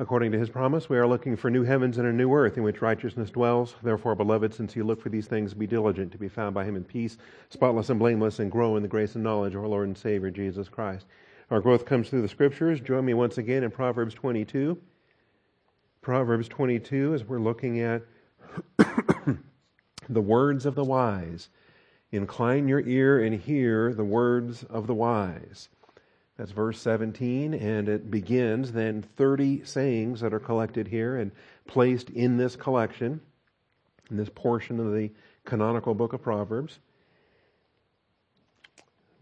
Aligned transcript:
According 0.00 0.30
to 0.30 0.38
his 0.38 0.48
promise, 0.48 0.88
we 0.88 0.96
are 0.96 1.08
looking 1.08 1.34
for 1.34 1.50
new 1.50 1.64
heavens 1.64 1.98
and 1.98 2.06
a 2.06 2.12
new 2.12 2.32
earth 2.32 2.56
in 2.56 2.62
which 2.62 2.80
righteousness 2.80 3.30
dwells. 3.30 3.74
Therefore, 3.82 4.14
beloved, 4.14 4.54
since 4.54 4.76
you 4.76 4.84
look 4.84 5.02
for 5.02 5.08
these 5.08 5.26
things, 5.26 5.54
be 5.54 5.66
diligent 5.66 6.12
to 6.12 6.18
be 6.18 6.28
found 6.28 6.54
by 6.54 6.64
him 6.64 6.76
in 6.76 6.84
peace, 6.84 7.18
spotless 7.50 7.90
and 7.90 7.98
blameless, 7.98 8.38
and 8.38 8.48
grow 8.48 8.76
in 8.76 8.82
the 8.82 8.88
grace 8.88 9.16
and 9.16 9.24
knowledge 9.24 9.56
of 9.56 9.62
our 9.62 9.66
Lord 9.66 9.88
and 9.88 9.98
Savior, 9.98 10.30
Jesus 10.30 10.68
Christ. 10.68 11.06
Our 11.50 11.60
growth 11.60 11.84
comes 11.84 12.08
through 12.08 12.22
the 12.22 12.28
scriptures. 12.28 12.80
Join 12.80 13.04
me 13.06 13.14
once 13.14 13.38
again 13.38 13.64
in 13.64 13.72
Proverbs 13.72 14.14
22. 14.14 14.78
Proverbs 16.00 16.46
22, 16.46 17.14
as 17.14 17.24
we're 17.24 17.40
looking 17.40 17.80
at 17.80 18.02
the 20.08 20.20
words 20.20 20.64
of 20.64 20.76
the 20.76 20.84
wise. 20.84 21.48
Incline 22.12 22.68
your 22.68 22.80
ear 22.82 23.24
and 23.24 23.34
hear 23.34 23.92
the 23.92 24.04
words 24.04 24.62
of 24.62 24.86
the 24.86 24.94
wise. 24.94 25.70
That's 26.38 26.52
verse 26.52 26.80
17, 26.80 27.52
and 27.52 27.88
it 27.88 28.12
begins 28.12 28.70
then 28.70 29.02
30 29.16 29.64
sayings 29.64 30.20
that 30.20 30.32
are 30.32 30.38
collected 30.38 30.86
here 30.86 31.16
and 31.16 31.32
placed 31.66 32.10
in 32.10 32.36
this 32.36 32.54
collection, 32.54 33.20
in 34.08 34.16
this 34.16 34.30
portion 34.32 34.78
of 34.78 34.94
the 34.94 35.10
canonical 35.44 35.94
book 35.94 36.12
of 36.12 36.22
Proverbs. 36.22 36.78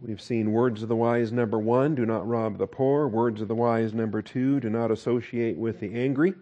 We've 0.02 0.20
seen 0.20 0.52
words 0.52 0.82
of 0.82 0.90
the 0.90 0.96
wise 0.96 1.32
number 1.32 1.58
one, 1.58 1.94
do 1.94 2.04
not 2.04 2.28
rob 2.28 2.58
the 2.58 2.66
poor. 2.66 3.08
Words 3.08 3.40
of 3.40 3.48
the 3.48 3.54
wise 3.54 3.94
number 3.94 4.20
two, 4.20 4.60
do 4.60 4.68
not 4.68 4.90
associate 4.90 5.56
with 5.56 5.80
the 5.80 5.94
angry. 5.94 6.34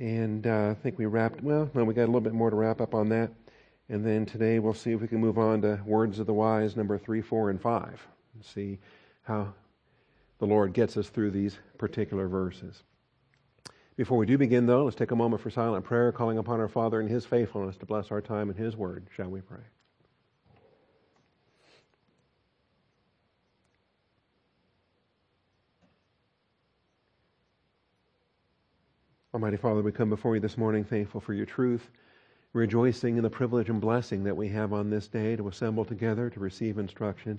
And 0.00 0.44
uh, 0.44 0.70
I 0.70 0.74
think 0.74 0.98
we 0.98 1.06
wrapped, 1.06 1.40
well, 1.40 1.70
no, 1.72 1.84
we 1.84 1.94
got 1.94 2.04
a 2.04 2.06
little 2.06 2.20
bit 2.20 2.32
more 2.32 2.50
to 2.50 2.56
wrap 2.56 2.80
up 2.80 2.96
on 2.96 3.08
that. 3.10 3.30
And 3.88 4.04
then 4.04 4.26
today 4.26 4.58
we'll 4.58 4.74
see 4.74 4.90
if 4.90 5.00
we 5.00 5.06
can 5.06 5.20
move 5.20 5.38
on 5.38 5.62
to 5.62 5.80
words 5.86 6.18
of 6.18 6.26
the 6.26 6.32
wise 6.32 6.74
number 6.74 6.98
three, 6.98 7.22
four, 7.22 7.50
and 7.50 7.62
five. 7.62 8.04
See 8.42 8.80
how 9.22 9.52
the 10.38 10.46
Lord 10.46 10.72
gets 10.72 10.96
us 10.96 11.08
through 11.08 11.30
these 11.30 11.58
particular 11.78 12.28
verses. 12.28 12.82
Before 13.96 14.16
we 14.16 14.26
do 14.26 14.38
begin, 14.38 14.66
though, 14.66 14.84
let's 14.84 14.96
take 14.96 15.10
a 15.10 15.16
moment 15.16 15.42
for 15.42 15.50
silent 15.50 15.84
prayer, 15.84 16.10
calling 16.10 16.38
upon 16.38 16.60
our 16.60 16.68
Father 16.68 17.00
in 17.00 17.08
His 17.08 17.26
faithfulness 17.26 17.76
to 17.76 17.86
bless 17.86 18.10
our 18.10 18.22
time 18.22 18.48
in 18.48 18.56
His 18.56 18.76
Word. 18.76 19.06
Shall 19.14 19.28
we 19.28 19.42
pray? 19.42 19.60
Almighty 29.32 29.58
Father, 29.58 29.80
we 29.80 29.92
come 29.92 30.08
before 30.08 30.34
you 30.34 30.40
this 30.40 30.58
morning 30.58 30.82
thankful 30.82 31.20
for 31.20 31.34
your 31.34 31.46
truth, 31.46 31.88
rejoicing 32.52 33.16
in 33.16 33.22
the 33.22 33.30
privilege 33.30 33.68
and 33.68 33.80
blessing 33.80 34.24
that 34.24 34.36
we 34.36 34.48
have 34.48 34.72
on 34.72 34.90
this 34.90 35.06
day 35.06 35.36
to 35.36 35.46
assemble 35.46 35.84
together 35.84 36.28
to 36.30 36.40
receive 36.40 36.78
instruction. 36.78 37.38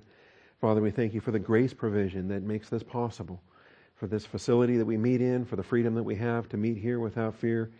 Father, 0.61 0.79
we 0.79 0.91
thank 0.91 1.15
you 1.15 1.21
for 1.21 1.31
the 1.31 1.39
grace 1.39 1.73
provision 1.73 2.27
that 2.27 2.43
makes 2.43 2.69
this 2.69 2.83
possible, 2.83 3.41
for 3.95 4.05
this 4.05 4.27
facility 4.27 4.77
that 4.77 4.85
we 4.85 4.95
meet 4.95 5.19
in, 5.19 5.43
for 5.43 5.55
the 5.55 5.63
freedom 5.63 5.95
that 5.95 6.03
we 6.03 6.15
have 6.15 6.47
to 6.49 6.57
meet 6.57 6.77
here 6.77 6.99
without 6.99 7.33
fear. 7.33 7.71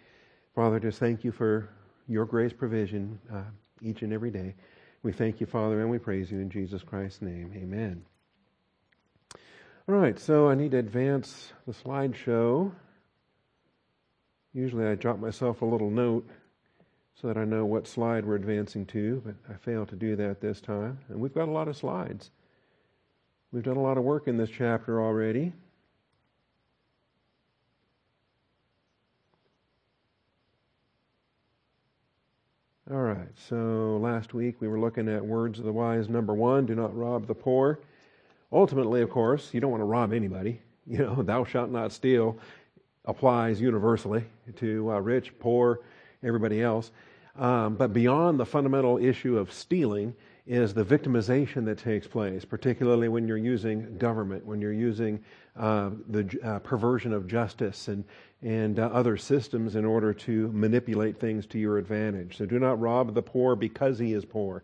Father, 0.56 0.80
just 0.80 0.98
thank 0.98 1.24
you 1.24 1.32
for 1.32 1.70
your 2.08 2.26
grace 2.26 2.54
provision 2.54 3.20
uh, 3.32 3.44
each 3.84 4.02
and 4.02 4.12
every 4.12 4.32
day. 4.32 4.56
We 5.04 5.12
thank 5.12 5.40
you, 5.40 5.46
Father, 5.46 5.80
and 5.82 5.92
we 5.92 6.00
praise 6.00 6.32
you 6.32 6.40
in 6.40 6.50
Jesus 6.50 6.82
Christ's 6.82 7.22
name. 7.22 7.54
Amen. 7.56 8.04
All 9.88 9.96
right, 9.96 10.20
so 10.20 10.50
I 10.50 10.56
need 10.56 10.72
to 10.72 10.78
advance 10.78 11.54
the 11.68 11.74
slideshow. 11.74 12.72
Usually 14.54 14.88
I 14.88 14.96
drop 14.96 15.20
myself 15.20 15.62
a 15.62 15.66
little 15.66 15.92
note 15.92 16.28
so 17.14 17.28
that 17.28 17.38
I 17.38 17.46
know 17.46 17.64
what 17.64 17.88
slide 17.88 18.26
we're 18.26 18.36
advancing 18.36 18.88
to, 18.88 19.22
but 19.24 19.36
I 19.48 19.58
failed 19.58 19.90
to 19.90 19.96
do 19.96 20.16
that 20.16 20.42
this 20.42 20.62
time. 20.62 20.98
And 21.10 21.20
we've 21.20 21.34
got 21.34 21.48
a 21.48 21.52
lot 21.52 21.68
of 21.68 21.78
slides. 21.78 22.32
We've 23.54 23.64
done 23.64 23.76
a 23.76 23.82
lot 23.82 23.98
of 23.98 24.06
work 24.06 24.30
in 24.30 24.38
this 24.38 24.50
chapter 24.50 25.02
already. 25.02 25.52
All 32.90 33.02
right, 33.02 33.28
so 33.50 34.00
last 34.02 34.34
week 34.34 34.62
we 34.62 34.70
were 34.70 34.80
looking 34.80 35.10
at 35.10 35.26
words 35.26 35.60
of 35.60 35.66
the 35.66 35.74
wise. 35.74 36.08
Number 36.08 36.34
one, 36.34 36.66
do 36.66 36.76
not 36.76 36.96
rob 36.98 37.28
the 37.28 37.36
poor. 37.36 37.80
Ultimately, 38.54 39.02
of 39.02 39.10
course, 39.10 39.54
you 39.54 39.60
don't 39.60 39.72
want 39.72 39.82
to 39.82 39.86
rob 39.86 40.14
anybody. 40.14 40.62
You 40.88 41.00
know, 41.00 41.16
thou 41.22 41.44
shalt 41.44 41.72
not 41.72 41.92
steal 41.92 42.40
applies 43.04 43.60
universally 43.60 44.24
to 44.58 44.92
uh, 44.92 45.00
rich, 45.00 45.38
poor, 45.40 45.82
everybody 46.24 46.62
else. 46.62 46.92
Um, 47.38 47.76
but 47.76 47.92
beyond 47.92 48.40
the 48.40 48.46
fundamental 48.46 48.98
issue 48.98 49.38
of 49.38 49.52
stealing, 49.52 50.16
is 50.48 50.74
the 50.74 50.84
victimization 50.84 51.66
that 51.66 51.78
takes 51.78 52.08
place, 52.08 52.46
particularly 52.46 53.08
when 53.08 53.28
you're 53.28 53.38
using 53.38 53.98
government, 53.98 54.46
when 54.46 54.60
you're 54.60 54.74
using 54.74 55.24
uh, 55.58 55.92
the 56.10 56.40
uh, 56.44 56.60
perversion 56.60 57.14
of 57.14 57.28
justice 57.28 57.88
and, 57.88 58.04
and 58.42 58.80
uh, 58.80 58.84
other 58.88 59.18
systems 59.18 59.76
in 59.76 59.86
order 59.86 60.14
to 60.14 60.52
manipulate 60.52 61.20
things 61.20 61.46
to 61.46 61.60
your 61.60 61.78
advantage. 61.78 62.38
So 62.38 62.46
do 62.46 62.58
not 62.58 62.80
rob 62.80 63.14
the 63.14 63.22
poor 63.22 63.56
because 63.56 64.00
he 64.00 64.14
is 64.14 64.26
poor. 64.26 64.64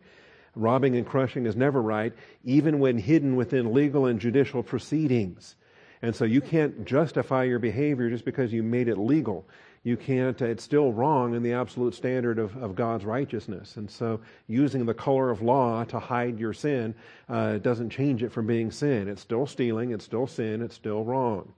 Robbing 0.55 0.95
and 0.95 1.05
crushing 1.05 1.45
is 1.45 1.55
never 1.55 1.81
right, 1.81 2.13
even 2.43 2.79
when 2.79 2.97
hidden 2.97 3.35
within 3.35 3.73
legal 3.73 4.07
and 4.07 4.19
judicial 4.19 4.63
proceedings. 4.63 5.55
And 6.01 6.15
so 6.15 6.25
you 6.25 6.41
can't 6.41 6.85
justify 6.85 7.43
your 7.43 7.59
behavior 7.59 8.09
just 8.09 8.25
because 8.25 8.51
you 8.51 8.63
made 8.63 8.87
it 8.87 8.97
legal 8.97 9.47
you 9.83 9.97
can't, 9.97 10.41
it's 10.41 10.63
still 10.63 10.91
wrong 10.91 11.33
in 11.33 11.43
the 11.43 11.53
absolute 11.53 11.93
standard 11.93 12.39
of, 12.39 12.55
of 12.57 12.75
God's 12.75 13.05
righteousness. 13.05 13.77
And 13.77 13.89
so 13.89 14.19
using 14.47 14.85
the 14.85 14.93
color 14.93 15.29
of 15.29 15.41
law 15.41 15.83
to 15.85 15.99
hide 15.99 16.39
your 16.39 16.53
sin 16.53 16.93
uh, 17.29 17.57
doesn't 17.59 17.89
change 17.89 18.23
it 18.23 18.31
from 18.31 18.47
being 18.47 18.71
sin. 18.71 19.07
It's 19.07 19.21
still 19.21 19.45
stealing, 19.45 19.91
it's 19.91 20.05
still 20.05 20.27
sin, 20.27 20.61
it's 20.61 20.75
still 20.75 21.03
wrong. 21.03 21.53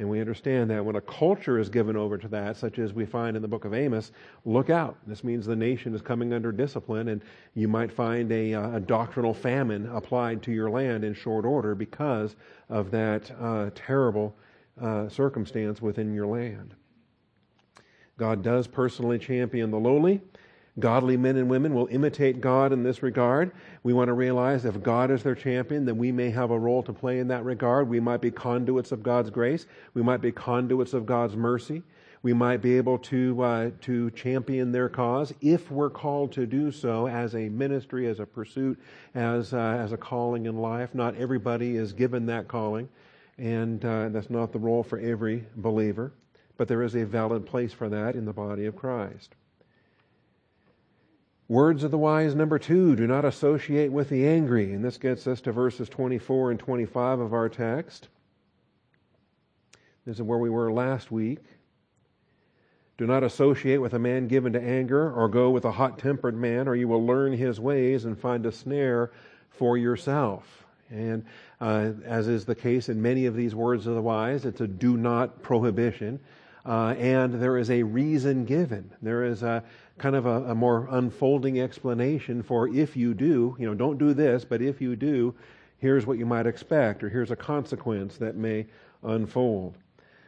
And 0.00 0.08
we 0.08 0.18
understand 0.18 0.70
that 0.70 0.82
when 0.82 0.96
a 0.96 1.00
culture 1.02 1.58
is 1.58 1.68
given 1.68 1.94
over 1.94 2.16
to 2.16 2.28
that, 2.28 2.56
such 2.56 2.78
as 2.78 2.94
we 2.94 3.04
find 3.04 3.36
in 3.36 3.42
the 3.42 3.48
book 3.48 3.66
of 3.66 3.74
Amos, 3.74 4.12
look 4.46 4.70
out. 4.70 4.96
This 5.06 5.22
means 5.22 5.44
the 5.44 5.54
nation 5.54 5.94
is 5.94 6.00
coming 6.00 6.32
under 6.32 6.52
discipline, 6.52 7.08
and 7.08 7.22
you 7.54 7.68
might 7.68 7.92
find 7.92 8.32
a, 8.32 8.54
uh, 8.54 8.76
a 8.76 8.80
doctrinal 8.80 9.34
famine 9.34 9.86
applied 9.94 10.42
to 10.44 10.52
your 10.52 10.70
land 10.70 11.04
in 11.04 11.12
short 11.12 11.44
order 11.44 11.74
because 11.74 12.34
of 12.70 12.90
that 12.92 13.30
uh, 13.42 13.68
terrible 13.74 14.34
uh, 14.80 15.06
circumstance 15.10 15.82
within 15.82 16.14
your 16.14 16.26
land. 16.26 16.74
God 18.20 18.42
does 18.42 18.66
personally 18.66 19.18
champion 19.18 19.70
the 19.70 19.78
lowly. 19.78 20.20
Godly 20.78 21.16
men 21.16 21.38
and 21.38 21.48
women 21.48 21.74
will 21.74 21.86
imitate 21.86 22.42
God 22.42 22.70
in 22.70 22.82
this 22.82 23.02
regard. 23.02 23.50
We 23.82 23.94
want 23.94 24.08
to 24.08 24.12
realize 24.12 24.66
if 24.66 24.82
God 24.82 25.10
is 25.10 25.22
their 25.22 25.34
champion, 25.34 25.86
then 25.86 25.96
we 25.96 26.12
may 26.12 26.28
have 26.28 26.50
a 26.50 26.58
role 26.58 26.82
to 26.82 26.92
play 26.92 27.18
in 27.18 27.28
that 27.28 27.46
regard. 27.46 27.88
We 27.88 27.98
might 27.98 28.20
be 28.20 28.30
conduits 28.30 28.92
of 28.92 29.02
God's 29.02 29.30
grace. 29.30 29.64
We 29.94 30.02
might 30.02 30.20
be 30.20 30.32
conduits 30.32 30.92
of 30.92 31.06
God's 31.06 31.34
mercy. 31.34 31.82
We 32.22 32.34
might 32.34 32.60
be 32.60 32.76
able 32.76 32.98
to, 32.98 33.42
uh, 33.42 33.70
to 33.80 34.10
champion 34.10 34.70
their 34.70 34.90
cause 34.90 35.32
if 35.40 35.70
we're 35.70 35.88
called 35.88 36.30
to 36.32 36.44
do 36.44 36.70
so 36.70 37.08
as 37.08 37.34
a 37.34 37.48
ministry, 37.48 38.06
as 38.06 38.20
a 38.20 38.26
pursuit, 38.26 38.78
as, 39.14 39.54
uh, 39.54 39.78
as 39.82 39.92
a 39.92 39.96
calling 39.96 40.44
in 40.44 40.58
life. 40.58 40.94
Not 40.94 41.16
everybody 41.16 41.76
is 41.76 41.94
given 41.94 42.26
that 42.26 42.48
calling, 42.48 42.90
and 43.38 43.82
uh, 43.82 44.10
that's 44.10 44.28
not 44.28 44.52
the 44.52 44.58
role 44.58 44.82
for 44.82 44.98
every 44.98 45.46
believer 45.56 46.12
but 46.60 46.68
there 46.68 46.82
is 46.82 46.94
a 46.94 47.06
valid 47.06 47.46
place 47.46 47.72
for 47.72 47.88
that 47.88 48.14
in 48.14 48.26
the 48.26 48.34
body 48.34 48.66
of 48.66 48.76
Christ. 48.76 49.34
Words 51.48 51.84
of 51.84 51.90
the 51.90 51.96
wise, 51.96 52.34
number 52.34 52.58
two, 52.58 52.94
do 52.96 53.06
not 53.06 53.24
associate 53.24 53.90
with 53.90 54.10
the 54.10 54.28
angry. 54.28 54.74
And 54.74 54.84
this 54.84 54.98
gets 54.98 55.26
us 55.26 55.40
to 55.40 55.52
verses 55.52 55.88
24 55.88 56.50
and 56.50 56.60
25 56.60 57.18
of 57.18 57.32
our 57.32 57.48
text. 57.48 58.08
This 60.04 60.16
is 60.16 60.22
where 60.22 60.36
we 60.36 60.50
were 60.50 60.70
last 60.70 61.10
week. 61.10 61.38
Do 62.98 63.06
not 63.06 63.24
associate 63.24 63.78
with 63.78 63.94
a 63.94 63.98
man 63.98 64.28
given 64.28 64.52
to 64.52 64.60
anger, 64.60 65.10
or 65.10 65.30
go 65.30 65.48
with 65.48 65.64
a 65.64 65.72
hot 65.72 65.98
tempered 65.98 66.36
man, 66.36 66.68
or 66.68 66.74
you 66.74 66.88
will 66.88 67.06
learn 67.06 67.32
his 67.32 67.58
ways 67.58 68.04
and 68.04 68.20
find 68.20 68.44
a 68.44 68.52
snare 68.52 69.12
for 69.48 69.78
yourself. 69.78 70.66
And 70.90 71.24
uh, 71.58 71.92
as 72.04 72.28
is 72.28 72.44
the 72.44 72.54
case 72.54 72.90
in 72.90 73.00
many 73.00 73.24
of 73.24 73.34
these 73.34 73.54
words 73.54 73.86
of 73.86 73.94
the 73.94 74.02
wise, 74.02 74.44
it's 74.44 74.60
a 74.60 74.66
do 74.66 74.98
not 74.98 75.40
prohibition 75.42 76.20
uh, 76.66 76.94
and 76.98 77.34
there 77.34 77.56
is 77.56 77.70
a 77.70 77.82
reason 77.82 78.44
given. 78.44 78.90
There 79.02 79.24
is 79.24 79.42
a 79.42 79.64
kind 79.98 80.16
of 80.16 80.26
a, 80.26 80.50
a, 80.50 80.54
more 80.54 80.88
unfolding 80.90 81.60
explanation 81.60 82.42
for 82.42 82.68
if 82.68 82.96
you 82.96 83.14
do, 83.14 83.56
you 83.58 83.66
know, 83.66 83.74
don't 83.74 83.98
do 83.98 84.14
this, 84.14 84.44
but 84.44 84.62
if 84.62 84.80
you 84.80 84.96
do, 84.96 85.34
here's 85.78 86.06
what 86.06 86.18
you 86.18 86.26
might 86.26 86.46
expect, 86.46 87.02
or 87.02 87.08
here's 87.08 87.30
a 87.30 87.36
consequence 87.36 88.16
that 88.16 88.36
may 88.36 88.66
unfold. 89.02 89.76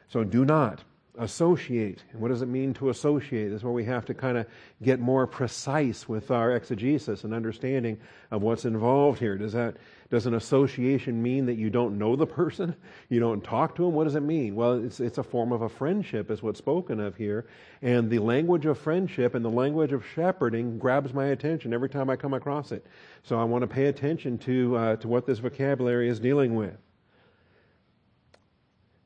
So 0.08 0.24
do 0.24 0.44
not 0.44 0.84
associate. 1.18 2.02
And 2.12 2.20
what 2.22 2.28
does 2.28 2.40
it 2.40 2.48
mean 2.48 2.72
to 2.74 2.88
associate? 2.88 3.48
This 3.48 3.58
is 3.58 3.64
where 3.64 3.72
we 3.72 3.84
have 3.84 4.06
to 4.06 4.14
kind 4.14 4.38
of 4.38 4.46
get 4.82 4.98
more 4.98 5.26
precise 5.26 6.08
with 6.08 6.30
our 6.30 6.52
exegesis 6.52 7.24
and 7.24 7.34
understanding 7.34 7.98
of 8.30 8.40
what's 8.40 8.64
involved 8.64 9.18
here. 9.18 9.36
Does 9.36 9.52
that 9.52 9.76
does 10.08 10.26
an 10.26 10.34
association 10.34 11.22
mean 11.22 11.46
that 11.46 11.54
you 11.54 11.70
don't 11.70 11.98
know 11.98 12.16
the 12.16 12.26
person? 12.26 12.74
You 13.08 13.20
don't 13.20 13.44
talk 13.44 13.74
to 13.76 13.82
them? 13.82 13.92
What 13.92 14.04
does 14.04 14.14
it 14.14 14.22
mean? 14.22 14.54
Well, 14.54 14.82
it's 14.82 15.00
it's 15.00 15.18
a 15.18 15.22
form 15.22 15.52
of 15.52 15.60
a 15.60 15.68
friendship 15.68 16.30
is 16.30 16.42
what's 16.42 16.58
spoken 16.58 16.98
of 16.98 17.14
here. 17.14 17.46
And 17.82 18.08
the 18.08 18.20
language 18.20 18.64
of 18.64 18.78
friendship 18.78 19.34
and 19.34 19.44
the 19.44 19.50
language 19.50 19.92
of 19.92 20.02
shepherding 20.14 20.78
grabs 20.78 21.12
my 21.12 21.26
attention 21.26 21.74
every 21.74 21.90
time 21.90 22.08
I 22.08 22.16
come 22.16 22.32
across 22.32 22.72
it. 22.72 22.86
So 23.22 23.38
I 23.38 23.44
want 23.44 23.62
to 23.62 23.66
pay 23.66 23.86
attention 23.86 24.38
to 24.38 24.76
uh, 24.76 24.96
to 24.96 25.08
what 25.08 25.26
this 25.26 25.40
vocabulary 25.40 26.08
is 26.08 26.20
dealing 26.20 26.54
with. 26.54 26.74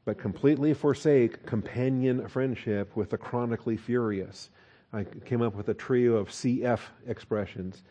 But 0.06 0.17
completely 0.19 0.73
forsake 0.73 1.44
companion 1.44 2.26
friendship 2.29 2.94
with 2.97 3.11
the 3.11 3.19
chronically 3.19 3.76
furious. 3.76 4.50
I 4.93 5.05
came 5.25 5.43
up 5.43 5.55
with 5.56 5.69
a 5.69 5.75
trio 5.75 6.14
of 6.14 6.29
CF 6.29 6.79
expressions. 7.08 7.82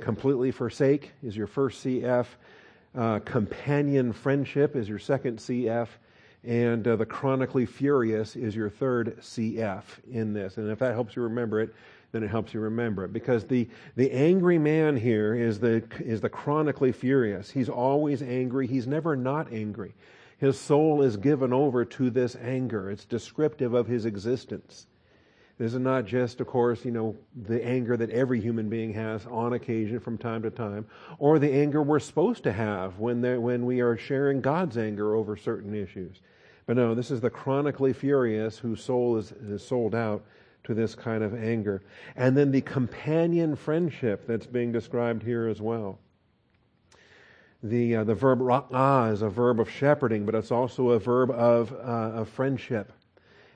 Completely 0.00 0.50
forsake 0.50 1.12
is 1.22 1.36
your 1.36 1.46
first 1.46 1.84
CF. 1.84 2.26
Uh, 2.96 3.20
companion 3.20 4.12
friendship 4.12 4.74
is 4.74 4.88
your 4.88 4.98
second 4.98 5.38
CF. 5.38 5.86
And 6.44 6.86
uh, 6.86 6.96
the 6.96 7.06
chronically 7.06 7.64
furious 7.64 8.34
is 8.34 8.56
your 8.56 8.68
third 8.68 9.18
CF 9.20 9.84
in 10.10 10.32
this. 10.32 10.56
And 10.56 10.68
if 10.68 10.80
that 10.80 10.92
helps 10.94 11.14
you 11.14 11.22
remember 11.22 11.60
it, 11.60 11.72
then 12.10 12.24
it 12.24 12.28
helps 12.28 12.52
you 12.52 12.58
remember 12.58 13.04
it. 13.04 13.12
Because 13.12 13.44
the, 13.44 13.68
the 13.94 14.10
angry 14.10 14.58
man 14.58 14.96
here 14.96 15.36
is 15.36 15.60
the, 15.60 15.84
is 16.00 16.20
the 16.20 16.28
chronically 16.28 16.90
furious. 16.90 17.50
He's 17.50 17.68
always 17.68 18.20
angry. 18.20 18.66
He's 18.66 18.88
never 18.88 19.14
not 19.14 19.52
angry. 19.52 19.94
His 20.42 20.58
soul 20.58 21.02
is 21.02 21.16
given 21.16 21.52
over 21.52 21.84
to 21.84 22.10
this 22.10 22.34
anger. 22.34 22.90
It's 22.90 23.04
descriptive 23.04 23.74
of 23.74 23.86
his 23.86 24.06
existence. 24.06 24.88
This 25.56 25.72
is 25.72 25.78
not 25.78 26.04
just, 26.04 26.40
of 26.40 26.48
course, 26.48 26.84
you 26.84 26.90
know, 26.90 27.14
the 27.46 27.64
anger 27.64 27.96
that 27.96 28.10
every 28.10 28.40
human 28.40 28.68
being 28.68 28.92
has 28.92 29.24
on 29.26 29.52
occasion 29.52 30.00
from 30.00 30.18
time 30.18 30.42
to 30.42 30.50
time, 30.50 30.84
or 31.20 31.38
the 31.38 31.52
anger 31.52 31.80
we're 31.80 32.00
supposed 32.00 32.42
to 32.42 32.52
have 32.52 32.98
when, 32.98 33.22
when 33.40 33.64
we 33.64 33.82
are 33.82 33.96
sharing 33.96 34.40
God's 34.40 34.76
anger 34.76 35.14
over 35.14 35.36
certain 35.36 35.76
issues. 35.76 36.22
But 36.66 36.74
no, 36.74 36.92
this 36.92 37.12
is 37.12 37.20
the 37.20 37.30
chronically 37.30 37.92
furious 37.92 38.58
whose 38.58 38.82
soul 38.82 39.18
is, 39.18 39.30
is 39.30 39.64
sold 39.64 39.94
out 39.94 40.24
to 40.64 40.74
this 40.74 40.96
kind 40.96 41.22
of 41.22 41.40
anger. 41.40 41.82
And 42.16 42.36
then 42.36 42.50
the 42.50 42.62
companion 42.62 43.54
friendship 43.54 44.26
that's 44.26 44.46
being 44.46 44.72
described 44.72 45.22
here 45.22 45.46
as 45.46 45.60
well. 45.60 46.00
The, 47.64 47.96
uh, 47.96 48.04
the 48.04 48.14
verb 48.14 48.40
ra'ah 48.40 49.12
is 49.12 49.22
a 49.22 49.28
verb 49.28 49.60
of 49.60 49.70
shepherding, 49.70 50.26
but 50.26 50.34
it's 50.34 50.50
also 50.50 50.90
a 50.90 50.98
verb 50.98 51.30
of, 51.30 51.72
uh, 51.72 52.20
of 52.20 52.28
friendship. 52.28 52.92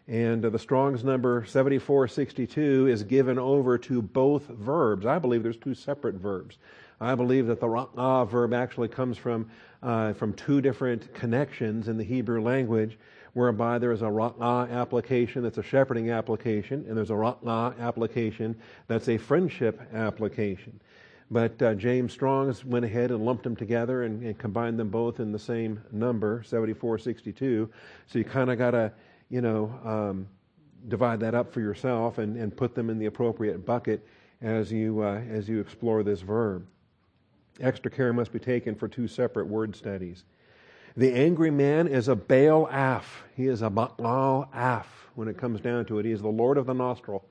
And 0.07 0.45
uh, 0.45 0.51
the 0.51 0.61
Strong's 0.61 1.03
number 1.03 1.45
7462 1.45 2.87
is 2.87 3.03
given 3.03 3.37
over 3.37 3.77
to 3.79 4.01
both 4.01 4.47
verbs. 4.47 5.07
I 5.07 5.19
believe 5.19 5.43
there's 5.43 5.57
two 5.57 5.75
separate 5.75 6.15
verbs. 6.15 6.59
I 7.01 7.17
believe 7.17 7.49
that 7.49 7.59
the 7.59 7.67
ra'ah 7.67 8.29
verb 8.29 8.55
actually 8.55 8.89
comes 8.89 9.19
from, 9.19 9.51
uh, 9.83 10.13
from 10.13 10.35
two 10.35 10.61
different 10.61 11.13
connections 11.13 11.89
in 11.89 11.99
the 11.99 12.05
Hebrew 12.05 12.41
language, 12.41 12.99
whereby 13.33 13.79
there 13.81 13.91
is 13.91 14.03
a 14.03 14.07
ra'ah 14.07 14.71
application 14.71 15.43
that's 15.43 15.59
a 15.59 15.65
shepherding 15.65 16.11
application, 16.11 16.85
and 16.89 16.97
there's 16.97 17.11
a 17.11 17.15
ra'ah 17.15 17.77
application 17.81 18.57
that's 18.87 19.09
a 19.09 19.19
friendship 19.19 19.81
application. 19.93 20.79
But 21.31 21.61
uh, 21.61 21.75
James 21.75 22.13
Strong's 22.13 22.65
went 22.65 22.85
ahead 22.85 23.11
and 23.11 23.25
lumped 23.25 23.43
them 23.43 23.57
together 23.57 24.05
and, 24.05 24.23
and 24.23 24.39
combined 24.39 24.79
them 24.79 24.91
both 24.91 25.19
in 25.19 25.33
the 25.33 25.39
same 25.39 25.83
number, 25.91 26.43
7462. 26.45 27.69
So 28.07 28.19
you 28.19 28.25
kind 28.25 28.51
of 28.51 28.59
got 28.59 28.73
to, 28.73 28.93
you 29.29 29.41
know, 29.41 29.73
um, 29.85 30.29
divide 30.89 31.21
that 31.21 31.35
up 31.35 31.53
for 31.53 31.61
yourself 31.61 32.19
and, 32.19 32.37
and 32.37 32.57
put 32.57 32.75
them 32.75 32.91
in 32.91 32.99
the 32.99 33.07
appropriate 33.07 33.67
bucket 33.67 34.07
as 34.41 34.71
you, 34.71 35.03
uh, 35.03 35.21
as 35.29 35.49
you 35.49 35.59
explore 35.59 36.05
this 36.05 36.21
verb. 36.21 36.65
Extra 37.61 37.91
care 37.91 38.13
must 38.13 38.33
be 38.33 38.39
taken 38.39 38.75
for 38.75 38.87
two 38.87 39.09
separate 39.09 39.47
word 39.47 39.75
studies. 39.75 40.25
The 40.97 41.13
angry 41.13 41.51
man 41.51 41.89
is 41.89 42.09
a 42.09 42.15
Baal 42.15 42.69
Af. 42.71 43.25
He 43.35 43.49
is 43.49 43.63
a 43.63 43.71
Baal 43.71 44.49
Af 44.55 44.87
when 45.15 45.29
it 45.29 45.37
comes 45.37 45.61
down 45.61 45.87
to 45.87 45.99
it. 45.99 46.05
He 46.05 46.13
is 46.13 46.23
the 46.23 46.29
Lord 46.29 46.57
of 46.57 46.67
the 46.67 46.75
nostril. 46.75 47.25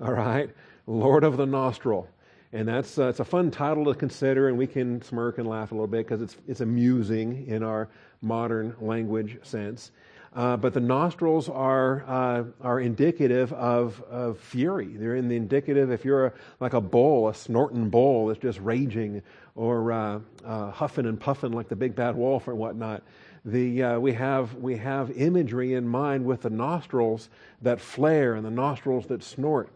All 0.00 0.12
right? 0.12 0.50
Lord 0.86 1.24
of 1.24 1.36
the 1.36 1.46
nostril. 1.46 2.08
And 2.52 2.66
that's 2.66 2.98
uh, 2.98 3.08
it's 3.08 3.20
a 3.20 3.24
fun 3.24 3.50
title 3.52 3.84
to 3.84 3.94
consider, 3.94 4.48
and 4.48 4.58
we 4.58 4.66
can 4.66 5.02
smirk 5.02 5.38
and 5.38 5.48
laugh 5.48 5.70
a 5.70 5.74
little 5.74 5.86
bit 5.86 6.06
because 6.06 6.20
it's 6.20 6.36
it's 6.48 6.60
amusing 6.60 7.46
in 7.46 7.62
our 7.62 7.88
modern 8.22 8.74
language 8.80 9.38
sense. 9.42 9.92
Uh, 10.32 10.56
but 10.56 10.72
the 10.72 10.80
nostrils 10.80 11.48
are 11.48 12.04
uh, 12.06 12.44
are 12.60 12.80
indicative 12.80 13.52
of, 13.52 14.00
of 14.02 14.38
fury. 14.38 14.86
They're 14.86 15.16
in 15.16 15.28
the 15.28 15.34
indicative. 15.36 15.90
If 15.90 16.04
you're 16.04 16.26
a, 16.26 16.32
like 16.60 16.72
a 16.72 16.80
bull, 16.80 17.28
a 17.28 17.34
snorting 17.34 17.88
bull 17.90 18.26
that's 18.26 18.40
just 18.40 18.60
raging, 18.60 19.22
or 19.56 19.90
uh, 19.90 20.20
uh, 20.44 20.70
huffing 20.70 21.06
and 21.06 21.18
puffing 21.18 21.52
like 21.52 21.68
the 21.68 21.76
big 21.76 21.96
bad 21.96 22.14
wolf 22.14 22.46
or 22.46 22.54
whatnot, 22.54 23.02
the 23.44 23.82
uh, 23.82 23.98
we 23.98 24.12
have 24.12 24.54
we 24.54 24.76
have 24.76 25.10
imagery 25.12 25.74
in 25.74 25.86
mind 25.86 26.24
with 26.24 26.42
the 26.42 26.50
nostrils 26.50 27.28
that 27.62 27.80
flare 27.80 28.34
and 28.34 28.44
the 28.44 28.50
nostrils 28.50 29.06
that 29.06 29.24
snort. 29.24 29.68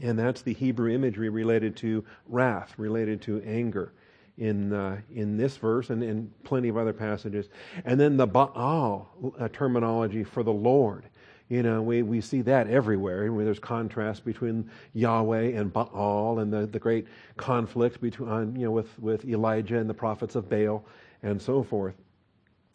And 0.00 0.18
that's 0.18 0.42
the 0.42 0.54
Hebrew 0.54 0.92
imagery 0.92 1.28
related 1.28 1.76
to 1.78 2.04
wrath, 2.28 2.74
related 2.78 3.20
to 3.22 3.42
anger 3.42 3.92
in, 4.38 4.72
uh, 4.72 5.00
in 5.14 5.36
this 5.36 5.56
verse 5.56 5.90
and 5.90 6.02
in 6.02 6.30
plenty 6.44 6.68
of 6.68 6.76
other 6.76 6.92
passages. 6.92 7.48
And 7.84 8.00
then 8.00 8.16
the 8.16 8.26
Baal 8.26 9.08
uh, 9.38 9.48
terminology 9.48 10.24
for 10.24 10.42
the 10.42 10.52
Lord. 10.52 11.04
You 11.48 11.62
know, 11.62 11.82
we, 11.82 12.02
we 12.02 12.22
see 12.22 12.40
that 12.42 12.68
everywhere. 12.68 13.30
Where 13.30 13.44
there's 13.44 13.58
contrast 13.58 14.24
between 14.24 14.70
Yahweh 14.94 15.50
and 15.50 15.70
Baal 15.70 16.38
and 16.38 16.50
the, 16.50 16.66
the 16.66 16.78
great 16.78 17.06
conflict 17.36 18.00
between, 18.00 18.56
you 18.56 18.64
know, 18.64 18.70
with, 18.70 18.98
with 18.98 19.24
Elijah 19.26 19.76
and 19.76 19.88
the 19.88 19.94
prophets 19.94 20.34
of 20.34 20.48
Baal 20.48 20.84
and 21.22 21.40
so 21.40 21.62
forth. 21.62 21.94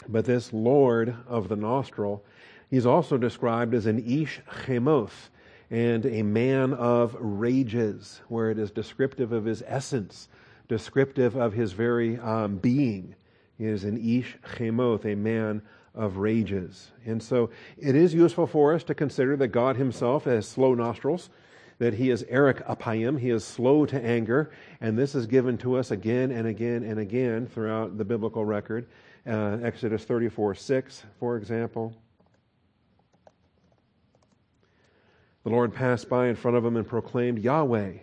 But 0.10 0.26
this 0.26 0.54
Lord 0.54 1.16
of 1.28 1.50
the 1.50 1.56
nostril, 1.56 2.24
he's 2.70 2.86
also 2.86 3.18
described 3.18 3.74
as 3.74 3.88
an 3.88 4.06
Ish 4.06 4.42
Chemoth 4.66 5.30
and 5.70 6.06
a 6.06 6.22
man 6.24 6.74
of 6.74 7.16
rages, 7.20 8.22
where 8.28 8.52
it 8.52 8.58
is 8.58 8.72
descriptive 8.72 9.32
of 9.32 9.46
his 9.46 9.64
essence, 9.68 10.30
descriptive 10.68 11.36
of 11.36 11.54
his 11.54 11.74
very 11.74 12.18
um, 12.20 12.58
being. 12.58 13.16
He 13.58 13.66
is 13.66 13.84
an 13.84 13.98
Ish 13.98 14.38
Chemoth, 14.56 15.06
a 15.06 15.16
man 15.16 15.62
of 15.96 16.18
rages. 16.18 16.92
And 17.06 17.22
so 17.22 17.50
it 17.78 17.96
is 17.96 18.14
useful 18.14 18.48
for 18.48 18.74
us 18.74 18.84
to 18.84 18.96
consider 18.96 19.36
that 19.38 19.48
God 19.50 19.76
himself 19.76 20.26
has 20.26 20.48
slow 20.48 20.74
nostrils, 20.74 21.30
that 21.80 21.96
he 21.96 22.12
is 22.12 22.24
Erech 22.24 22.66
Apayim, 22.66 23.20
he 23.20 23.30
is 23.30 23.44
slow 23.44 23.86
to 23.88 24.04
anger, 24.04 24.52
and 24.80 24.98
this 24.98 25.16
is 25.16 25.28
given 25.28 25.58
to 25.60 25.76
us 25.76 25.92
again 25.92 26.32
and 26.32 26.48
again 26.48 26.84
and 26.84 27.00
again 27.00 27.48
throughout 27.48 27.98
the 27.98 28.06
biblical 28.06 28.46
record. 28.46 28.88
Uh, 29.26 29.58
Exodus 29.62 30.04
34 30.06 30.56
6, 30.56 31.04
for 31.20 31.36
example. 31.36 31.94
The 35.48 35.54
Lord 35.54 35.74
passed 35.74 36.10
by 36.10 36.28
in 36.28 36.36
front 36.36 36.58
of 36.58 36.66
him 36.66 36.76
and 36.76 36.86
proclaimed, 36.86 37.40
Yahweh, 37.40 37.94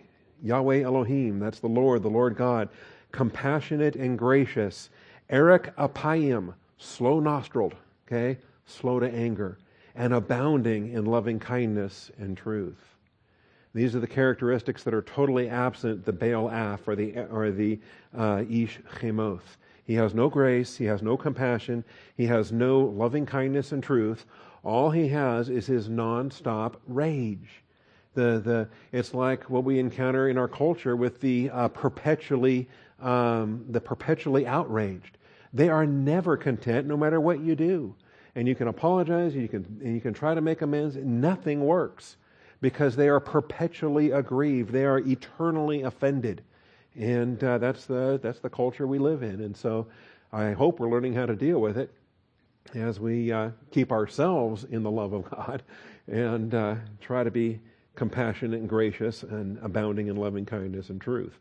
Yahweh 0.41 0.81
Elohim, 0.81 1.37
that's 1.37 1.59
the 1.59 1.67
Lord, 1.67 2.01
the 2.01 2.09
Lord 2.09 2.35
God, 2.35 2.69
compassionate 3.11 3.95
and 3.95 4.17
gracious, 4.17 4.89
Erech 5.29 5.71
Apayim, 5.75 6.55
slow 6.79 7.19
nostriled, 7.19 7.75
okay, 8.07 8.39
slow 8.65 8.99
to 8.99 9.07
anger, 9.07 9.59
and 9.93 10.11
abounding 10.11 10.91
in 10.91 11.05
loving 11.05 11.37
kindness 11.37 12.09
and 12.17 12.35
truth. 12.35 12.95
These 13.75 13.95
are 13.95 13.99
the 13.99 14.07
characteristics 14.07 14.81
that 14.81 14.95
are 14.95 15.03
totally 15.03 15.47
absent 15.47 16.03
the 16.03 16.13
Baal 16.13 16.49
Af 16.49 16.87
or 16.87 16.95
the, 16.95 17.15
or 17.31 17.51
the 17.51 17.79
uh, 18.17 18.43
Ish 18.49 18.79
Chemoth. 18.99 19.57
He 19.83 19.93
has 19.93 20.15
no 20.15 20.29
grace, 20.29 20.77
he 20.77 20.85
has 20.85 21.03
no 21.03 21.15
compassion, 21.15 21.83
he 22.17 22.25
has 22.25 22.51
no 22.51 22.79
loving 22.79 23.27
kindness 23.27 23.71
and 23.71 23.83
truth. 23.83 24.25
All 24.65 24.89
he 24.89 25.07
has 25.09 25.49
is 25.49 25.67
his 25.67 25.89
nonstop 25.89 26.77
rage. 26.87 27.63
The, 28.15 28.41
the, 28.43 28.67
it's 28.91 29.13
like 29.13 29.47
what 29.47 29.63
we 29.63 29.77
encounter 29.77 30.27
in 30.27 30.39
our 30.39 30.47
culture 30.47 30.95
with 30.95 31.21
the 31.21 31.51
uh, 31.51 31.67
perpetually, 31.67 32.67
um, 32.99 33.63
the 33.69 33.79
perpetually 33.79 34.47
outraged. 34.47 35.19
They 35.53 35.69
are 35.69 35.85
never 35.85 36.35
content, 36.35 36.87
no 36.87 36.97
matter 36.97 37.21
what 37.21 37.41
you 37.41 37.55
do. 37.55 37.93
And 38.33 38.47
you 38.47 38.55
can 38.55 38.67
apologize, 38.67 39.35
you 39.35 39.47
can, 39.47 39.65
and 39.83 39.93
you 39.93 40.01
can 40.01 40.13
try 40.13 40.33
to 40.33 40.41
make 40.41 40.63
amends. 40.63 40.95
Nothing 40.95 41.63
works 41.63 42.17
because 42.59 42.95
they 42.95 43.07
are 43.07 43.19
perpetually 43.19 44.11
aggrieved. 44.11 44.71
They 44.71 44.85
are 44.85 44.99
eternally 44.99 45.83
offended, 45.83 46.41
and 46.95 47.41
uh, 47.41 47.59
that's 47.59 47.85
the 47.85 48.19
that's 48.21 48.39
the 48.39 48.49
culture 48.49 48.87
we 48.87 48.97
live 48.97 49.23
in. 49.23 49.39
And 49.41 49.55
so, 49.55 49.87
I 50.33 50.51
hope 50.51 50.79
we're 50.79 50.89
learning 50.89 51.13
how 51.13 51.27
to 51.27 51.35
deal 51.35 51.61
with 51.61 51.77
it 51.77 51.93
as 52.73 52.99
we 52.99 53.31
uh, 53.31 53.51
keep 53.71 53.91
ourselves 53.91 54.63
in 54.63 54.83
the 54.83 54.91
love 54.91 55.13
of 55.13 55.29
God 55.29 55.63
and 56.07 56.53
uh, 56.53 56.75
try 56.99 57.23
to 57.23 57.31
be 57.31 57.59
compassionate 57.95 58.59
and 58.59 58.69
gracious 58.69 59.23
and 59.23 59.57
abounding 59.61 60.07
in 60.07 60.15
loving 60.15 60.45
kindness 60.45 60.89
and 60.89 60.99
truth. 60.99 61.37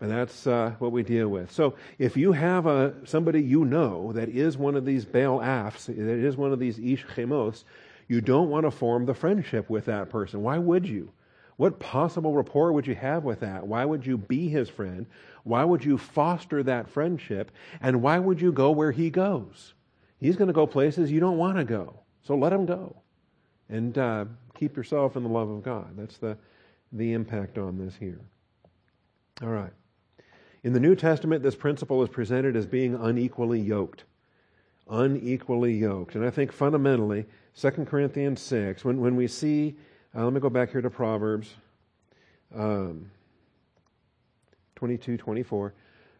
And 0.00 0.10
that's 0.10 0.46
uh, 0.46 0.72
what 0.78 0.92
we 0.92 1.02
deal 1.02 1.28
with. 1.28 1.50
So 1.50 1.74
if 1.98 2.16
you 2.16 2.32
have 2.32 2.66
a, 2.66 2.94
somebody 3.04 3.42
you 3.42 3.64
know 3.64 4.12
that 4.12 4.28
is 4.28 4.58
one 4.58 4.76
of 4.76 4.84
these 4.84 5.04
Baal 5.04 5.40
Afs, 5.40 5.86
that 5.86 5.96
is 5.96 6.36
one 6.36 6.52
of 6.52 6.58
these 6.58 6.78
Ish 6.78 7.06
Chemos, 7.06 7.64
you 8.06 8.20
don't 8.20 8.50
want 8.50 8.66
to 8.66 8.70
form 8.70 9.06
the 9.06 9.14
friendship 9.14 9.70
with 9.70 9.86
that 9.86 10.10
person. 10.10 10.42
Why 10.42 10.58
would 10.58 10.86
you? 10.86 11.12
What 11.56 11.80
possible 11.80 12.34
rapport 12.34 12.72
would 12.72 12.86
you 12.86 12.94
have 12.94 13.24
with 13.24 13.40
that? 13.40 13.66
Why 13.66 13.84
would 13.84 14.04
you 14.06 14.18
be 14.18 14.48
his 14.48 14.68
friend? 14.68 15.06
Why 15.42 15.64
would 15.64 15.84
you 15.84 15.96
foster 15.96 16.62
that 16.62 16.90
friendship? 16.90 17.50
And 17.80 18.02
why 18.02 18.18
would 18.18 18.40
you 18.40 18.52
go 18.52 18.70
where 18.72 18.92
he 18.92 19.08
goes? 19.08 19.72
He's 20.26 20.34
going 20.34 20.48
to 20.48 20.52
go 20.52 20.66
places 20.66 21.12
you 21.12 21.20
don't 21.20 21.38
want 21.38 21.56
to 21.56 21.64
go. 21.64 22.00
So 22.24 22.34
let 22.34 22.52
him 22.52 22.66
go. 22.66 22.96
And 23.68 23.96
uh, 23.96 24.24
keep 24.56 24.76
yourself 24.76 25.14
in 25.14 25.22
the 25.22 25.28
love 25.28 25.48
of 25.48 25.62
God. 25.62 25.96
That's 25.96 26.18
the, 26.18 26.36
the 26.90 27.12
impact 27.12 27.58
on 27.58 27.78
this 27.78 27.94
here. 27.94 28.18
All 29.40 29.50
right. 29.50 29.70
In 30.64 30.72
the 30.72 30.80
New 30.80 30.96
Testament, 30.96 31.44
this 31.44 31.54
principle 31.54 32.02
is 32.02 32.08
presented 32.08 32.56
as 32.56 32.66
being 32.66 32.96
unequally 32.96 33.60
yoked. 33.60 34.02
unequally 34.90 35.74
yoked. 35.74 36.16
And 36.16 36.24
I 36.24 36.30
think 36.30 36.50
fundamentally, 36.50 37.26
2 37.56 37.70
Corinthians 37.84 38.42
6, 38.42 38.84
when, 38.84 39.00
when 39.00 39.14
we 39.14 39.28
see, 39.28 39.76
uh, 40.12 40.24
let 40.24 40.32
me 40.32 40.40
go 40.40 40.50
back 40.50 40.72
here 40.72 40.80
to 40.80 40.90
Proverbs 40.90 41.54
um, 42.52 43.12
22, 44.74 45.18
24. 45.18 45.72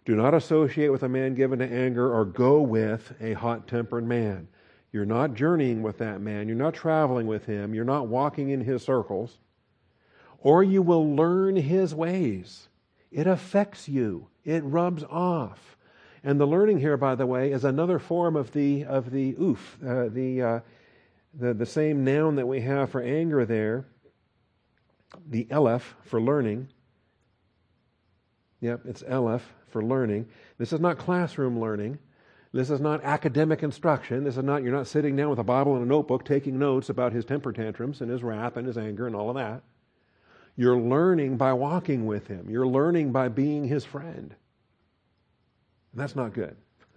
Do 0.06 0.14
not 0.14 0.34
associate 0.34 0.92
with 0.92 1.02
a 1.02 1.08
man 1.08 1.34
given 1.34 1.58
to 1.58 1.66
anger 1.66 2.14
or 2.14 2.24
go 2.24 2.60
with 2.60 3.12
a 3.20 3.32
hot 3.32 3.66
tempered 3.66 4.06
man. 4.06 4.46
You're 4.92 5.04
not 5.04 5.34
journeying 5.34 5.82
with 5.82 5.98
that 5.98 6.20
man. 6.20 6.46
You're 6.46 6.56
not 6.56 6.74
traveling 6.74 7.26
with 7.26 7.44
him. 7.44 7.74
You're 7.74 7.84
not 7.84 8.06
walking 8.06 8.50
in 8.50 8.60
his 8.60 8.84
circles. 8.84 9.38
Or 10.38 10.62
you 10.62 10.80
will 10.80 11.16
learn 11.16 11.56
his 11.56 11.92
ways. 11.92 12.68
It 13.10 13.26
affects 13.26 13.88
you, 13.88 14.28
it 14.44 14.62
rubs 14.64 15.02
off. 15.10 15.76
And 16.22 16.40
the 16.40 16.46
learning 16.46 16.78
here, 16.78 16.96
by 16.96 17.16
the 17.16 17.26
way, 17.26 17.50
is 17.50 17.64
another 17.64 17.98
form 17.98 18.36
of 18.36 18.52
the, 18.52 18.84
of 18.84 19.10
the 19.10 19.34
oof, 19.40 19.76
uh, 19.84 20.08
the, 20.08 20.42
uh, 20.42 20.60
the, 21.34 21.52
the 21.52 21.66
same 21.66 22.04
noun 22.04 22.36
that 22.36 22.46
we 22.46 22.60
have 22.60 22.90
for 22.90 23.00
anger 23.02 23.44
there, 23.44 23.86
the 25.28 25.46
elef 25.46 25.82
for 26.04 26.20
learning. 26.20 26.68
Yep, 28.60 28.82
it's 28.86 29.02
elef 29.02 29.42
for 29.68 29.82
learning. 29.82 30.26
This 30.58 30.72
is 30.72 30.80
not 30.80 30.98
classroom 30.98 31.60
learning. 31.60 31.98
This 32.52 32.70
is 32.70 32.80
not 32.80 33.04
academic 33.04 33.62
instruction. 33.62 34.24
This 34.24 34.36
is 34.36 34.42
not, 34.42 34.62
you're 34.62 34.72
not 34.72 34.86
sitting 34.86 35.14
down 35.14 35.28
with 35.28 35.38
a 35.38 35.44
Bible 35.44 35.74
and 35.74 35.84
a 35.84 35.88
notebook 35.88 36.24
taking 36.24 36.58
notes 36.58 36.88
about 36.88 37.12
his 37.12 37.24
temper 37.24 37.52
tantrums 37.52 38.00
and 38.00 38.10
his 38.10 38.22
wrath 38.22 38.56
and 38.56 38.66
his 38.66 38.78
anger 38.78 39.06
and 39.06 39.14
all 39.14 39.28
of 39.28 39.36
that. 39.36 39.62
You're 40.56 40.78
learning 40.78 41.36
by 41.36 41.52
walking 41.52 42.06
with 42.06 42.28
him. 42.28 42.48
You're 42.48 42.66
learning 42.66 43.12
by 43.12 43.28
being 43.28 43.64
his 43.64 43.84
friend. 43.84 44.34
And 45.92 46.00
that's 46.00 46.16
not 46.16 46.32
good. 46.32 46.56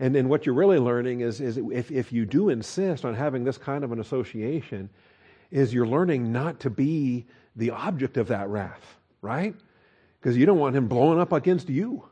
and 0.00 0.12
then 0.12 0.28
what 0.28 0.46
you're 0.46 0.54
really 0.56 0.78
learning 0.78 1.20
is, 1.20 1.40
is 1.40 1.58
if, 1.58 1.92
if 1.92 2.12
you 2.12 2.26
do 2.26 2.48
insist 2.48 3.04
on 3.04 3.14
having 3.14 3.44
this 3.44 3.56
kind 3.56 3.84
of 3.84 3.92
an 3.92 4.00
association, 4.00 4.90
is 5.52 5.72
you're 5.72 5.86
learning 5.86 6.32
not 6.32 6.58
to 6.60 6.70
be 6.70 7.26
the 7.54 7.70
object 7.70 8.16
of 8.16 8.26
that 8.28 8.48
wrath, 8.48 8.96
right? 9.20 9.54
Because 10.22 10.36
you 10.36 10.46
don't 10.46 10.60
want 10.60 10.76
him 10.76 10.86
blowing 10.86 11.18
up 11.18 11.32
against 11.32 11.68
you. 11.68 12.08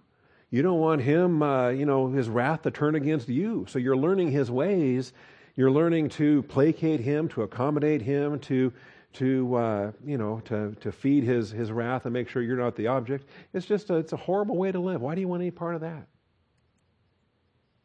You 0.50 0.62
don't 0.62 0.80
want 0.80 1.00
him, 1.00 1.44
uh, 1.44 1.68
you 1.68 1.86
know, 1.86 2.08
his 2.08 2.28
wrath 2.28 2.62
to 2.62 2.72
turn 2.72 2.96
against 2.96 3.28
you. 3.28 3.66
So 3.68 3.78
you're 3.78 3.96
learning 3.96 4.32
his 4.32 4.50
ways. 4.50 5.12
You're 5.54 5.70
learning 5.70 6.08
to 6.10 6.42
placate 6.42 6.98
him, 6.98 7.28
to 7.28 7.42
accommodate 7.42 8.02
him, 8.02 8.40
to, 8.40 8.72
to 9.12 9.54
uh, 9.54 9.92
you 10.04 10.18
know, 10.18 10.40
to, 10.46 10.74
to 10.80 10.90
feed 10.90 11.22
his, 11.22 11.52
his 11.52 11.70
wrath 11.70 12.04
and 12.04 12.12
make 12.12 12.28
sure 12.28 12.42
you're 12.42 12.56
not 12.56 12.74
the 12.74 12.88
object. 12.88 13.28
It's 13.54 13.64
just 13.66 13.90
a, 13.90 13.94
it's 13.94 14.12
a 14.12 14.16
horrible 14.16 14.56
way 14.56 14.72
to 14.72 14.80
live. 14.80 15.00
Why 15.00 15.14
do 15.14 15.20
you 15.20 15.28
want 15.28 15.42
any 15.42 15.52
part 15.52 15.76
of 15.76 15.80
that? 15.82 16.08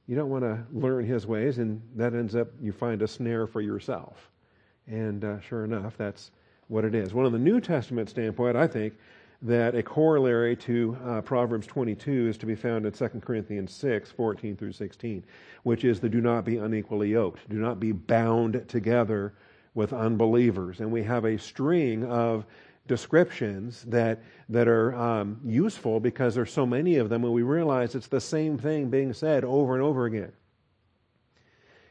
You 0.07 0.15
don't 0.15 0.31
want 0.31 0.43
to 0.43 0.63
learn 0.71 1.05
his 1.05 1.27
ways, 1.27 1.59
and 1.59 1.81
that 1.95 2.15
ends 2.15 2.35
up 2.35 2.47
you 2.59 2.71
find 2.71 3.03
a 3.03 3.07
snare 3.07 3.45
for 3.45 3.61
yourself. 3.61 4.31
And 4.87 5.23
uh, 5.23 5.39
sure 5.41 5.65
enough, 5.65 5.97
that's 5.97 6.31
what 6.67 6.83
it 6.83 6.95
is. 6.95 7.13
One 7.13 7.25
of 7.25 7.31
the 7.31 7.39
New 7.39 7.59
Testament 7.59 8.09
standpoint, 8.09 8.55
I 8.55 8.67
think, 8.67 8.95
that 9.41 9.75
a 9.75 9.83
corollary 9.83 10.55
to 10.55 10.97
uh, 11.05 11.21
Proverbs 11.21 11.67
22 11.67 12.27
is 12.27 12.37
to 12.37 12.45
be 12.45 12.55
found 12.55 12.85
in 12.85 12.91
2 12.91 13.07
Corinthians 13.21 13.73
6, 13.73 14.11
14 14.11 14.55
through 14.55 14.71
16, 14.71 15.23
which 15.63 15.83
is 15.83 15.99
the 15.99 16.09
do 16.09 16.21
not 16.21 16.45
be 16.45 16.57
unequally 16.57 17.11
yoked, 17.11 17.47
do 17.49 17.57
not 17.57 17.79
be 17.79 17.91
bound 17.91 18.63
together 18.67 19.33
with 19.73 19.93
unbelievers. 19.93 20.79
And 20.79 20.91
we 20.91 21.03
have 21.03 21.25
a 21.25 21.37
string 21.37 22.05
of 22.05 22.45
descriptions 22.87 23.83
that, 23.83 24.21
that 24.49 24.67
are 24.67 24.95
um, 24.95 25.39
useful 25.43 25.99
because 25.99 26.35
there's 26.35 26.51
so 26.53 26.65
many 26.65 26.97
of 26.97 27.09
them 27.09 27.23
and 27.23 27.33
we 27.33 27.41
realize 27.41 27.95
it's 27.95 28.07
the 28.07 28.21
same 28.21 28.57
thing 28.57 28.89
being 28.89 29.13
said 29.13 29.43
over 29.43 29.73
and 29.73 29.83
over 29.83 30.05
again. 30.05 30.31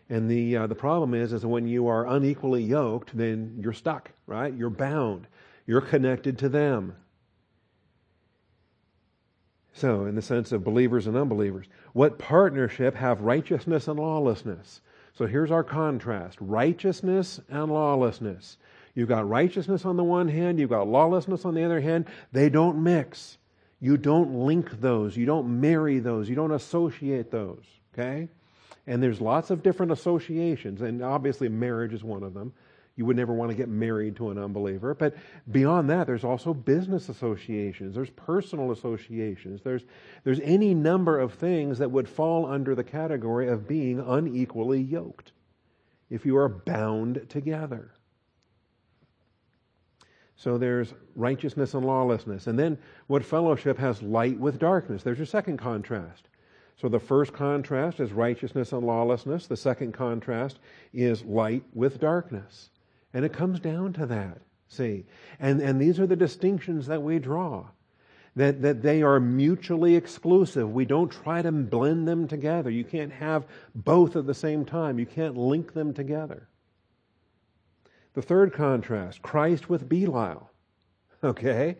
And 0.08 0.30
the, 0.30 0.56
uh, 0.56 0.66
the 0.66 0.74
problem 0.74 1.14
is, 1.14 1.32
is 1.32 1.46
when 1.46 1.66
you 1.66 1.86
are 1.88 2.06
unequally 2.06 2.62
yoked, 2.62 3.16
then 3.16 3.56
you're 3.58 3.72
stuck, 3.72 4.10
right? 4.26 4.52
You're 4.54 4.70
bound. 4.70 5.26
You're 5.66 5.80
connected 5.80 6.38
to 6.38 6.48
them. 6.48 6.94
So, 9.74 10.06
in 10.06 10.14
the 10.14 10.22
sense 10.22 10.52
of 10.52 10.64
believers 10.64 11.06
and 11.08 11.16
unbelievers, 11.16 11.66
what 11.92 12.18
partnership 12.18 12.94
have 12.94 13.20
righteousness 13.20 13.88
and 13.88 13.98
lawlessness? 13.98 14.80
So 15.14 15.26
here's 15.26 15.50
our 15.50 15.64
contrast 15.64 16.38
righteousness 16.40 17.40
and 17.48 17.70
lawlessness. 17.72 18.56
You've 18.94 19.08
got 19.08 19.28
righteousness 19.28 19.84
on 19.84 19.96
the 19.96 20.04
one 20.04 20.28
hand, 20.28 20.58
you've 20.58 20.70
got 20.70 20.88
lawlessness 20.88 21.44
on 21.44 21.54
the 21.54 21.64
other 21.64 21.80
hand. 21.80 22.06
They 22.32 22.48
don't 22.48 22.82
mix. 22.82 23.38
You 23.80 23.96
don't 23.96 24.46
link 24.46 24.80
those. 24.80 25.16
You 25.16 25.26
don't 25.26 25.60
marry 25.60 25.98
those. 25.98 26.28
You 26.28 26.36
don't 26.36 26.52
associate 26.52 27.30
those. 27.30 27.64
Okay? 27.92 28.28
And 28.86 29.02
there's 29.02 29.20
lots 29.20 29.50
of 29.50 29.62
different 29.62 29.92
associations, 29.92 30.82
and 30.82 31.02
obviously 31.02 31.48
marriage 31.48 31.92
is 31.92 32.04
one 32.04 32.22
of 32.22 32.34
them. 32.34 32.52
You 32.96 33.04
would 33.06 33.16
never 33.16 33.32
want 33.32 33.50
to 33.50 33.56
get 33.56 33.68
married 33.68 34.14
to 34.16 34.30
an 34.30 34.38
unbeliever. 34.38 34.94
But 34.94 35.16
beyond 35.50 35.90
that, 35.90 36.06
there's 36.06 36.22
also 36.22 36.54
business 36.54 37.08
associations, 37.08 37.94
there's 37.94 38.10
personal 38.10 38.70
associations, 38.70 39.62
there's, 39.62 39.82
there's 40.22 40.40
any 40.40 40.74
number 40.74 41.18
of 41.18 41.34
things 41.34 41.78
that 41.78 41.90
would 41.90 42.08
fall 42.08 42.46
under 42.46 42.74
the 42.74 42.84
category 42.84 43.48
of 43.48 43.66
being 43.66 43.98
unequally 43.98 44.80
yoked 44.80 45.32
if 46.08 46.24
you 46.24 46.36
are 46.36 46.48
bound 46.48 47.26
together. 47.28 47.90
So 50.36 50.58
there's 50.58 50.94
righteousness 51.16 51.74
and 51.74 51.86
lawlessness. 51.86 52.46
And 52.46 52.58
then 52.58 52.78
what 53.06 53.24
fellowship 53.24 53.78
has 53.78 54.02
light 54.02 54.38
with 54.38 54.58
darkness? 54.58 55.02
There's 55.02 55.18
your 55.18 55.26
second 55.26 55.56
contrast. 55.56 56.28
So 56.76 56.88
the 56.88 57.00
first 57.00 57.32
contrast 57.32 57.98
is 57.98 58.12
righteousness 58.12 58.72
and 58.72 58.84
lawlessness. 58.86 59.46
The 59.46 59.56
second 59.56 59.92
contrast 59.92 60.58
is 60.92 61.24
light 61.24 61.64
with 61.72 62.00
darkness. 62.00 62.70
And 63.14 63.24
it 63.24 63.32
comes 63.32 63.60
down 63.60 63.92
to 63.94 64.06
that, 64.06 64.38
see. 64.68 65.06
And, 65.38 65.60
and 65.60 65.80
these 65.80 66.00
are 66.00 66.06
the 66.06 66.16
distinctions 66.16 66.86
that 66.88 67.02
we 67.02 67.18
draw. 67.20 67.66
That, 68.36 68.62
that 68.62 68.82
they 68.82 69.02
are 69.02 69.20
mutually 69.20 69.94
exclusive. 69.94 70.72
We 70.72 70.84
don't 70.84 71.08
try 71.08 71.40
to 71.40 71.52
blend 71.52 72.08
them 72.08 72.26
together. 72.26 72.68
You 72.68 72.82
can't 72.82 73.12
have 73.12 73.46
both 73.76 74.16
at 74.16 74.26
the 74.26 74.34
same 74.34 74.64
time. 74.64 74.98
You 74.98 75.06
can't 75.06 75.36
link 75.36 75.72
them 75.72 75.94
together. 75.94 76.48
The 78.14 78.22
third 78.22 78.52
contrast, 78.52 79.22
Christ 79.22 79.68
with 79.68 79.88
Belial. 79.88 80.50
Okay? 81.22 81.76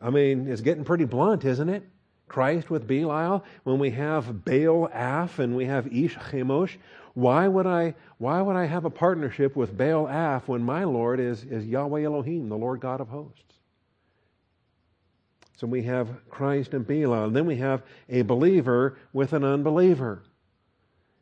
I 0.00 0.10
mean, 0.10 0.46
it's 0.46 0.60
getting 0.60 0.84
pretty 0.84 1.04
blunt, 1.04 1.44
isn't 1.44 1.68
it? 1.68 1.82
Christ 2.28 2.70
with 2.70 2.86
Belial, 2.86 3.44
when 3.64 3.80
we 3.80 3.90
have 3.90 4.44
Baal 4.44 4.88
Af 4.92 5.40
and 5.40 5.56
we 5.56 5.66
have 5.66 5.86
Ish 5.88 6.16
Chemosh, 6.16 6.76
why 7.14 7.46
would 7.48 7.66
I 7.66 7.94
why 8.18 8.40
would 8.40 8.56
I 8.56 8.66
have 8.66 8.84
a 8.84 8.90
partnership 8.90 9.56
with 9.56 9.76
Baal 9.76 10.06
Af 10.08 10.48
when 10.48 10.62
my 10.62 10.84
Lord 10.84 11.20
is, 11.20 11.44
is 11.44 11.66
Yahweh 11.66 12.02
Elohim, 12.02 12.48
the 12.48 12.56
Lord 12.56 12.80
God 12.80 13.00
of 13.00 13.08
hosts? 13.08 13.42
So 15.56 15.66
we 15.66 15.82
have 15.84 16.08
Christ 16.28 16.74
and 16.74 16.86
Belial, 16.86 17.24
and 17.24 17.36
then 17.36 17.46
we 17.46 17.56
have 17.56 17.82
a 18.08 18.22
believer 18.22 18.98
with 19.12 19.32
an 19.32 19.44
unbeliever. 19.44 20.22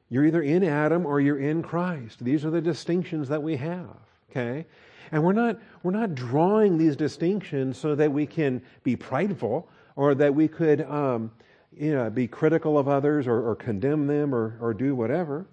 You're 0.09 0.27
either 0.27 0.43
in 0.43 0.65
Adam 0.65 1.07
or 1.07 1.21
you're 1.21 1.39
in 1.39 1.63
Christ. 1.63 2.25
These 2.25 2.45
are 2.45 2.51
the 2.51 2.61
distinctions 2.61 3.29
that 3.29 3.43
we 3.43 3.57
have. 3.57 3.97
Okay? 4.31 4.67
And 5.13 5.25
we're 5.25 5.33
not 5.33 5.59
we're 5.83 5.91
not 5.91 6.15
drawing 6.15 6.79
these 6.79 6.97
distinctions 6.97 7.79
so 7.79 7.95
that 7.95 8.13
we 8.13 8.27
can 8.27 8.63
be 8.83 8.97
prideful 8.97 9.69
or 9.97 10.15
that 10.15 10.35
we 10.35 10.49
could 10.49 10.83
um, 10.83 11.31
you 11.73 11.95
know, 11.95 12.11
be 12.11 12.27
critical 12.27 12.79
of 12.79 12.89
others 12.89 13.27
or, 13.27 13.49
or 13.49 13.55
condemn 13.55 14.07
them 14.07 14.35
or, 14.35 14.57
or 14.61 14.75
do 14.75 14.95
whatever. 14.95 15.47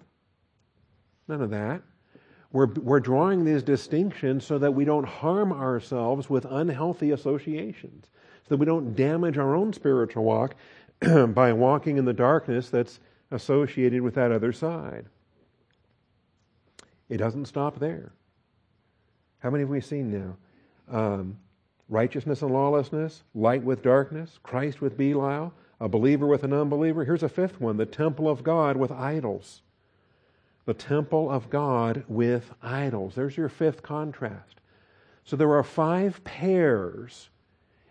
None 1.28 1.42
of 1.42 1.50
that. 1.50 1.82
We're, 2.50 2.66
we're 2.66 3.00
drawing 3.00 3.44
these 3.44 3.62
distinctions 3.62 4.44
so 4.44 4.58
that 4.58 4.72
we 4.72 4.86
don't 4.86 5.06
harm 5.06 5.52
ourselves 5.52 6.30
with 6.30 6.46
unhealthy 6.46 7.10
associations, 7.10 8.06
so 8.44 8.48
that 8.48 8.56
we 8.56 8.64
don't 8.64 8.96
damage 8.96 9.36
our 9.36 9.54
own 9.54 9.72
spiritual 9.74 10.24
walk 10.24 10.54
by 11.28 11.52
walking 11.52 11.98
in 11.98 12.06
the 12.06 12.14
darkness 12.14 12.70
that's 12.70 13.00
associated 13.30 14.00
with 14.00 14.14
that 14.14 14.32
other 14.32 14.52
side. 14.52 15.04
It 17.10 17.18
doesn't 17.18 17.46
stop 17.46 17.78
there. 17.78 18.12
How 19.40 19.50
many 19.50 19.62
have 19.62 19.70
we 19.70 19.82
seen 19.82 20.10
now? 20.10 20.36
Um, 20.90 21.38
righteousness 21.88 22.40
and 22.40 22.50
lawlessness, 22.50 23.22
light 23.34 23.62
with 23.62 23.82
darkness, 23.82 24.38
Christ 24.42 24.80
with 24.80 24.96
Belial, 24.96 25.52
a 25.80 25.88
believer 25.88 26.26
with 26.26 26.44
an 26.44 26.52
unbeliever. 26.52 27.04
Here's 27.04 27.22
a 27.22 27.28
fifth 27.28 27.60
one 27.60 27.76
the 27.76 27.86
temple 27.86 28.28
of 28.28 28.42
God 28.42 28.76
with 28.76 28.90
idols. 28.90 29.62
The 30.68 30.74
temple 30.74 31.30
of 31.30 31.48
God 31.48 32.04
with 32.08 32.52
idols. 32.60 33.14
There's 33.14 33.34
your 33.34 33.48
fifth 33.48 33.82
contrast. 33.82 34.60
So 35.24 35.34
there 35.34 35.50
are 35.54 35.62
five 35.62 36.22
pairs 36.24 37.30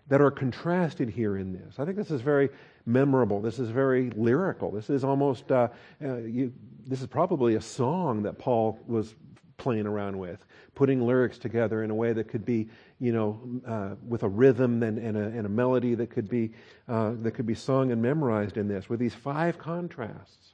that 0.09 0.21
are 0.21 0.29
contrasted 0.29 1.09
here 1.09 1.37
in 1.37 1.53
this. 1.53 1.79
I 1.79 1.85
think 1.85 1.97
this 1.97 2.11
is 2.11 2.21
very 2.21 2.49
memorable. 2.85 3.41
This 3.41 3.57
is 3.57 3.71
very 3.71 4.11
lyrical. 4.11 4.69
This 4.69 4.91
is 4.91 5.03
almost, 5.03 5.51
uh, 5.51 5.69
uh, 6.03 6.17
you, 6.17 6.53
this 6.85 7.01
is 7.01 7.07
probably 7.07 7.55
a 7.55 7.61
song 7.61 8.21
that 8.21 8.37
Paul 8.37 8.77
was 8.85 9.15
playing 9.57 9.87
around 9.87 10.15
with, 10.15 10.45
putting 10.75 11.01
lyrics 11.01 11.39
together 11.39 11.81
in 11.81 11.89
a 11.89 11.95
way 11.95 12.13
that 12.13 12.27
could 12.27 12.45
be, 12.45 12.69
you 12.99 13.11
know, 13.11 13.41
uh, 13.65 13.95
with 14.07 14.21
a 14.21 14.29
rhythm 14.29 14.83
and, 14.83 14.99
and, 14.99 15.17
a, 15.17 15.23
and, 15.23 15.47
a, 15.47 15.49
melody 15.49 15.95
that 15.95 16.11
could 16.11 16.29
be 16.29 16.51
uh, 16.87 17.13
that 17.23 17.31
could 17.31 17.47
be 17.47 17.55
sung 17.55 17.91
and 17.91 17.99
memorized 17.99 18.55
in 18.55 18.67
this 18.67 18.87
with 18.87 18.99
these 18.99 19.15
five 19.15 19.57
contrasts. 19.57 20.53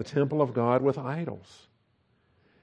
The 0.00 0.04
temple 0.04 0.40
of 0.40 0.54
God 0.54 0.80
with 0.80 0.96
idols. 0.96 1.66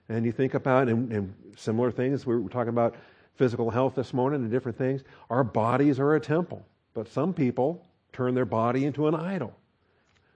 And 0.10 0.25
you 0.25 0.32
think 0.32 0.56
about, 0.56 0.89
and, 0.89 1.13
and 1.13 1.36
similar 1.56 1.91
things, 1.91 2.25
we 2.25 2.36
were 2.36 2.50
talking 2.50 2.70
about 2.70 2.96
physical 3.36 3.70
health 3.70 3.94
this 3.94 4.12
morning 4.12 4.41
and 4.41 4.50
different 4.50 4.75
things. 4.75 5.03
Our 5.29 5.44
bodies 5.44 6.00
are 6.00 6.15
a 6.15 6.20
temple, 6.20 6.65
but 6.96 7.08
some 7.08 7.36
people 7.36 7.86
turn 8.12 8.34
their 8.34 8.46
body 8.46 8.86
into 8.86 9.06
an 9.08 9.13
idol. 9.13 9.53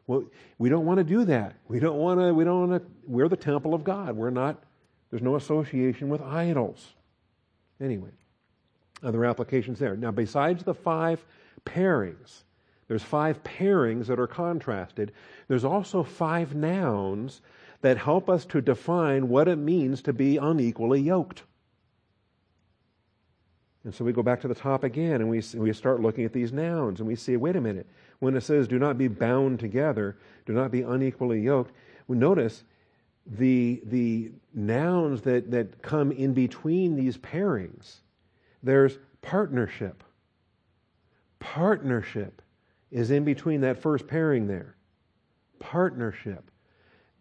Well, 0.05 0.25
we 0.59 0.69
don't 0.69 0.85
want 0.85 0.99
to 0.99 1.03
do 1.03 1.25
that. 1.25 1.55
We 1.67 1.79
don't 1.79 1.97
want 1.97 2.19
to, 2.19 2.35
we 2.35 2.43
don't 2.43 2.69
want 2.69 2.83
to, 2.83 2.91
we're 3.07 3.29
the 3.29 3.35
temple 3.35 3.73
of 3.73 3.83
God. 3.83 4.15
We're 4.15 4.29
not, 4.29 4.61
there's 5.09 5.23
no 5.23 5.37
association 5.37 6.07
with 6.07 6.21
idols. 6.21 6.93
Anyway, 7.79 8.11
other 9.01 9.25
applications 9.25 9.79
there. 9.79 9.97
Now, 9.97 10.11
besides 10.11 10.63
the 10.63 10.75
five 10.75 11.25
pairings, 11.65 12.43
there's 12.91 13.03
five 13.03 13.41
pairings 13.45 14.07
that 14.07 14.19
are 14.19 14.27
contrasted. 14.27 15.13
There's 15.47 15.63
also 15.63 16.03
five 16.03 16.55
nouns 16.55 17.39
that 17.79 17.97
help 17.97 18.29
us 18.29 18.43
to 18.47 18.59
define 18.59 19.29
what 19.29 19.47
it 19.47 19.55
means 19.55 20.01
to 20.01 20.11
be 20.11 20.35
unequally 20.35 20.99
yoked. 20.99 21.43
And 23.85 23.95
so 23.95 24.03
we 24.03 24.11
go 24.11 24.21
back 24.21 24.41
to 24.41 24.49
the 24.49 24.55
top 24.55 24.83
again 24.83 25.21
and 25.21 25.29
we, 25.29 25.41
we 25.53 25.71
start 25.71 26.01
looking 26.01 26.25
at 26.25 26.33
these 26.33 26.51
nouns 26.51 26.99
and 26.99 27.07
we 27.07 27.15
see, 27.15 27.37
wait 27.37 27.55
a 27.55 27.61
minute, 27.61 27.87
when 28.19 28.35
it 28.35 28.41
says 28.41 28.67
do 28.67 28.77
not 28.77 28.97
be 28.97 29.07
bound 29.07 29.61
together, 29.61 30.17
do 30.45 30.51
not 30.51 30.69
be 30.69 30.81
unequally 30.81 31.39
yoked, 31.39 31.71
we 32.09 32.17
notice 32.17 32.65
the, 33.25 33.81
the 33.85 34.33
nouns 34.53 35.21
that, 35.21 35.49
that 35.49 35.81
come 35.81 36.11
in 36.11 36.33
between 36.33 36.97
these 36.97 37.17
pairings. 37.17 38.01
There's 38.61 38.99
partnership. 39.21 40.03
Partnership 41.39 42.41
is 42.91 43.11
in 43.11 43.23
between 43.23 43.61
that 43.61 43.81
first 43.81 44.07
pairing 44.07 44.47
there. 44.47 44.75
Partnership. 45.59 46.51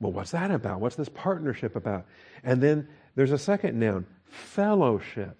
Well, 0.00 0.12
what's 0.12 0.32
that 0.32 0.50
about? 0.50 0.80
What's 0.80 0.96
this 0.96 1.08
partnership 1.08 1.76
about? 1.76 2.06
And 2.42 2.62
then 2.62 2.88
there's 3.14 3.32
a 3.32 3.38
second 3.38 3.78
noun, 3.78 4.06
fellowship. 4.24 5.38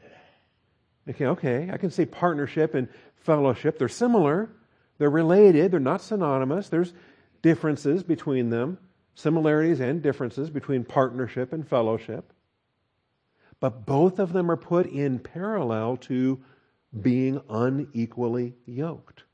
Okay, 1.08 1.26
okay, 1.26 1.70
I 1.72 1.76
can 1.78 1.90
say 1.90 2.04
partnership 2.04 2.74
and 2.74 2.88
fellowship. 3.16 3.78
They're 3.78 3.88
similar, 3.88 4.50
they're 4.98 5.10
related, 5.10 5.72
they're 5.72 5.80
not 5.80 6.02
synonymous. 6.02 6.68
There's 6.68 6.92
differences 7.42 8.02
between 8.02 8.50
them, 8.50 8.78
similarities 9.14 9.80
and 9.80 10.02
differences 10.02 10.50
between 10.50 10.84
partnership 10.84 11.52
and 11.52 11.66
fellowship. 11.66 12.32
But 13.60 13.86
both 13.86 14.18
of 14.18 14.32
them 14.32 14.50
are 14.50 14.56
put 14.56 14.86
in 14.86 15.18
parallel 15.18 15.96
to 15.98 16.42
being 16.98 17.40
unequally 17.48 18.54
yoked. 18.66 19.24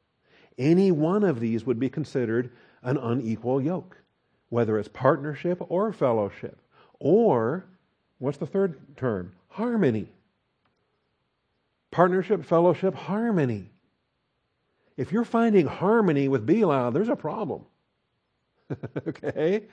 Any 0.58 0.90
one 0.90 1.24
of 1.24 1.40
these 1.40 1.64
would 1.64 1.78
be 1.78 1.88
considered 1.88 2.50
an 2.82 2.96
unequal 2.96 3.60
yoke, 3.60 3.98
whether 4.48 4.78
it's 4.78 4.88
partnership 4.88 5.58
or 5.68 5.92
fellowship. 5.92 6.58
Or, 6.98 7.66
what's 8.18 8.38
the 8.38 8.46
third 8.46 8.96
term? 8.96 9.32
Harmony. 9.48 10.08
Partnership, 11.90 12.44
fellowship, 12.44 12.94
harmony. 12.94 13.70
If 14.96 15.12
you're 15.12 15.24
finding 15.24 15.66
harmony 15.66 16.28
with 16.28 16.46
Belial, 16.46 16.90
there's 16.90 17.08
a 17.08 17.16
problem. 17.16 17.64
okay? 19.08 19.64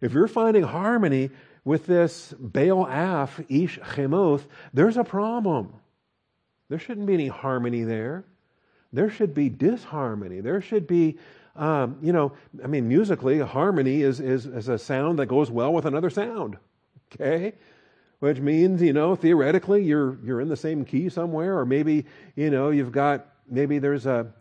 If 0.00 0.12
you're 0.12 0.28
finding 0.28 0.62
harmony 0.62 1.30
with 1.64 1.86
this 1.86 2.34
Baal 2.38 2.86
Af, 2.86 3.40
Ish 3.48 3.78
Chemoth, 3.78 4.44
there's 4.74 4.96
a 4.96 5.04
problem. 5.04 5.72
There 6.68 6.78
shouldn't 6.78 7.06
be 7.06 7.14
any 7.14 7.28
harmony 7.28 7.84
there. 7.84 8.24
There 8.96 9.10
should 9.10 9.34
be 9.34 9.50
disharmony. 9.50 10.40
There 10.40 10.60
should 10.62 10.86
be, 10.86 11.18
um, 11.54 11.98
you 12.02 12.12
know, 12.12 12.32
I 12.64 12.66
mean, 12.66 12.88
musically, 12.88 13.38
harmony 13.40 14.00
is, 14.00 14.20
is, 14.20 14.46
is 14.46 14.68
a 14.68 14.78
sound 14.78 15.18
that 15.18 15.26
goes 15.26 15.50
well 15.50 15.72
with 15.72 15.84
another 15.84 16.08
sound. 16.08 16.56
Okay? 17.12 17.52
Which 18.20 18.40
means, 18.40 18.80
you 18.80 18.94
know, 18.94 19.14
theoretically, 19.14 19.84
you're, 19.84 20.18
you're 20.24 20.40
in 20.40 20.48
the 20.48 20.56
same 20.56 20.86
key 20.86 21.10
somewhere, 21.10 21.58
or 21.58 21.66
maybe, 21.66 22.06
you 22.36 22.48
know, 22.48 22.70
you've 22.70 22.90
got, 22.90 23.26
maybe 23.50 23.78
there's 23.78 24.06
a, 24.06 24.32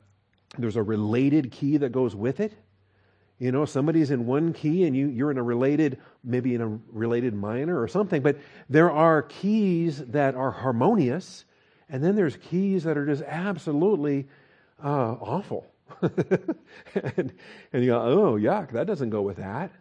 there's 0.58 0.78
a 0.78 0.84
related 0.84 1.52
key 1.52 1.76
that 1.76 1.91
goes 1.91 2.15
with 2.15 2.39
it. 2.39 2.54
You 3.39 3.52
know, 3.52 3.65
somebody's 3.65 4.12
in 4.12 4.26
one 4.26 4.54
key 4.54 4.86
and 4.86 4.96
you, 4.96 5.08
you're 5.08 5.32
in 5.32 5.38
a 5.38 5.44
related, 5.44 6.00
maybe 6.24 6.56
in 6.56 6.62
a 6.62 6.80
related 6.94 7.34
minor 7.34 7.82
or 7.82 7.89
something, 7.89 8.22
but 8.22 8.38
there 8.70 8.89
are 8.89 9.24
keys 9.24 9.98
that 10.06 10.36
are 10.36 10.52
harmonious, 10.52 11.44
and 11.89 12.02
then 12.02 12.15
there's 12.15 12.38
keys 12.38 12.86
that 12.86 12.98
are 12.98 13.06
just 13.06 13.24
absolutely 13.24 14.30
uh, 14.84 15.16
awful. 15.20 15.68
and, 16.02 17.34
and 17.74 17.84
you 17.84 17.88
go, 17.88 18.02
oh, 18.02 18.40
yuck, 18.40 18.72
that 18.72 18.88
doesn't 18.88 19.10
go 19.10 19.22
with 19.22 19.38
that. 19.38 19.72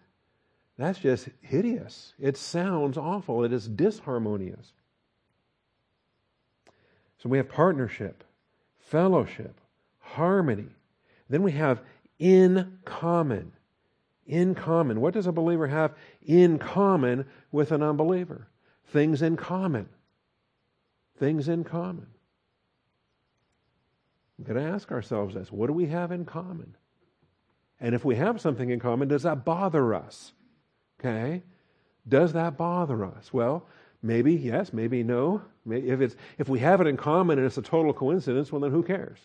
That's 0.76 0.98
just 0.98 1.28
hideous. 1.40 2.14
It 2.18 2.37
sounds 2.37 2.98
awful. 2.98 3.44
It 3.44 3.52
is 3.52 3.68
disharmonious. 3.68 4.72
So 7.18 7.28
we 7.28 7.38
have 7.38 7.48
partnership, 7.48 8.24
fellowship, 8.78 9.61
harmony. 10.00 10.68
Then 11.30 11.42
we 11.42 11.52
have 11.52 11.80
in 12.18 12.78
common. 12.85 13.52
In 14.26 14.54
common. 14.54 15.00
What 15.00 15.14
does 15.14 15.26
a 15.26 15.33
believer 15.33 15.66
have 15.66 15.94
in 16.22 16.59
common 16.59 17.26
with 17.52 17.72
an 17.72 17.83
unbeliever? 17.83 18.48
Things 18.88 19.22
in 19.22 19.37
common. 19.37 19.88
Things 21.18 21.48
in 21.48 21.64
common. 21.64 22.07
We've 24.38 24.46
got 24.46 24.54
to 24.54 24.62
ask 24.62 24.90
ourselves 24.90 25.34
this 25.34 25.52
what 25.52 25.68
do 25.68 25.72
we 25.72 25.86
have 25.86 26.12
in 26.12 26.24
common? 26.24 26.76
And 27.80 27.94
if 27.94 28.04
we 28.04 28.16
have 28.16 28.40
something 28.40 28.70
in 28.70 28.80
common, 28.80 29.08
does 29.08 29.24
that 29.24 29.44
bother 29.44 29.94
us? 29.94 30.32
Okay? 31.00 31.42
Does 32.08 32.32
that 32.32 32.56
bother 32.56 33.04
us? 33.04 33.32
Well, 33.32 33.66
maybe 34.02 34.34
yes, 34.34 34.72
maybe 34.72 35.02
no. 35.02 35.42
If, 35.68 36.00
it's, 36.00 36.16
if 36.38 36.48
we 36.48 36.60
have 36.60 36.80
it 36.80 36.86
in 36.86 36.96
common 36.96 37.38
and 37.38 37.46
it's 37.46 37.58
a 37.58 37.62
total 37.62 37.92
coincidence, 37.92 38.52
well, 38.52 38.60
then 38.60 38.70
who 38.70 38.82
cares? 38.82 39.18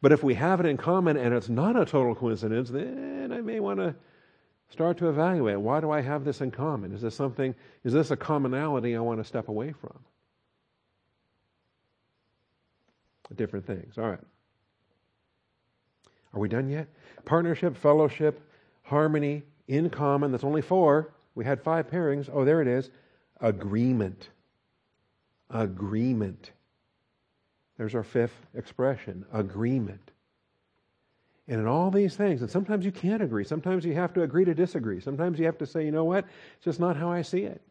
But 0.00 0.12
if 0.12 0.22
we 0.22 0.34
have 0.34 0.60
it 0.60 0.66
in 0.66 0.76
common 0.76 1.16
and 1.16 1.34
it's 1.34 1.48
not 1.48 1.80
a 1.80 1.84
total 1.84 2.14
coincidence, 2.14 2.70
then 2.70 3.32
I 3.32 3.40
may 3.40 3.60
want 3.60 3.80
to 3.80 3.94
start 4.68 4.98
to 4.98 5.08
evaluate 5.08 5.60
why 5.60 5.80
do 5.80 5.90
I 5.90 6.00
have 6.00 6.24
this 6.24 6.40
in 6.40 6.50
common? 6.50 6.92
Is 6.92 7.02
this 7.02 7.14
something, 7.14 7.54
is 7.84 7.92
this 7.92 8.10
a 8.10 8.16
commonality 8.16 8.96
I 8.96 9.00
want 9.00 9.20
to 9.20 9.24
step 9.24 9.48
away 9.48 9.72
from? 9.72 9.98
Different 13.34 13.66
things. 13.66 13.98
All 13.98 14.08
right. 14.08 14.20
Are 16.32 16.40
we 16.40 16.48
done 16.48 16.68
yet? 16.68 16.86
Partnership, 17.24 17.76
fellowship, 17.76 18.40
harmony, 18.82 19.42
in 19.68 19.90
common. 19.90 20.30
That's 20.30 20.44
only 20.44 20.62
four. 20.62 21.12
We 21.34 21.44
had 21.44 21.62
five 21.62 21.90
pairings. 21.90 22.30
Oh, 22.32 22.44
there 22.44 22.62
it 22.62 22.68
is. 22.68 22.90
Agreement. 23.40 24.28
Agreement. 25.50 26.52
There's 27.78 27.94
our 27.94 28.02
fifth 28.02 28.46
expression 28.54 29.24
agreement. 29.32 30.10
And 31.48 31.60
in 31.60 31.66
all 31.66 31.90
these 31.90 32.16
things, 32.16 32.42
and 32.42 32.50
sometimes 32.50 32.84
you 32.84 32.90
can't 32.90 33.22
agree. 33.22 33.44
Sometimes 33.44 33.84
you 33.84 33.94
have 33.94 34.12
to 34.14 34.22
agree 34.22 34.44
to 34.44 34.54
disagree. 34.54 35.00
Sometimes 35.00 35.38
you 35.38 35.46
have 35.46 35.58
to 35.58 35.66
say, 35.66 35.84
you 35.84 35.92
know 35.92 36.04
what? 36.04 36.24
It's 36.56 36.64
just 36.64 36.80
not 36.80 36.96
how 36.96 37.10
I 37.10 37.22
see 37.22 37.42
it. 37.42 37.62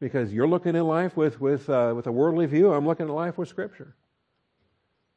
Because 0.00 0.32
you're 0.32 0.48
looking 0.48 0.74
at 0.76 0.84
life 0.84 1.16
with, 1.16 1.40
with, 1.40 1.70
uh, 1.70 1.92
with 1.94 2.06
a 2.06 2.12
worldly 2.12 2.46
view, 2.46 2.72
I'm 2.72 2.86
looking 2.86 3.06
at 3.06 3.12
life 3.12 3.38
with 3.38 3.48
Scripture. 3.48 3.94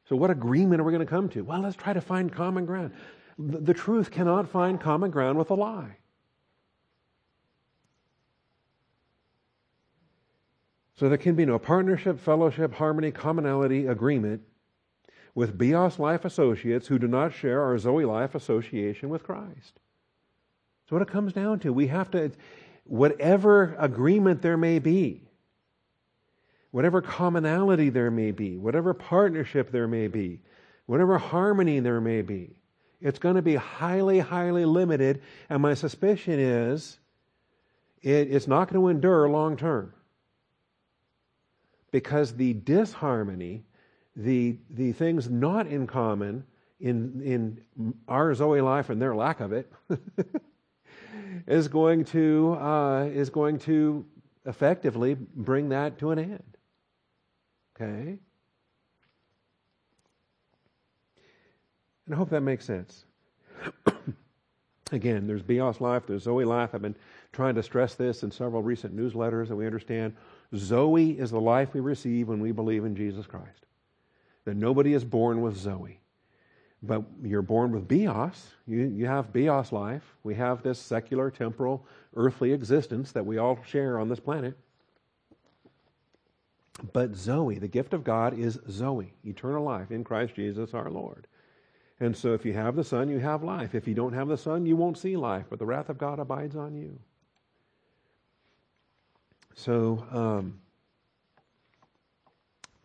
So, 0.07 0.15
what 0.15 0.31
agreement 0.31 0.79
are 0.79 0.83
we 0.83 0.93
going 0.93 1.05
to 1.05 1.09
come 1.09 1.27
to? 1.29 1.43
Well, 1.43 1.61
let's 1.61 1.75
try 1.75 1.93
to 1.93 2.01
find 2.01 2.31
common 2.31 2.65
ground. 2.65 2.93
The, 3.37 3.59
the 3.59 3.73
truth 3.73 4.09
cannot 4.09 4.49
find 4.49 4.79
common 4.79 5.11
ground 5.11 5.37
with 5.37 5.49
a 5.49 5.55
lie. 5.55 5.97
So 10.95 11.09
there 11.09 11.17
can 11.17 11.35
be 11.35 11.45
no 11.45 11.59
partnership, 11.59 12.19
fellowship, 12.19 12.73
harmony, 12.73 13.11
commonality, 13.11 13.85
agreement 13.85 14.41
with 15.35 15.55
Bios 15.55 15.99
Life 15.99 16.25
Associates 16.25 16.87
who 16.87 16.97
do 16.97 17.07
not 17.07 17.31
share 17.31 17.61
our 17.61 17.77
Zoe 17.77 18.03
Life 18.03 18.33
association 18.33 19.09
with 19.09 19.23
Christ. 19.23 19.79
So 20.89 20.95
what 20.95 21.03
it 21.03 21.11
comes 21.11 21.33
down 21.33 21.59
to, 21.59 21.71
we 21.71 21.87
have 21.87 22.09
to, 22.11 22.31
whatever 22.85 23.75
agreement 23.77 24.41
there 24.41 24.57
may 24.57 24.79
be, 24.79 25.26
whatever 26.77 27.01
commonality 27.01 27.89
there 27.89 28.11
may 28.11 28.29
be, 28.29 28.55
whatever 28.55 28.93
partnership 28.93 29.71
there 29.71 29.87
may 29.87 30.07
be, 30.07 30.39
whatever 30.85 31.17
harmony 31.17 31.79
there 31.79 31.99
may 31.99 32.21
be, 32.21 32.55
it's 33.01 33.17
going 33.17 33.33
to 33.33 33.41
be 33.41 33.55
highly, 33.55 34.19
highly 34.19 34.63
limited. 34.63 35.23
And 35.49 35.59
my 35.63 35.73
suspicion 35.73 36.39
is 36.39 36.99
it, 38.03 38.31
it's 38.31 38.47
not 38.47 38.71
going 38.71 38.79
to 38.79 38.89
endure 38.89 39.27
long 39.27 39.57
term 39.57 39.91
because 41.89 42.35
the 42.35 42.53
disharmony, 42.53 43.63
the, 44.15 44.57
the 44.69 44.91
things 44.91 45.31
not 45.31 45.65
in 45.65 45.87
common 45.87 46.43
in, 46.79 47.23
in 47.23 47.93
our 48.07 48.35
Zoe 48.35 48.61
life 48.61 48.91
and 48.91 49.01
their 49.01 49.15
lack 49.15 49.39
of 49.39 49.51
it, 49.51 49.73
is 51.47 51.69
going 51.69 52.05
to 52.05 52.55
uh, 52.61 53.05
is 53.05 53.31
going 53.31 53.57
to 53.61 54.05
effectively 54.45 55.15
bring 55.15 55.69
that 55.69 55.97
to 55.97 56.11
an 56.11 56.19
end. 56.19 56.56
Okay. 57.79 58.17
And 62.05 62.15
I 62.15 62.17
hope 62.17 62.29
that 62.31 62.41
makes 62.41 62.65
sense. 62.65 63.05
Again, 64.91 65.27
there's 65.27 65.43
Bios 65.43 65.79
life, 65.81 66.03
there's 66.07 66.23
Zoe 66.23 66.45
life. 66.45 66.73
I've 66.73 66.81
been 66.81 66.95
trying 67.33 67.55
to 67.55 67.63
stress 67.63 67.95
this 67.95 68.23
in 68.23 68.31
several 68.31 68.63
recent 68.63 68.95
newsletters 68.95 69.49
that 69.49 69.55
we 69.55 69.65
understand. 69.65 70.15
Zoe 70.55 71.11
is 71.11 71.29
the 71.29 71.41
life 71.41 71.73
we 71.73 71.81
receive 71.81 72.29
when 72.29 72.39
we 72.39 72.51
believe 72.51 72.85
in 72.85 72.95
Jesus 72.95 73.27
Christ. 73.27 73.65
That 74.45 74.55
nobody 74.55 74.93
is 74.93 75.03
born 75.03 75.41
with 75.41 75.57
Zoe. 75.57 75.99
But 76.81 77.03
you're 77.21 77.41
born 77.41 77.71
with 77.71 77.87
Bios. 77.87 78.53
You, 78.65 78.85
you 78.85 79.05
have 79.05 79.33
Bios 79.33 79.71
life. 79.71 80.15
We 80.23 80.35
have 80.35 80.63
this 80.63 80.79
secular, 80.79 81.29
temporal, 81.29 81.85
earthly 82.15 82.53
existence 82.53 83.11
that 83.11 83.25
we 83.25 83.37
all 83.37 83.59
share 83.65 83.99
on 83.99 84.07
this 84.07 84.19
planet. 84.19 84.57
But 86.93 87.15
Zoe, 87.15 87.57
the 87.57 87.67
gift 87.67 87.93
of 87.93 88.03
God, 88.03 88.37
is 88.37 88.59
Zoe, 88.69 89.13
eternal 89.25 89.63
life 89.63 89.91
in 89.91 90.03
Christ 90.03 90.35
Jesus 90.35 90.73
our 90.73 90.89
Lord. 90.89 91.27
And 91.99 92.15
so 92.15 92.33
if 92.33 92.45
you 92.45 92.53
have 92.53 92.75
the 92.75 92.83
Son, 92.83 93.09
you 93.09 93.19
have 93.19 93.43
life. 93.43 93.73
If 93.73 93.87
you 93.87 93.95
don't 93.95 94.13
have 94.13 94.27
the 94.27 94.37
Son, 94.37 94.65
you 94.65 94.75
won't 94.75 94.97
see 94.97 95.17
life, 95.17 95.45
but 95.49 95.57
the 95.57 95.65
wrath 95.65 95.89
of 95.89 95.97
God 95.97 96.19
abides 96.19 96.55
on 96.55 96.75
you. 96.75 96.99
So 99.55 100.05
um, 100.11 100.59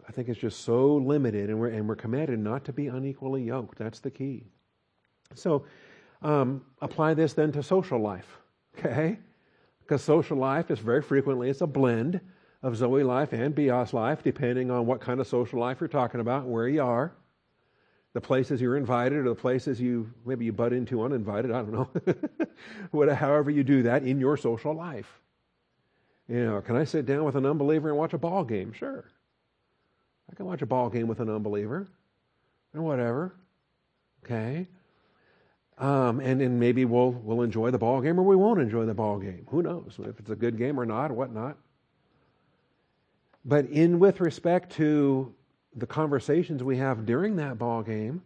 I 0.08 0.12
think 0.12 0.30
it's 0.30 0.40
just 0.40 0.62
so 0.62 0.96
limited, 0.96 1.50
and 1.50 1.60
we're, 1.60 1.68
and 1.68 1.86
we're 1.86 1.96
commanded 1.96 2.38
not 2.38 2.64
to 2.64 2.72
be 2.72 2.86
unequally 2.86 3.42
yoked. 3.42 3.76
That's 3.76 4.00
the 4.00 4.10
key. 4.10 4.44
So 5.34 5.66
um, 6.22 6.64
apply 6.80 7.12
this 7.12 7.34
then 7.34 7.52
to 7.52 7.62
social 7.62 7.98
life, 7.98 8.38
okay? 8.78 9.18
Because 9.82 10.02
social 10.02 10.38
life 10.38 10.70
is 10.70 10.78
very 10.78 11.02
frequently, 11.02 11.50
it's 11.50 11.60
a 11.60 11.66
blend 11.66 12.20
of 12.62 12.76
Zoe 12.76 13.02
life 13.02 13.32
and 13.32 13.54
Bios 13.54 13.92
life, 13.92 14.22
depending 14.22 14.70
on 14.70 14.86
what 14.86 15.00
kind 15.00 15.20
of 15.20 15.26
social 15.26 15.58
life 15.58 15.80
you're 15.80 15.88
talking 15.88 16.20
about, 16.20 16.46
where 16.46 16.68
you 16.68 16.82
are, 16.82 17.12
the 18.12 18.20
places 18.20 18.60
you're 18.60 18.76
invited, 18.76 19.18
or 19.18 19.30
the 19.30 19.34
places 19.34 19.80
you 19.80 20.12
maybe 20.24 20.44
you 20.44 20.52
butt 20.52 20.72
into 20.72 21.02
uninvited. 21.02 21.50
I 21.50 21.62
don't 21.62 21.72
know. 21.72 21.88
Whatever, 22.90 23.16
however 23.16 23.50
you 23.50 23.64
do 23.64 23.82
that 23.84 24.04
in 24.04 24.20
your 24.20 24.36
social 24.36 24.74
life. 24.74 25.20
You 26.28 26.44
know, 26.44 26.60
can 26.60 26.76
I 26.76 26.84
sit 26.84 27.04
down 27.04 27.24
with 27.24 27.34
an 27.34 27.44
unbeliever 27.44 27.88
and 27.88 27.98
watch 27.98 28.12
a 28.12 28.18
ball 28.18 28.44
game? 28.44 28.72
Sure. 28.72 29.04
I 30.30 30.34
can 30.34 30.46
watch 30.46 30.62
a 30.62 30.66
ball 30.66 30.88
game 30.88 31.08
with 31.08 31.20
an 31.20 31.28
unbeliever, 31.28 31.88
and 32.72 32.84
whatever. 32.84 33.34
Okay. 34.24 34.68
Um, 35.78 36.20
and 36.20 36.40
and 36.40 36.60
maybe 36.60 36.84
we'll 36.84 37.10
we'll 37.10 37.42
enjoy 37.42 37.70
the 37.70 37.78
ball 37.78 38.00
game 38.00 38.20
or 38.20 38.22
we 38.22 38.36
won't 38.36 38.60
enjoy 38.60 38.84
the 38.84 38.94
ball 38.94 39.18
game. 39.18 39.46
Who 39.48 39.62
knows 39.62 39.98
if 39.98 40.20
it's 40.20 40.30
a 40.30 40.36
good 40.36 40.56
game 40.56 40.78
or 40.78 40.86
not 40.86 41.10
or 41.10 41.14
whatnot. 41.14 41.56
But 43.44 43.66
in 43.66 43.98
with 43.98 44.20
respect 44.20 44.72
to 44.72 45.34
the 45.74 45.86
conversations 45.86 46.62
we 46.62 46.76
have 46.76 47.06
during 47.06 47.36
that 47.36 47.58
ball 47.58 47.82
game, 47.82 48.22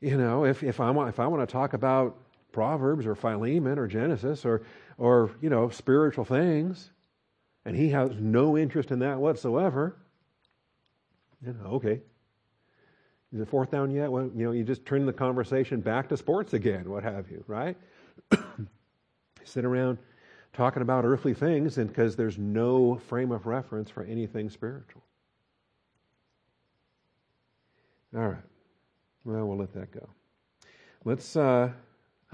you 0.00 0.18
know, 0.18 0.44
if, 0.44 0.62
if 0.62 0.80
I 0.80 0.90
want 0.90 1.08
if 1.08 1.18
I 1.18 1.26
want 1.26 1.48
to 1.48 1.50
talk 1.50 1.72
about 1.72 2.16
Proverbs 2.52 3.06
or 3.06 3.14
Philemon 3.14 3.78
or 3.78 3.86
Genesis 3.86 4.44
or 4.44 4.62
or 4.98 5.30
you 5.40 5.48
know 5.48 5.70
spiritual 5.70 6.24
things, 6.24 6.90
and 7.64 7.74
he 7.74 7.88
has 7.90 8.10
no 8.18 8.58
interest 8.58 8.90
in 8.90 8.98
that 8.98 9.18
whatsoever, 9.18 9.96
you 11.44 11.54
know, 11.54 11.70
okay. 11.70 12.00
Is 13.32 13.40
it 13.40 13.48
fourth 13.48 13.72
down 13.72 13.90
yet? 13.90 14.12
Well, 14.12 14.30
you 14.32 14.44
know, 14.44 14.52
you 14.52 14.62
just 14.62 14.86
turn 14.86 15.06
the 15.06 15.12
conversation 15.12 15.80
back 15.80 16.08
to 16.10 16.16
sports 16.16 16.52
again, 16.52 16.88
what 16.88 17.02
have 17.02 17.28
you, 17.30 17.42
right? 17.48 17.76
Sit 19.44 19.64
around 19.64 19.98
talking 20.54 20.82
about 20.82 21.04
earthly 21.04 21.34
things 21.34 21.76
and 21.78 21.88
because 21.88 22.16
there's 22.16 22.38
no 22.38 22.96
frame 23.08 23.32
of 23.32 23.46
reference 23.46 23.90
for 23.90 24.04
anything 24.04 24.48
spiritual. 24.48 25.02
All 28.16 28.28
right. 28.28 28.44
Well, 29.24 29.46
we'll 29.46 29.58
let 29.58 29.72
that 29.74 29.90
go. 29.90 30.08
Let's. 31.04 31.36
Uh, 31.36 31.70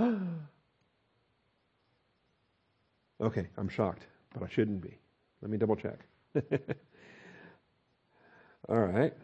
okay, 3.21 3.47
I'm 3.57 3.69
shocked, 3.69 4.07
but 4.35 4.43
I 4.43 4.49
shouldn't 4.49 4.83
be. 4.83 4.99
Let 5.41 5.51
me 5.51 5.57
double 5.57 5.77
check. 5.77 6.01
All 8.69 8.79
right. 8.79 9.15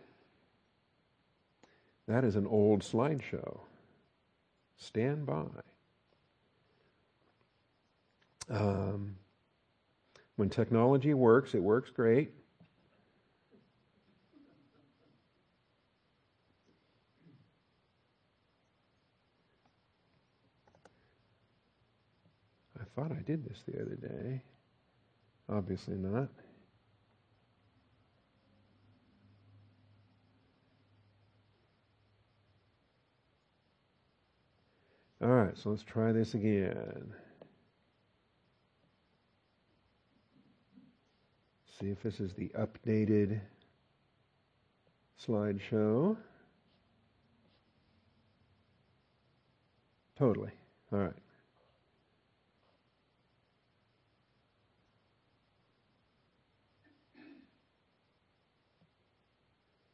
That 2.09 2.25
is 2.25 2.37
an 2.37 2.47
old 2.47 2.81
slideshow. 2.81 3.59
Stand 4.79 5.27
by. 5.27 5.45
Um, 8.49 9.17
when 10.37 10.51
technology 10.51 11.15
works, 11.15 11.55
it 11.55 11.63
works 11.63 11.91
great. 11.91 12.33
I 22.79 22.85
thought 22.95 23.13
I 23.13 23.23
did 23.23 23.45
this 23.45 23.63
the 23.67 23.81
other 23.81 23.97
day. 23.97 24.43
Obviously 25.49 25.97
not. 25.97 26.29
All 35.23 35.29
right, 35.29 35.57
so 35.57 35.71
let's 35.71 35.83
try 35.83 36.13
this 36.13 36.35
again. 36.35 37.15
See 41.79 41.91
if 41.91 42.03
this 42.03 42.21
is 42.21 42.33
the 42.33 42.51
updated 42.59 43.41
slideshow. 45.27 46.17
Totally. 50.19 50.51
All 50.93 51.01
right. 51.01 51.13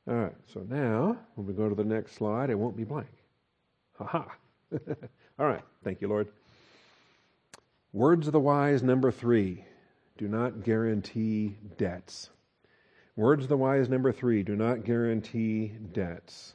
All 0.08 0.14
right, 0.14 0.34
so 0.52 0.66
now 0.68 1.16
when 1.36 1.46
we 1.46 1.52
go 1.52 1.68
to 1.68 1.76
the 1.76 1.84
next 1.84 2.12
slide, 2.16 2.50
it 2.50 2.58
won't 2.58 2.76
be 2.76 2.82
blank. 2.82 3.06
Ha 3.98 4.04
ha. 4.04 4.26
All 5.38 5.46
right, 5.46 5.62
thank 5.84 6.00
you, 6.00 6.08
Lord. 6.08 6.28
Words 7.92 8.26
of 8.26 8.32
the 8.32 8.40
wise, 8.40 8.82
number 8.82 9.12
three 9.12 9.64
do 10.18 10.28
not 10.28 10.62
guarantee 10.62 11.56
debts. 11.76 12.30
Words 13.16 13.44
of 13.44 13.48
the 13.48 13.56
wise, 13.56 13.88
number 13.88 14.12
three, 14.12 14.42
do 14.42 14.56
not 14.56 14.84
guarantee 14.84 15.72
debts. 15.92 16.54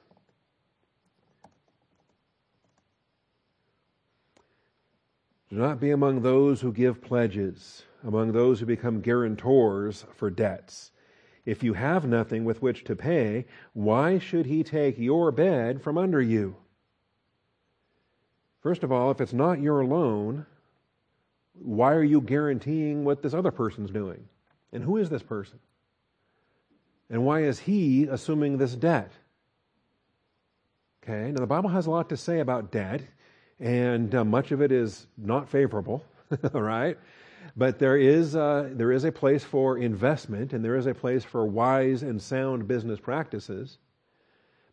Do 5.50 5.56
not 5.56 5.80
be 5.80 5.92
among 5.92 6.22
those 6.22 6.62
who 6.62 6.74
give 6.74 7.02
pledges, 7.02 7.84
among 8.04 8.32
those 8.32 8.60
who 8.60 8.66
become 8.66 9.02
guarantors 9.02 10.06
for 10.14 10.30
debts. 10.30 10.92
If 11.46 11.64
you 11.64 11.74
have 11.74 12.06
nothing 12.06 12.44
with 12.44 12.62
which 12.62 12.84
to 12.84 12.96
pay, 12.96 13.46
why 13.74 14.20
should 14.20 14.46
he 14.46 14.64
take 14.64 14.98
your 14.98 15.32
bed 15.32 15.82
from 15.82 15.98
under 15.98 16.22
you? 16.22 16.58
First 18.62 18.84
of 18.84 18.92
all, 18.92 19.12
if 19.12 19.22
it's 19.22 19.32
not 19.32 19.62
your 19.62 19.86
loan, 19.86 20.46
why 21.62 21.94
are 21.94 22.04
you 22.04 22.22
guaranteeing 22.22 23.04
what 23.04 23.22
this 23.22 23.34
other 23.34 23.52
person's 23.52 23.90
doing? 23.90 24.28
And 24.72 24.84
who 24.84 24.98
is 24.98 25.10
this 25.10 25.24
person? 25.24 25.60
And 27.10 27.26
why 27.26 27.44
is 27.44 27.60
he 27.60 28.06
assuming 28.06 28.58
this 28.58 28.76
debt? 28.76 29.12
Okay, 31.04 31.32
now 31.32 31.40
the 31.40 31.48
Bible 31.48 31.70
has 31.70 31.88
a 31.88 31.92
lot 31.92 32.10
to 32.10 32.18
say 32.18 32.42
about 32.42 32.72
debt, 32.72 33.02
and 33.60 34.14
uh, 34.14 34.26
much 34.26 34.52
of 34.52 34.62
it 34.62 34.74
is 34.74 35.08
not 35.18 35.50
favorable, 35.50 36.04
all 36.54 36.62
right? 36.62 36.98
But 37.56 37.80
there 37.80 37.98
is, 37.98 38.36
uh, 38.36 38.70
there 38.74 38.92
is 38.92 39.06
a 39.06 39.12
place 39.12 39.44
for 39.44 39.78
investment, 39.78 40.52
and 40.52 40.64
there 40.64 40.76
is 40.76 40.86
a 40.86 40.94
place 40.94 41.24
for 41.24 41.46
wise 41.46 42.04
and 42.04 42.22
sound 42.22 42.68
business 42.68 43.00
practices. 43.00 43.78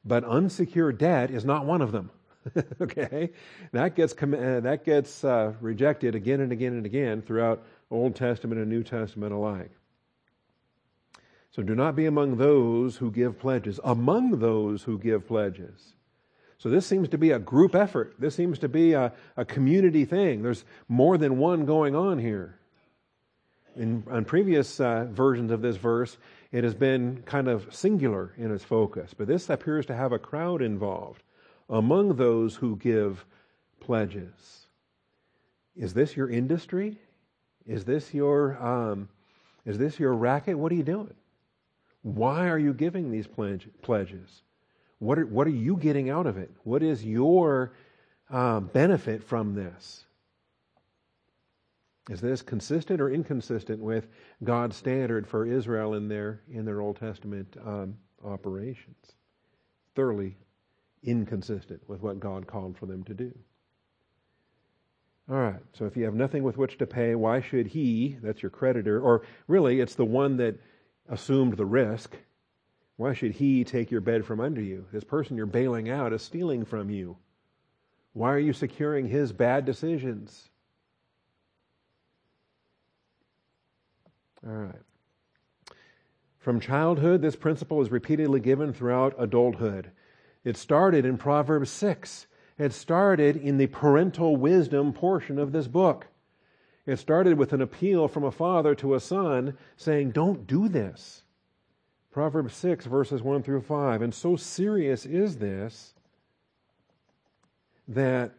But 0.04 0.24
unsecured 0.24 0.98
debt 0.98 1.30
is 1.30 1.44
not 1.44 1.64
one 1.64 1.80
of 1.80 1.92
them. 1.92 2.10
okay, 2.80 3.30
that 3.72 3.94
gets 3.94 4.12
uh, 4.12 4.60
that 4.62 4.84
gets 4.84 5.24
uh, 5.24 5.54
rejected 5.60 6.14
again 6.14 6.40
and 6.40 6.52
again 6.52 6.72
and 6.74 6.86
again 6.86 7.22
throughout 7.22 7.62
Old 7.90 8.16
Testament 8.16 8.60
and 8.60 8.70
New 8.70 8.82
Testament 8.82 9.32
alike. 9.32 9.70
So 11.50 11.62
do 11.62 11.74
not 11.74 11.94
be 11.94 12.06
among 12.06 12.36
those 12.36 12.96
who 12.96 13.10
give 13.10 13.38
pledges. 13.38 13.78
Among 13.84 14.40
those 14.40 14.82
who 14.82 14.98
give 14.98 15.26
pledges. 15.26 15.94
So 16.58 16.68
this 16.68 16.86
seems 16.86 17.08
to 17.10 17.18
be 17.18 17.30
a 17.30 17.38
group 17.38 17.74
effort. 17.74 18.14
This 18.18 18.34
seems 18.34 18.58
to 18.60 18.68
be 18.68 18.94
a, 18.94 19.12
a 19.36 19.44
community 19.44 20.04
thing. 20.04 20.42
There's 20.42 20.64
more 20.88 21.16
than 21.16 21.38
one 21.38 21.64
going 21.64 21.94
on 21.94 22.18
here. 22.18 22.58
In, 23.76 24.04
in 24.10 24.24
previous 24.24 24.80
uh, 24.80 25.06
versions 25.10 25.50
of 25.50 25.62
this 25.62 25.76
verse, 25.76 26.16
it 26.52 26.64
has 26.64 26.74
been 26.74 27.22
kind 27.26 27.48
of 27.48 27.74
singular 27.74 28.32
in 28.36 28.52
its 28.52 28.64
focus, 28.64 29.14
but 29.16 29.26
this 29.26 29.50
appears 29.50 29.86
to 29.86 29.96
have 29.96 30.12
a 30.12 30.18
crowd 30.18 30.62
involved 30.62 31.23
among 31.68 32.16
those 32.16 32.56
who 32.56 32.76
give 32.76 33.24
pledges. 33.80 34.66
Is 35.76 35.94
this 35.94 36.16
your 36.16 36.30
industry? 36.30 36.98
Is 37.66 37.84
this 37.84 38.12
your 38.14 38.62
um, 38.62 39.08
is 39.64 39.78
this 39.78 39.98
your 39.98 40.14
racket? 40.14 40.58
What 40.58 40.70
are 40.72 40.74
you 40.74 40.82
doing? 40.82 41.14
Why 42.02 42.48
are 42.48 42.58
you 42.58 42.74
giving 42.74 43.10
these 43.10 43.26
pledges? 43.26 44.42
What 44.98 45.18
are, 45.18 45.26
what 45.26 45.46
are 45.46 45.50
you 45.50 45.76
getting 45.76 46.10
out 46.10 46.26
of 46.26 46.36
it? 46.36 46.50
What 46.62 46.82
is 46.82 47.04
your 47.04 47.72
uh, 48.30 48.60
benefit 48.60 49.22
from 49.22 49.54
this? 49.54 50.04
Is 52.10 52.20
this 52.20 52.42
consistent 52.42 53.00
or 53.00 53.10
inconsistent 53.10 53.80
with 53.80 54.08
God's 54.42 54.76
standard 54.76 55.26
for 55.26 55.46
Israel 55.46 55.94
in 55.94 56.08
their 56.08 56.42
in 56.50 56.66
their 56.66 56.82
Old 56.82 56.96
Testament 56.96 57.56
um, 57.64 57.96
operations? 58.22 59.12
Thoroughly 59.94 60.36
inconsistent 61.04 61.82
with 61.88 62.02
what 62.02 62.20
God 62.20 62.46
called 62.46 62.76
for 62.76 62.86
them 62.86 63.04
to 63.04 63.14
do. 63.14 63.32
All 65.30 65.36
right, 65.36 65.60
so 65.72 65.86
if 65.86 65.96
you 65.96 66.04
have 66.04 66.14
nothing 66.14 66.42
with 66.42 66.58
which 66.58 66.76
to 66.78 66.86
pay, 66.86 67.14
why 67.14 67.40
should 67.40 67.68
he, 67.68 68.18
that's 68.22 68.42
your 68.42 68.50
creditor, 68.50 69.00
or 69.00 69.22
really 69.48 69.80
it's 69.80 69.94
the 69.94 70.04
one 70.04 70.36
that 70.36 70.60
assumed 71.08 71.56
the 71.56 71.64
risk, 71.64 72.16
why 72.96 73.14
should 73.14 73.32
he 73.32 73.64
take 73.64 73.90
your 73.90 74.02
bed 74.02 74.24
from 74.24 74.40
under 74.40 74.60
you? 74.60 74.86
This 74.92 75.04
person 75.04 75.36
you're 75.36 75.46
bailing 75.46 75.88
out 75.88 76.12
is 76.12 76.22
stealing 76.22 76.64
from 76.64 76.90
you. 76.90 77.16
Why 78.12 78.32
are 78.32 78.38
you 78.38 78.52
securing 78.52 79.08
his 79.08 79.32
bad 79.32 79.64
decisions? 79.64 80.48
All 84.46 84.52
right. 84.52 84.82
From 86.38 86.60
childhood, 86.60 87.22
this 87.22 87.34
principle 87.34 87.80
is 87.80 87.90
repeatedly 87.90 88.40
given 88.40 88.74
throughout 88.74 89.14
adulthood. 89.18 89.90
It 90.44 90.56
started 90.56 91.04
in 91.04 91.16
Proverbs 91.16 91.70
6 91.70 92.26
it 92.58 92.72
started 92.72 93.36
in 93.36 93.56
the 93.56 93.66
parental 93.66 94.36
wisdom 94.36 94.92
portion 94.92 95.38
of 95.38 95.52
this 95.52 95.66
book. 95.66 96.06
It 96.86 96.98
started 96.98 97.38
with 97.38 97.52
an 97.52 97.62
appeal 97.62 98.08
from 98.08 98.24
a 98.24 98.30
father 98.30 98.74
to 98.76 98.94
a 98.94 99.00
son 99.00 99.56
saying, 99.76 100.12
Don't 100.12 100.46
do 100.46 100.68
this. 100.68 101.22
Proverbs 102.12 102.54
6, 102.54 102.86
verses 102.86 103.22
1 103.22 103.42
through 103.42 103.62
5. 103.62 104.02
And 104.02 104.14
so 104.14 104.36
serious 104.36 105.04
is 105.04 105.38
this 105.38 105.94
that 107.88 108.32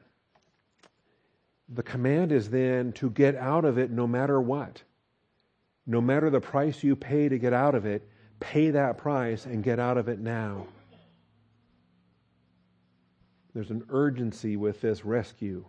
the 1.67 1.83
command 1.83 2.31
is 2.31 2.49
then 2.49 2.93
to 2.93 3.09
get 3.09 3.35
out 3.35 3.65
of 3.65 3.77
it 3.77 3.91
no 3.91 4.07
matter 4.07 4.39
what. 4.39 4.81
No 5.85 5.99
matter 5.99 6.29
the 6.29 6.39
price 6.39 6.83
you 6.83 6.95
pay 6.95 7.27
to 7.27 7.37
get 7.37 7.53
out 7.53 7.75
of 7.75 7.85
it, 7.85 8.07
pay 8.39 8.71
that 8.71 8.97
price 8.97 9.45
and 9.45 9.63
get 9.63 9.79
out 9.79 9.97
of 9.97 10.07
it 10.07 10.19
now. 10.19 10.67
There's 13.55 13.71
an 13.71 13.85
urgency 13.89 14.57
with 14.57 14.81
this 14.81 15.05
rescue. 15.05 15.63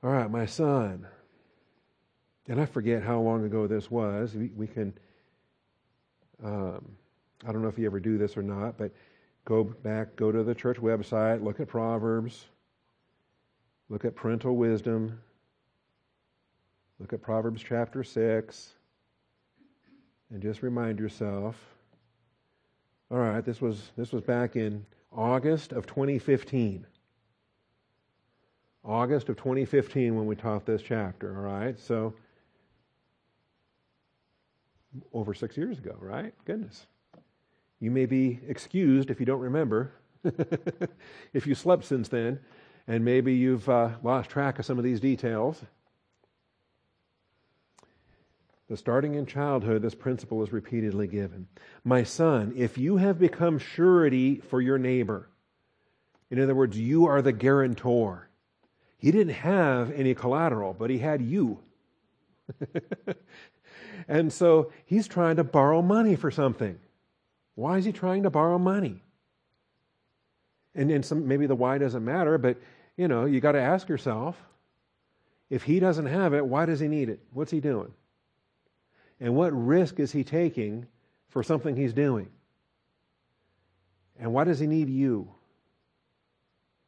All 0.00 0.10
right, 0.10 0.30
my 0.30 0.46
son. 0.46 1.08
And 2.46 2.60
I 2.60 2.66
forget 2.66 3.02
how 3.02 3.18
long 3.18 3.44
ago 3.44 3.66
this 3.66 3.90
was. 3.90 4.32
We, 4.36 4.52
we 4.54 4.68
can, 4.68 4.94
um, 6.44 6.96
I 7.44 7.50
don't 7.50 7.62
know 7.62 7.68
if 7.68 7.78
you 7.78 7.86
ever 7.86 7.98
do 7.98 8.16
this 8.16 8.36
or 8.36 8.42
not, 8.42 8.78
but 8.78 8.92
go 9.44 9.64
back, 9.64 10.14
go 10.14 10.30
to 10.30 10.44
the 10.44 10.54
church 10.54 10.76
website, 10.76 11.42
look 11.42 11.58
at 11.58 11.66
Proverbs, 11.66 12.44
look 13.88 14.04
at 14.04 14.14
parental 14.14 14.54
wisdom, 14.54 15.20
look 17.00 17.12
at 17.12 17.22
Proverbs 17.22 17.60
chapter 17.60 18.04
6, 18.04 18.72
and 20.30 20.40
just 20.40 20.62
remind 20.62 21.00
yourself 21.00 21.56
all 23.12 23.18
right, 23.18 23.44
this 23.44 23.60
was, 23.60 23.90
this 23.94 24.10
was 24.10 24.22
back 24.22 24.56
in 24.56 24.86
August 25.12 25.72
of 25.72 25.86
2015. 25.86 26.86
August 28.82 29.28
of 29.28 29.36
2015 29.36 30.16
when 30.16 30.26
we 30.26 30.34
taught 30.34 30.64
this 30.64 30.80
chapter, 30.80 31.36
all 31.36 31.42
right? 31.42 31.78
So, 31.78 32.14
over 35.12 35.34
six 35.34 35.58
years 35.58 35.78
ago, 35.78 35.94
right? 36.00 36.32
Goodness. 36.46 36.86
You 37.80 37.90
may 37.90 38.06
be 38.06 38.40
excused 38.48 39.10
if 39.10 39.20
you 39.20 39.26
don't 39.26 39.40
remember, 39.40 39.92
if 41.34 41.46
you 41.46 41.54
slept 41.54 41.84
since 41.84 42.08
then, 42.08 42.40
and 42.88 43.04
maybe 43.04 43.34
you've 43.34 43.68
uh, 43.68 43.90
lost 44.02 44.30
track 44.30 44.58
of 44.58 44.64
some 44.64 44.78
of 44.78 44.84
these 44.84 45.00
details. 45.00 45.62
But 48.72 48.78
starting 48.78 49.16
in 49.16 49.26
childhood, 49.26 49.82
this 49.82 49.94
principle 49.94 50.42
is 50.42 50.50
repeatedly 50.50 51.06
given. 51.06 51.46
My 51.84 52.04
son, 52.04 52.54
if 52.56 52.78
you 52.78 52.96
have 52.96 53.18
become 53.18 53.58
surety 53.58 54.36
for 54.36 54.62
your 54.62 54.78
neighbor, 54.78 55.28
in 56.30 56.40
other 56.40 56.54
words, 56.54 56.78
you 56.78 57.04
are 57.04 57.20
the 57.20 57.32
guarantor. 57.32 58.30
He 58.96 59.10
didn't 59.10 59.34
have 59.34 59.90
any 59.90 60.14
collateral, 60.14 60.72
but 60.72 60.88
he 60.88 60.96
had 60.96 61.20
you. 61.20 61.58
and 64.08 64.32
so 64.32 64.72
he's 64.86 65.06
trying 65.06 65.36
to 65.36 65.44
borrow 65.44 65.82
money 65.82 66.16
for 66.16 66.30
something. 66.30 66.78
Why 67.56 67.76
is 67.76 67.84
he 67.84 67.92
trying 67.92 68.22
to 68.22 68.30
borrow 68.30 68.58
money? 68.58 69.02
And, 70.74 70.90
and 70.90 71.04
some, 71.04 71.28
maybe 71.28 71.44
the 71.44 71.54
why 71.54 71.76
doesn't 71.76 72.06
matter, 72.06 72.38
but 72.38 72.56
you 72.96 73.06
know, 73.06 73.26
you 73.26 73.38
got 73.38 73.52
to 73.52 73.60
ask 73.60 73.90
yourself 73.90 74.42
if 75.50 75.62
he 75.62 75.78
doesn't 75.78 76.06
have 76.06 76.32
it, 76.32 76.46
why 76.46 76.64
does 76.64 76.80
he 76.80 76.88
need 76.88 77.10
it? 77.10 77.20
What's 77.34 77.50
he 77.50 77.60
doing? 77.60 77.92
And 79.22 79.36
what 79.36 79.52
risk 79.52 80.00
is 80.00 80.10
he 80.10 80.24
taking 80.24 80.84
for 81.28 81.44
something 81.44 81.76
he's 81.76 81.92
doing? 81.92 82.28
And 84.18 84.34
why 84.34 84.42
does 84.42 84.58
he 84.58 84.66
need 84.66 84.90
you? 84.90 85.28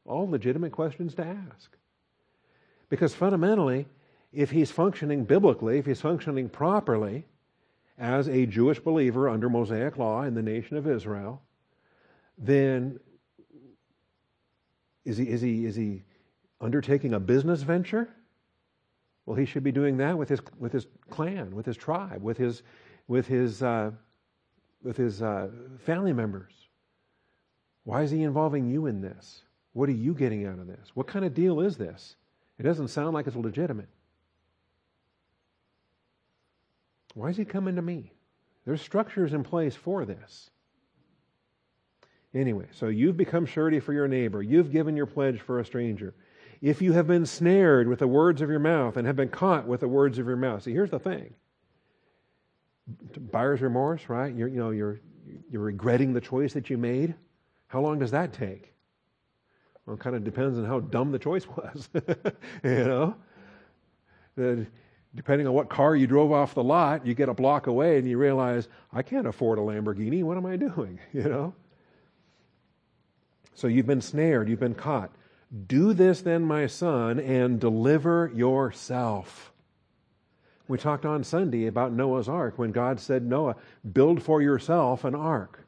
All 0.05 0.29
legitimate 0.29 0.73
questions 0.73 1.15
to 1.15 1.25
ask. 1.25 1.77
Because 2.89 3.15
fundamentally, 3.15 3.87
if 4.33 4.51
he's 4.51 4.73
functioning 4.73 5.25
biblically, 5.25 5.79
if 5.79 5.87
he's 5.87 6.01
functioning 6.01 6.49
properly 6.49 7.25
as 7.99 8.29
a 8.29 8.47
Jewish 8.47 8.81
believer 8.81 9.29
under 9.29 9.49
Mosaic 9.49 9.97
law 9.97 10.25
in 10.25 10.35
the 10.35 10.43
nation 10.43 10.77
of 10.77 10.89
Israel, 10.89 11.41
then 12.37 12.99
is 15.05 15.19
he, 15.19 15.29
is 15.29 15.41
he, 15.41 15.67
is 15.67 15.77
he 15.77 16.03
undertaking 16.61 17.15
a 17.15 17.21
business 17.21 17.63
venture? 17.63 18.09
Well, 19.27 19.37
he 19.37 19.47
should 19.47 19.65
be 19.65 19.73
doing 19.73 19.97
that 19.99 20.19
with 20.19 20.29
his, 20.29 20.41
with 20.59 20.73
his 20.73 20.87
clan, 21.11 21.55
with 21.55 21.67
his 21.67 21.77
tribe, 21.77 22.23
with 22.23 22.37
his, 22.37 22.63
with 23.09 23.27
his, 23.27 23.63
uh, 23.63 23.91
with 24.83 24.97
his 24.97 25.23
uh, 25.23 25.49
family 25.79 26.13
members. 26.13 26.53
Why 27.85 28.03
is 28.03 28.11
he 28.11 28.23
involving 28.23 28.69
you 28.69 28.87
in 28.87 29.01
this? 29.01 29.43
What 29.73 29.89
are 29.89 29.93
you 29.93 30.15
getting 30.15 30.47
out 30.47 30.59
of 30.59 30.67
this? 30.67 30.91
What 30.95 31.07
kind 31.07 31.25
of 31.25 31.35
deal 31.35 31.61
is 31.61 31.77
this? 31.77 32.17
It 32.59 32.63
doesn't 32.63 32.89
sound 32.89 33.15
like 33.15 33.27
it's 33.27 33.37
legitimate. 33.37 33.89
Why 37.15 37.29
is 37.29 37.37
he 37.37 37.45
coming 37.45 37.77
to 37.77 37.83
me? 37.83 38.13
There's 38.65 38.83
structures 38.83 39.35
in 39.35 39.43
place 39.43 39.75
for 39.75 40.05
this. 40.05 40.51
Anyway, 42.35 42.67
so 42.73 42.89
you've 42.89 43.17
become 43.17 43.47
surety 43.47 43.81
for 43.81 43.93
your 43.93 44.09
neighbor. 44.09 44.43
You've 44.43 44.73
given 44.73 44.97
your 44.97 45.07
pledge 45.07 45.41
for 45.41 45.61
a 45.61 45.65
stranger 45.65 46.15
if 46.65 46.81
you 46.81 46.95
have 46.95 47.07
been 47.07 47.27
snared 47.27 47.89
with 47.89 47.99
the 47.99 48.09
words 48.09 48.41
of 48.41 48.49
your 48.49 48.59
mouth 48.59 48.97
and 48.97 49.07
have 49.07 49.17
been 49.17 49.29
caught 49.29 49.67
with 49.67 49.81
the 49.81 49.89
words 49.89 50.19
of 50.19 50.27
your 50.27 50.37
mouth. 50.37 50.63
See, 50.63 50.73
here's 50.73 50.91
the 50.91 50.99
thing. 50.99 51.35
Buyer's 53.31 53.61
remorse, 53.61 54.09
right? 54.09 54.35
You're, 54.35 54.49
you 54.49 54.57
know, 54.57 54.71
you're, 54.71 54.99
you're 55.51 55.61
regretting 55.61 56.15
the 56.15 56.23
choice 56.23 56.55
that 56.55 56.71
you 56.71 56.79
made. 56.79 57.15
How 57.67 57.83
long 57.83 57.99
does 57.99 58.13
that 58.13 58.33
take? 58.33 58.73
Well, 59.85 59.97
it 59.97 60.01
kind 60.01 60.17
of 60.17 60.25
depends 60.25 60.59
on 60.59 60.65
how 60.65 60.81
dumb 60.81 61.13
the 61.13 61.19
choice 61.19 61.47
was. 61.57 61.91
you 62.65 62.85
know? 62.85 63.15
depending 65.15 65.47
on 65.47 65.53
what 65.53 65.69
car 65.69 65.95
you 65.95 66.07
drove 66.07 66.33
off 66.33 66.55
the 66.55 66.65
lot, 66.65 67.07
you 67.07 67.15
get 67.15 67.29
a 67.29 67.35
block 67.35 67.67
away 67.67 67.99
and 67.99 68.09
you 68.09 68.17
realize, 68.17 68.69
I 68.91 69.03
can't 69.03 69.27
afford 69.27 69.59
a 69.59 69.63
Lamborghini. 69.63 70.25
What 70.25 70.39
am 70.39 70.47
I 70.47 70.57
doing? 70.69 70.99
You 71.13 71.25
know? 71.25 71.55
So 73.53 73.67
you've 73.67 73.87
been 73.87 74.01
snared, 74.01 74.49
you've 74.49 74.61
been 74.61 74.75
caught. 74.75 75.11
Do 75.55 75.93
this 75.93 76.23
then, 76.23 76.43
my 76.43 76.67
son, 76.67 77.21
and 77.21 77.61
deliver 77.61 78.31
yourself. 78.35 79.53
We 80.67 80.79
talked 80.79 81.05
on 81.05 81.23
Sunday 81.23 81.67
about 81.67 81.93
Noah's 81.93 82.29
ark 82.29 82.59
when 82.59 82.73
God 82.73 82.99
said, 82.99 83.25
Noah, 83.25 83.57
build 83.93 84.23
for 84.23 84.41
yourself 84.43 85.05
an 85.05 85.15
ark. 85.15 85.61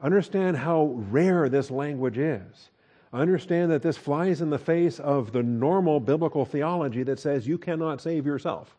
Understand 0.00 0.56
how 0.56 0.94
rare 0.94 1.48
this 1.48 1.70
language 1.70 2.18
is. 2.18 2.70
Understand 3.12 3.70
that 3.70 3.82
this 3.82 3.96
flies 3.96 4.40
in 4.40 4.50
the 4.50 4.58
face 4.58 4.98
of 4.98 5.32
the 5.32 5.42
normal 5.42 6.00
biblical 6.00 6.44
theology 6.44 7.02
that 7.04 7.18
says 7.18 7.46
you 7.46 7.58
cannot 7.58 8.00
save 8.00 8.26
yourself. 8.26 8.76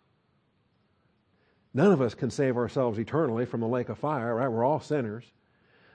None 1.74 1.92
of 1.92 2.02
us 2.02 2.16
can 2.16 2.32
save 2.32 2.58
ourselves 2.58 3.00
eternally 3.00 3.46
from 3.46 3.62
the 3.62 3.68
lake 3.68 3.90
of 3.90 3.98
fire, 3.98 4.36
right? 4.36 4.48
We're 4.48 4.66
all 4.66 4.80
sinners. 4.80 5.24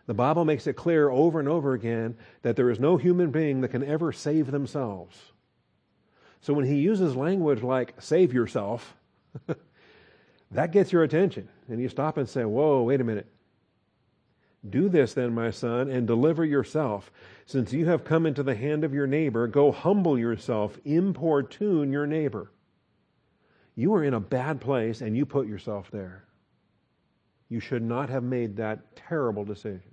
The 0.07 0.15
Bible 0.15 0.45
makes 0.45 0.67
it 0.67 0.75
clear 0.75 1.11
over 1.11 1.38
and 1.38 1.49
over 1.49 1.75
again 1.75 2.17
that 2.43 2.57
there 2.57 2.71
is 2.71 2.81
no 2.81 2.97
human 2.97 3.31
being 3.31 3.61
that 3.61 3.69
can 3.69 3.85
ever 3.85 4.12
save 4.12 4.51
themselves. 4.51 5.17
So 6.41 6.53
when 6.53 6.67
he 6.67 6.77
uses 6.77 7.15
language 7.15 7.62
like 7.62 7.95
save 8.01 8.33
yourself, 8.33 8.97
that 10.51 10.73
gets 10.73 10.93
your 10.93 11.05
attention. 11.05 11.49
And 11.69 11.81
you 11.81 11.88
stop 11.88 12.17
and 12.17 12.29
say, 12.29 12.45
Whoa, 12.45 12.83
wait 12.83 13.01
a 13.01 13.05
minute. 13.05 13.27
Do 14.69 14.88
this 14.88 15.15
then, 15.15 15.35
my 15.35 15.51
son, 15.51 15.88
and 15.91 16.07
deliver 16.07 16.45
yourself. 16.45 17.11
Since 17.47 17.73
you 17.73 17.87
have 17.87 18.05
come 18.05 18.27
into 18.27 18.43
the 18.43 18.55
hand 18.55 18.85
of 18.85 18.95
your 18.95 19.07
neighbor, 19.07 19.47
go 19.47 19.73
humble 19.73 20.19
yourself, 20.19 20.79
importune 20.85 21.93
your 21.93 22.07
neighbor. 22.07 22.51
You 23.75 23.95
are 23.95 24.05
in 24.05 24.15
a 24.15 24.21
bad 24.21 24.61
place 24.61 25.01
and 25.01 25.17
you 25.17 25.27
put 25.27 25.49
yourself 25.49 25.91
there. 25.91 26.25
You 27.49 27.61
should 27.61 27.83
not 27.83 28.09
have 28.11 28.23
made 28.23 28.57
that 28.57 28.97
terrible 28.97 29.45
decision. 29.45 29.91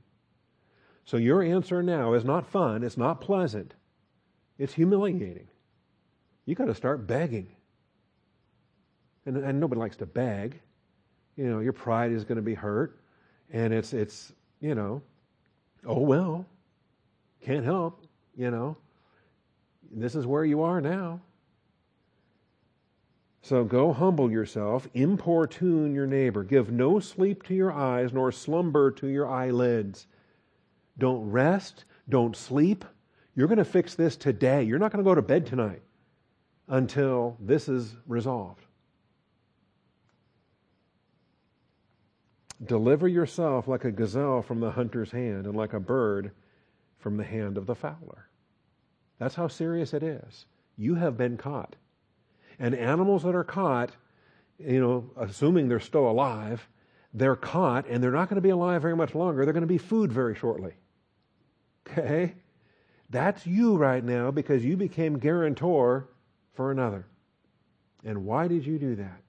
So 1.10 1.18
your 1.18 1.42
answer 1.42 1.82
now 1.82 2.14
is 2.14 2.24
not 2.24 2.46
fun, 2.46 2.84
it's 2.84 2.96
not 2.96 3.20
pleasant, 3.20 3.74
it's 4.60 4.76
humiliating. 4.76 5.48
You 6.46 6.54
got 6.54 6.66
to 6.66 6.76
start 6.76 7.08
begging. 7.08 7.48
And, 9.26 9.38
and 9.38 9.60
nobody 9.60 9.80
likes 9.80 9.96
to 9.98 10.06
beg. 10.06 10.60
You 11.36 11.50
know, 11.50 11.62
your 11.62 11.74
pride 11.74 12.12
is 12.12 12.24
going 12.26 12.36
to 12.36 12.44
be 12.44 12.54
hurt. 12.54 13.00
And 13.52 13.74
it's, 13.74 13.92
it's, 13.92 14.34
you 14.62 14.76
know, 14.76 15.02
oh 15.84 15.98
well, 15.98 16.46
can't 17.42 17.66
help, 17.66 18.06
you 18.38 18.52
know. 18.52 18.78
This 19.90 20.14
is 20.14 20.28
where 20.28 20.46
you 20.46 20.62
are 20.62 20.80
now. 20.80 21.22
So 23.42 23.64
go 23.64 23.94
humble 23.94 24.30
yourself, 24.30 24.88
importune 24.94 25.96
your 25.96 26.06
neighbor, 26.06 26.44
give 26.44 26.72
no 26.72 27.00
sleep 27.00 27.42
to 27.48 27.56
your 27.56 27.72
eyes, 27.72 28.14
nor 28.14 28.32
slumber 28.32 28.92
to 28.92 29.08
your 29.08 29.28
eyelids. 29.28 30.06
Don't 31.00 31.30
rest, 31.30 31.86
don't 32.08 32.36
sleep. 32.36 32.86
You're 33.36 33.48
going 33.48 33.58
to 33.58 33.66
fix 33.66 33.96
this 33.96 34.16
today. 34.16 34.64
You're 34.64 34.80
not 34.80 34.92
going 34.92 35.04
to 35.04 35.10
go 35.10 35.16
to 35.16 35.22
bed 35.22 35.46
tonight 35.46 35.82
until 36.68 37.38
this 37.40 37.68
is 37.68 37.96
resolved. 38.06 38.66
Deliver 42.66 43.08
yourself 43.08 43.68
like 43.68 43.86
a 43.86 43.92
gazelle 43.92 44.42
from 44.42 44.60
the 44.60 44.72
hunter's 44.72 45.12
hand 45.12 45.46
and 45.46 45.56
like 45.56 45.74
a 45.74 45.80
bird 45.80 46.32
from 47.00 47.16
the 47.16 47.24
hand 47.24 47.58
of 47.58 47.66
the 47.66 47.76
fowler. 47.76 48.28
That's 49.18 49.36
how 49.36 49.48
serious 49.48 49.94
it 49.94 50.04
is. 50.04 50.46
You 50.78 50.96
have 50.96 51.18
been 51.18 51.38
caught. 51.38 51.76
And 52.60 52.76
animals 52.76 53.24
that 53.24 53.36
are 53.36 53.46
caught, 53.46 53.92
you 54.58 54.82
know, 54.82 55.10
assuming 55.18 55.70
they're 55.70 55.80
still 55.80 56.10
alive, 56.10 56.68
they're 57.14 57.38
caught 57.38 57.88
and 57.88 58.04
they're 58.04 58.12
not 58.12 58.30
going 58.30 58.36
to 58.36 58.42
be 58.42 58.50
alive 58.50 58.82
very 58.82 58.96
much 58.96 59.16
longer. 59.16 59.46
They're 59.46 59.54
going 59.54 59.62
to 59.62 59.68
be 59.68 59.78
food 59.78 60.12
very 60.12 60.36
shortly. 60.36 60.74
Okay? 61.92 62.36
That's 63.10 63.46
you 63.46 63.76
right 63.76 64.04
now 64.04 64.32
because 64.32 64.64
you 64.64 64.78
became 64.78 65.18
guarantor 65.18 66.08
for 66.54 66.72
another. 66.72 67.06
And 68.06 68.26
why 68.26 68.48
did 68.48 68.66
you 68.66 68.78
do 68.78 68.96
that? 68.96 69.22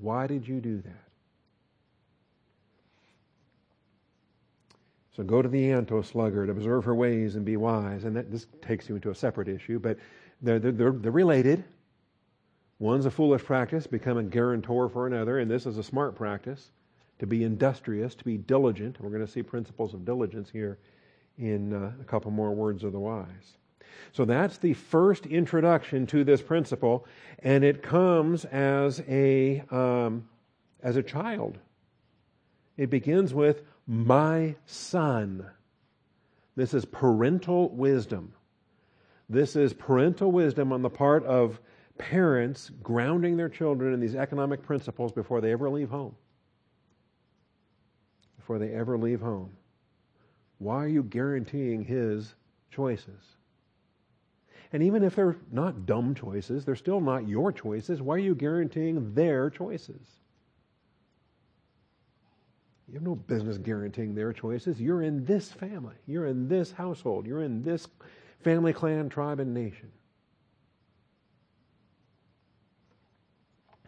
Why 0.00 0.26
did 0.26 0.46
you 0.46 0.60
do 0.60 0.80
that? 0.82 1.06
So 5.16 5.24
go 5.24 5.40
to 5.40 5.48
the 5.48 5.72
ant, 5.72 5.90
O 5.92 6.02
sluggard, 6.02 6.50
observe 6.50 6.84
her 6.84 6.94
ways 6.94 7.36
and 7.36 7.44
be 7.44 7.56
wise. 7.56 8.04
And 8.04 8.14
that, 8.16 8.30
this 8.30 8.46
takes 8.60 8.88
you 8.88 8.96
into 8.96 9.10
a 9.10 9.14
separate 9.14 9.48
issue, 9.48 9.78
but 9.78 9.98
they're, 10.42 10.58
they're, 10.58 10.72
they're 10.72 11.10
related. 11.10 11.64
One's 12.78 13.06
a 13.06 13.10
foolish 13.10 13.42
practice, 13.42 13.86
become 13.86 14.18
a 14.18 14.22
guarantor 14.22 14.90
for 14.90 15.06
another, 15.06 15.38
and 15.38 15.50
this 15.50 15.64
is 15.64 15.78
a 15.78 15.82
smart 15.82 16.14
practice 16.14 16.70
to 17.18 17.26
be 17.26 17.44
industrious, 17.44 18.14
to 18.14 18.24
be 18.24 18.36
diligent. 18.36 19.00
We're 19.00 19.10
going 19.10 19.24
to 19.24 19.30
see 19.30 19.42
principles 19.42 19.94
of 19.94 20.04
diligence 20.04 20.50
here 20.50 20.78
in 21.38 21.72
uh, 21.72 21.92
a 22.00 22.04
couple 22.04 22.30
more 22.30 22.54
words 22.54 22.84
of 22.84 22.92
the 22.92 22.98
wise. 22.98 23.56
So 24.12 24.24
that's 24.24 24.58
the 24.58 24.74
first 24.74 25.26
introduction 25.26 26.06
to 26.08 26.24
this 26.24 26.42
principle, 26.42 27.06
and 27.40 27.64
it 27.64 27.82
comes 27.82 28.44
as 28.46 29.02
a 29.08 29.62
um, 29.70 30.28
as 30.82 30.96
a 30.96 31.02
child. 31.02 31.58
It 32.76 32.90
begins 32.90 33.32
with 33.32 33.62
my 33.86 34.56
son. 34.66 35.46
This 36.56 36.74
is 36.74 36.84
parental 36.84 37.70
wisdom. 37.70 38.32
This 39.28 39.56
is 39.56 39.72
parental 39.72 40.30
wisdom 40.30 40.72
on 40.72 40.82
the 40.82 40.90
part 40.90 41.24
of 41.24 41.58
parents 41.98 42.70
grounding 42.82 43.36
their 43.36 43.48
children 43.48 43.92
in 43.92 44.00
these 44.00 44.14
economic 44.14 44.62
principles 44.62 45.12
before 45.12 45.40
they 45.40 45.52
ever 45.52 45.68
leave 45.70 45.90
home. 45.90 46.14
Before 48.46 48.60
they 48.60 48.74
ever 48.74 48.96
leave 48.96 49.20
home. 49.20 49.50
Why 50.58 50.76
are 50.76 50.88
you 50.88 51.02
guaranteeing 51.02 51.82
his 51.82 52.36
choices? 52.70 53.24
And 54.72 54.84
even 54.84 55.02
if 55.02 55.16
they're 55.16 55.34
not 55.50 55.84
dumb 55.84 56.14
choices, 56.14 56.64
they're 56.64 56.76
still 56.76 57.00
not 57.00 57.26
your 57.26 57.50
choices. 57.50 58.00
Why 58.00 58.14
are 58.14 58.18
you 58.18 58.36
guaranteeing 58.36 59.14
their 59.14 59.50
choices? 59.50 60.00
You 62.86 62.94
have 62.94 63.02
no 63.02 63.16
business 63.16 63.58
guaranteeing 63.58 64.14
their 64.14 64.32
choices. 64.32 64.80
You're 64.80 65.02
in 65.02 65.24
this 65.24 65.50
family. 65.50 65.96
You're 66.06 66.26
in 66.26 66.46
this 66.46 66.70
household. 66.70 67.26
You're 67.26 67.42
in 67.42 67.64
this 67.64 67.88
family, 68.44 68.72
clan, 68.72 69.08
tribe, 69.08 69.40
and 69.40 69.52
nation. 69.52 69.90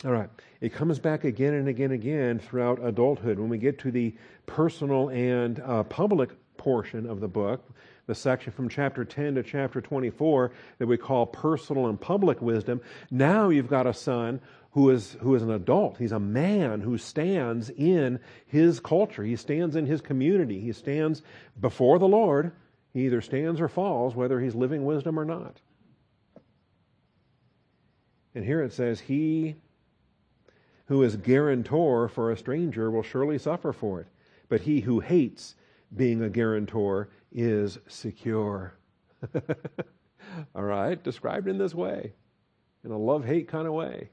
All 0.05 0.13
right. 0.13 0.31
It 0.61 0.73
comes 0.73 1.01
back 1.01 1.25
again 1.25 1.55
and 1.55 1.67
again 1.67 1.91
and 1.91 1.95
again 1.95 2.39
throughout 2.39 2.85
adulthood. 2.85 3.39
When 3.39 3.49
we 3.49 3.59
get 3.59 3.81
to 3.81 3.91
the 3.91 4.15
personal 4.47 5.09
and 5.09 5.59
uh, 5.61 5.83
public 5.85 6.31
portion 6.57 7.05
of 7.09 7.21
the 7.21 7.27
book, 7.27 7.69
the 8.07 8.15
section 8.15 8.53
from 8.53 8.69
chapter 8.69 9.05
10 9.05 9.35
to 9.35 9.43
chapter 9.43 9.81
24 9.81 10.53
that 10.79 10.87
we 10.87 10.97
call 10.97 11.27
personal 11.27 11.89
and 11.89 12.01
public 12.01 12.41
wisdom, 12.41 12.81
now 13.11 13.49
you've 13.49 13.69
got 13.69 13.89
a 13.89 13.93
son 13.95 14.41
who 14.71 14.91
is, 14.91 15.17
who 15.21 15.35
is 15.35 15.43
an 15.43 15.51
adult. 15.51 15.99
He's 15.99 16.13
a 16.13 16.21
man 16.21 16.81
who 16.81 16.97
stands 16.97 17.69
in 17.69 18.21
his 18.47 18.79
culture. 18.79 19.25
He 19.25 19.35
stands 19.35 19.75
in 19.75 19.85
his 19.85 20.01
community. 20.01 20.61
He 20.61 20.73
stands 20.73 21.23
before 21.61 21.99
the 21.99 22.07
Lord. 22.07 22.53
He 22.93 23.07
either 23.07 23.21
stands 23.21 23.61
or 23.61 23.69
falls, 23.69 24.15
whether 24.15 24.41
he's 24.41 24.55
living 24.55 24.85
wisdom 24.85 25.19
or 25.19 25.25
not. 25.25 25.57
And 28.35 28.45
here 28.45 28.63
it 28.63 28.73
says, 28.73 29.01
He 29.01 29.57
who 30.89 31.03
is 31.03 31.17
guarantor 31.17 32.09
for 32.09 32.31
a 32.31 32.37
stranger 32.37 32.91
will 32.91 33.03
surely 33.03 33.39
suffer 33.39 33.73
for 33.73 34.01
it. 34.01 34.07
But 34.49 34.63
he 34.63 34.81
who 34.81 35.01
hates 35.01 35.55
being 35.95 36.23
a 36.23 36.31
guarantor 36.31 37.11
is 37.31 37.79
secure. 37.87 38.75
All 40.55 40.63
right, 40.63 41.03
described 41.03 41.47
in 41.47 41.59
this 41.59 41.75
way, 41.75 42.15
in 42.85 42.91
a 42.91 42.99
love 42.99 43.25
hate 43.25 43.49
kind 43.49 43.67
of 43.67 43.75
way. 43.75 44.09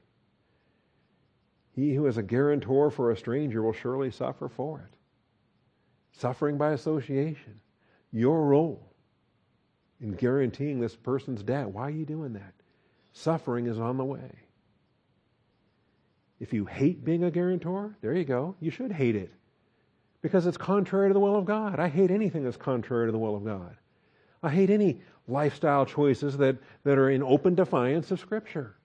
He 1.74 1.94
who 1.94 2.06
is 2.06 2.18
a 2.18 2.22
guarantor 2.22 2.90
for 2.90 3.10
a 3.10 3.16
stranger 3.16 3.62
will 3.62 3.72
surely 3.72 4.10
suffer 4.10 4.48
for 4.48 4.80
it. 4.80 4.96
Suffering 6.12 6.58
by 6.58 6.72
association. 6.72 7.60
Your 8.12 8.46
role 8.46 8.92
in 10.00 10.12
guaranteeing 10.12 10.80
this 10.80 10.96
person's 10.96 11.42
debt. 11.42 11.70
Why 11.70 11.82
are 11.84 11.90
you 11.90 12.04
doing 12.04 12.34
that? 12.34 12.54
Suffering 13.12 13.66
is 13.66 13.78
on 13.78 13.96
the 13.96 14.04
way. 14.04 14.45
If 16.38 16.52
you 16.52 16.66
hate 16.66 17.04
being 17.04 17.24
a 17.24 17.30
guarantor, 17.30 17.96
there 18.02 18.14
you 18.14 18.24
go. 18.24 18.56
You 18.60 18.70
should 18.70 18.92
hate 18.92 19.16
it 19.16 19.32
because 20.20 20.46
it's 20.46 20.56
contrary 20.56 21.08
to 21.08 21.14
the 21.14 21.20
will 21.20 21.36
of 21.36 21.44
God. 21.44 21.80
I 21.80 21.88
hate 21.88 22.10
anything 22.10 22.44
that's 22.44 22.56
contrary 22.56 23.06
to 23.06 23.12
the 23.12 23.18
will 23.18 23.36
of 23.36 23.44
God. 23.44 23.76
I 24.42 24.50
hate 24.50 24.70
any 24.70 25.00
lifestyle 25.28 25.86
choices 25.86 26.36
that, 26.38 26.56
that 26.84 26.98
are 26.98 27.10
in 27.10 27.22
open 27.22 27.54
defiance 27.54 28.10
of 28.10 28.20
Scripture. 28.20 28.76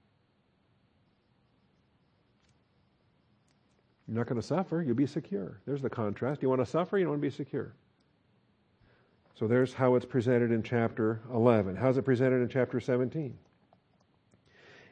You're 4.07 4.17
not 4.17 4.27
going 4.27 4.41
to 4.41 4.47
suffer, 4.47 4.81
you'll 4.81 4.95
be 4.95 5.07
secure. 5.07 5.61
There's 5.65 5.81
the 5.81 5.89
contrast. 5.89 6.41
You 6.41 6.49
want 6.49 6.61
to 6.61 6.65
suffer, 6.65 6.97
you 6.97 7.05
don't 7.05 7.11
want 7.11 7.21
to 7.21 7.29
be 7.29 7.35
secure. 7.35 7.73
So 9.35 9.47
there's 9.47 9.73
how 9.73 9.95
it's 9.95 10.05
presented 10.05 10.51
in 10.51 10.63
chapter 10.63 11.21
11. 11.33 11.75
How's 11.75 11.97
it 11.97 12.03
presented 12.03 12.41
in 12.41 12.49
chapter 12.49 12.79
17? 12.79 13.37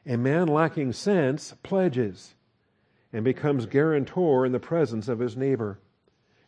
A 0.06 0.18
man 0.18 0.48
lacking 0.48 0.94
sense 0.94 1.54
pledges 1.64 2.34
and 3.14 3.24
becomes 3.24 3.66
guarantor 3.66 4.46
in 4.46 4.52
the 4.52 4.60
presence 4.60 5.08
of 5.08 5.20
his 5.20 5.36
neighbor. 5.36 5.80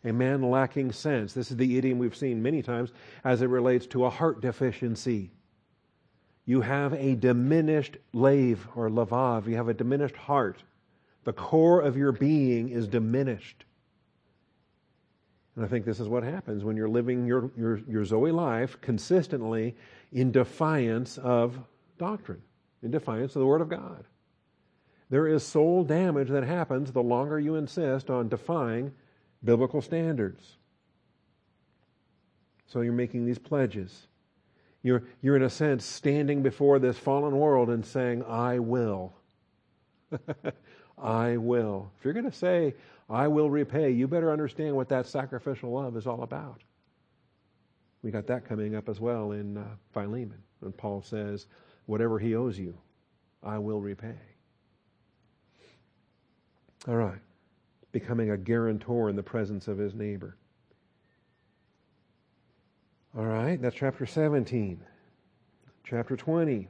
A 0.04 0.12
man 0.12 0.42
lacking 0.42 0.92
sense. 0.92 1.34
This 1.34 1.52
is 1.52 1.58
the 1.58 1.78
idiom 1.78 2.00
we've 2.00 2.16
seen 2.16 2.42
many 2.42 2.62
times 2.62 2.92
as 3.24 3.42
it 3.42 3.48
relates 3.48 3.86
to 3.88 4.06
a 4.06 4.10
heart 4.10 4.42
deficiency. 4.42 5.32
You 6.46 6.62
have 6.62 6.94
a 6.94 7.16
diminished 7.16 7.98
lave 8.14 8.68
or 8.76 8.90
lavav. 8.90 9.48
You 9.48 9.56
have 9.56 9.70
a 9.70 9.74
diminished 9.74 10.16
heart. 10.16 10.64
The 11.24 11.34
core 11.34 11.82
of 11.82 11.98
your 11.98 12.12
being 12.12 12.70
is 12.70 12.88
diminished. 12.88 13.64
And 15.56 15.66
I 15.66 15.68
think 15.68 15.86
this 15.86 16.00
is 16.00 16.08
what 16.08 16.24
happens 16.24 16.64
when 16.64 16.76
you're 16.76 16.90
living 16.90 17.28
your, 17.28 17.52
your, 17.58 17.78
your 17.88 18.06
Zoe 18.06 18.32
life 18.32 18.80
consistently 18.82 19.76
in 20.12 20.32
defiance 20.32 21.18
of 21.20 21.60
doctrine, 21.98 22.42
in 22.82 22.90
defiance 22.90 23.36
of 23.36 23.42
the 23.42 23.46
Word 23.46 23.62
of 23.62 23.70
God. 23.70 24.06
There 25.12 25.28
is 25.28 25.44
soul 25.44 25.84
damage 25.84 26.30
that 26.30 26.44
happens 26.44 26.94
the 26.94 27.04
longer 27.04 27.38
you 27.38 27.56
insist 27.56 28.10
on 28.10 28.30
defying 28.30 28.94
biblical 29.44 29.82
standards. 29.82 30.56
So 32.66 32.80
you're 32.80 32.94
making 32.94 33.26
these 33.26 33.38
pledges. 33.38 34.08
You're, 34.84 35.04
you're 35.22 35.36
in 35.36 35.44
a 35.44 35.50
sense 35.50 35.84
standing 35.84 36.42
before 36.42 36.80
this 36.80 36.98
fallen 36.98 37.38
world 37.38 37.70
and 37.70 37.86
saying, 37.86 38.24
I 38.24 38.60
will. 38.60 39.14
I 40.98 41.36
will. 41.36 41.92
If 42.00 42.06
you're 42.06 42.14
going 42.14 42.32
to 42.32 42.32
say, 42.32 42.74
I 43.10 43.28
will 43.28 43.50
repay, 43.50 43.92
you 43.92 44.08
better 44.08 44.32
understand 44.32 44.78
what 44.78 44.88
that 44.90 45.08
sacrificial 45.08 45.72
love 45.72 45.98
is 45.98 46.08
all 46.08 46.24
about. 46.24 46.62
We 48.02 48.12
got 48.12 48.28
that 48.28 48.48
coming 48.48 48.76
up 48.76 48.88
as 48.88 49.02
well 49.02 49.34
in 49.34 49.58
uh, 49.58 49.66
Philemon 49.92 50.42
when 50.62 50.72
Paul 50.72 51.02
says, 51.02 51.48
Whatever 51.86 52.18
he 52.18 52.34
owes 52.34 52.58
you, 52.58 52.78
I 53.44 53.58
will 53.58 53.82
repay. 53.82 54.16
All 56.88 56.96
right. 56.96 57.20
Becoming 57.92 58.32
a 58.32 58.38
guarantor 58.38 59.10
in 59.10 59.16
the 59.16 59.24
presence 59.24 59.68
of 59.68 59.78
his 59.78 59.94
neighbor. 59.94 60.38
All 63.18 63.26
right, 63.26 63.62
that's 63.62 63.76
chapter 63.76 64.06
17. 64.06 64.82
Chapter 65.84 66.16
20. 66.16 66.70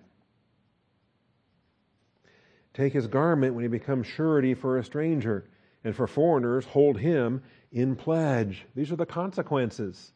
Take 2.73 2.93
his 2.93 3.05
garment 3.05 3.53
when 3.53 3.63
he 3.63 3.67
becomes 3.67 4.07
surety 4.07 4.55
for 4.55 4.77
a 4.77 4.83
stranger, 4.83 5.45
and 5.83 5.95
for 5.95 6.07
foreigners, 6.07 6.65
hold 6.65 6.97
him 6.97 7.43
in 7.71 7.95
pledge. 7.95 8.65
These 8.75 8.91
are 8.91 8.95
the 8.95 9.05
consequences. 9.05 10.13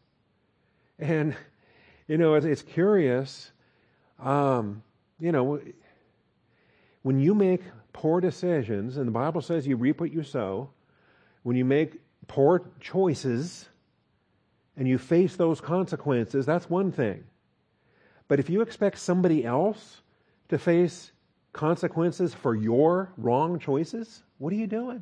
And, 0.98 1.36
you 2.08 2.18
know, 2.18 2.34
it's, 2.36 2.46
it's 2.46 2.62
curious. 2.62 3.52
Um, 4.20 4.82
you 5.20 5.32
know, 5.32 5.60
when 7.04 7.20
you 7.20 7.36
make 7.36 7.62
poor 7.96 8.20
decisions, 8.20 8.98
and 8.98 9.08
the 9.08 9.12
Bible 9.12 9.40
says 9.40 9.66
you 9.66 9.78
reap 9.78 10.02
what 10.02 10.12
you 10.12 10.22
sow, 10.22 10.70
when 11.44 11.56
you 11.56 11.64
make 11.64 12.02
poor 12.28 12.70
choices 12.82 13.70
and 14.76 14.86
you 14.86 14.98
face 14.98 15.38
those 15.38 15.62
consequences, 15.62 16.46
that's 16.46 16.70
one 16.70 16.92
thing. 16.92 17.24
But 18.28 18.42
if 18.42 18.50
you 18.50 18.60
expect 18.60 18.98
somebody 18.98 19.46
else 19.46 20.02
to 20.50 20.58
face 20.58 21.14
consequences 21.54 22.34
for 22.34 22.54
your 22.54 23.14
wrong 23.16 23.60
choices, 23.60 24.24
what 24.40 24.52
are 24.52 24.58
you 24.58 24.68
doing? 24.68 25.02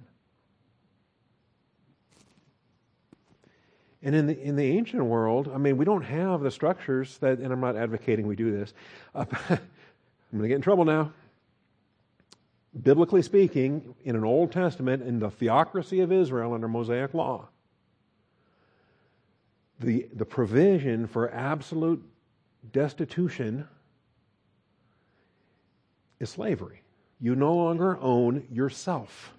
And 4.03 4.13
in 4.13 4.27
the 4.27 4.39
in 4.39 4.55
the 4.55 4.65
ancient 4.65 5.03
world, 5.03 5.49
I 5.51 5.57
mean, 5.57 5.77
we 5.77 5.85
don't 5.85 6.03
have 6.03 6.41
the 6.41 6.51
structures 6.51 7.17
that, 7.19 7.39
and 7.39 7.51
I'm 7.51 7.61
not 7.61 7.75
advocating 7.75 8.27
we 8.27 8.35
do 8.35 8.51
this. 8.51 8.75
Uh, 9.15 9.25
I'm 9.49 9.57
going 10.31 10.43
to 10.43 10.47
get 10.47 10.55
in 10.55 10.61
trouble 10.61 10.85
now. 10.85 11.11
Biblically 12.81 13.21
speaking, 13.21 13.93
in 14.03 14.15
an 14.15 14.23
Old 14.23 14.51
Testament, 14.51 15.03
in 15.03 15.19
the 15.19 15.29
theocracy 15.29 15.99
of 15.99 16.11
Israel 16.11 16.53
under 16.53 16.67
Mosaic 16.67 17.13
law, 17.13 17.49
the 19.79 20.07
the 20.13 20.25
provision 20.25 21.05
for 21.05 21.31
absolute 21.31 22.03
destitution 22.71 23.67
is 26.19 26.29
slavery. 26.29 26.81
You 27.19 27.35
no 27.35 27.53
longer 27.53 27.97
own 27.99 28.47
yourself. 28.51 29.33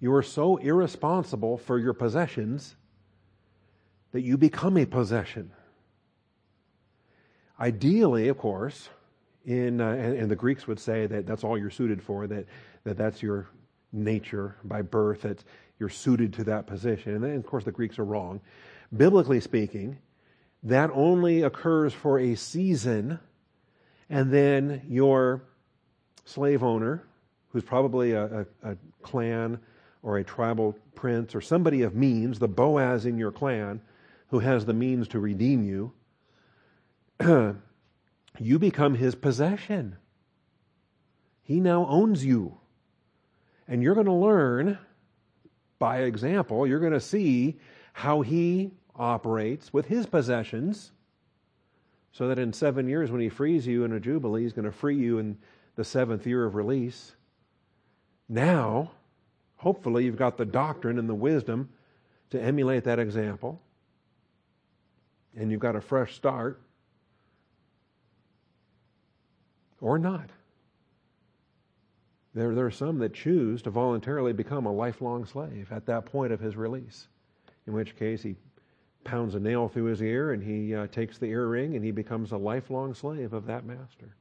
You 0.00 0.12
are 0.14 0.22
so 0.22 0.56
irresponsible 0.56 1.58
for 1.58 1.78
your 1.78 1.92
possessions 1.92 2.74
that 4.10 4.22
you 4.22 4.36
become 4.36 4.76
a 4.76 4.84
possession. 4.84 5.52
Ideally, 7.58 8.28
of 8.28 8.36
course, 8.36 8.88
in, 9.44 9.80
uh, 9.80 9.90
and, 9.90 10.16
and, 10.16 10.30
the 10.30 10.36
Greeks 10.36 10.66
would 10.66 10.78
say 10.78 11.06
that 11.06 11.26
that's 11.26 11.42
all 11.44 11.58
you're 11.58 11.70
suited 11.70 12.02
for, 12.02 12.26
that, 12.26 12.46
that 12.84 12.96
that's 12.96 13.22
your 13.22 13.48
nature 13.92 14.56
by 14.64 14.82
birth, 14.82 15.22
that 15.22 15.42
you're 15.78 15.88
suited 15.88 16.32
to 16.34 16.44
that 16.44 16.66
position. 16.66 17.14
And 17.14 17.24
then, 17.24 17.36
of 17.36 17.46
course, 17.46 17.64
the 17.64 17.72
Greeks 17.72 17.98
are 17.98 18.04
wrong. 18.04 18.40
Biblically 18.96 19.40
speaking, 19.40 19.98
that 20.62 20.90
only 20.94 21.42
occurs 21.42 21.92
for 21.92 22.20
a 22.20 22.34
season, 22.34 23.18
and 24.08 24.30
then 24.30 24.82
your 24.88 25.42
slave 26.24 26.62
owner, 26.62 27.04
who's 27.48 27.64
probably 27.64 28.12
a, 28.12 28.24
a, 28.62 28.70
a 28.70 28.76
clan 29.02 29.58
or 30.02 30.18
a 30.18 30.24
tribal 30.24 30.76
prince 30.94 31.34
or 31.34 31.40
somebody 31.40 31.82
of 31.82 31.94
means, 31.94 32.38
the 32.38 32.48
Boaz 32.48 33.06
in 33.06 33.18
your 33.18 33.32
clan, 33.32 33.80
who 34.28 34.38
has 34.38 34.64
the 34.64 34.72
means 34.72 35.08
to 35.08 35.18
redeem 35.18 35.64
you, 35.64 35.92
you 38.38 38.58
become 38.58 38.94
his 38.94 39.14
possession. 39.14 39.96
He 41.42 41.60
now 41.60 41.86
owns 41.86 42.24
you. 42.24 42.58
And 43.68 43.82
you're 43.82 43.94
going 43.94 44.06
to 44.06 44.12
learn 44.12 44.78
by 45.78 46.02
example, 46.02 46.66
you're 46.66 46.80
going 46.80 46.92
to 46.92 47.00
see 47.00 47.58
how 47.92 48.20
he 48.20 48.70
operates 48.94 49.72
with 49.72 49.86
his 49.86 50.06
possessions, 50.06 50.92
so 52.12 52.28
that 52.28 52.38
in 52.38 52.52
seven 52.52 52.88
years, 52.88 53.10
when 53.10 53.20
he 53.20 53.28
frees 53.28 53.66
you 53.66 53.84
in 53.84 53.92
a 53.92 53.98
jubilee, 53.98 54.42
he's 54.42 54.52
going 54.52 54.64
to 54.64 54.70
free 54.70 54.96
you 54.96 55.18
in 55.18 55.38
the 55.74 55.82
seventh 55.82 56.24
year 56.24 56.44
of 56.44 56.54
release. 56.54 57.16
Now, 58.28 58.92
hopefully, 59.56 60.04
you've 60.04 60.16
got 60.16 60.36
the 60.36 60.44
doctrine 60.44 60.98
and 61.00 61.08
the 61.08 61.14
wisdom 61.14 61.70
to 62.30 62.40
emulate 62.40 62.84
that 62.84 63.00
example 63.00 63.60
and 65.36 65.50
you've 65.50 65.60
got 65.60 65.76
a 65.76 65.80
fresh 65.80 66.14
start, 66.14 66.60
or 69.82 69.98
not. 69.98 70.30
There, 72.34 72.54
there 72.54 72.64
are 72.64 72.70
some 72.70 72.98
that 73.00 73.12
choose 73.12 73.60
to 73.62 73.70
voluntarily 73.70 74.32
become 74.32 74.64
a 74.64 74.72
lifelong 74.72 75.26
slave 75.26 75.70
at 75.70 75.84
that 75.86 76.06
point 76.06 76.32
of 76.32 76.40
his 76.40 76.56
release, 76.56 77.08
in 77.66 77.74
which 77.74 77.96
case 77.96 78.22
he 78.22 78.36
pounds 79.04 79.34
a 79.34 79.40
nail 79.40 79.68
through 79.68 79.84
his 79.84 80.00
ear 80.00 80.32
and 80.32 80.42
he 80.42 80.74
uh, 80.74 80.86
takes 80.86 81.18
the 81.18 81.26
earring 81.26 81.74
and 81.74 81.84
he 81.84 81.90
becomes 81.90 82.32
a 82.32 82.36
lifelong 82.36 82.94
slave 82.94 83.34
of 83.34 83.44
that 83.46 83.66
master. 83.66 84.16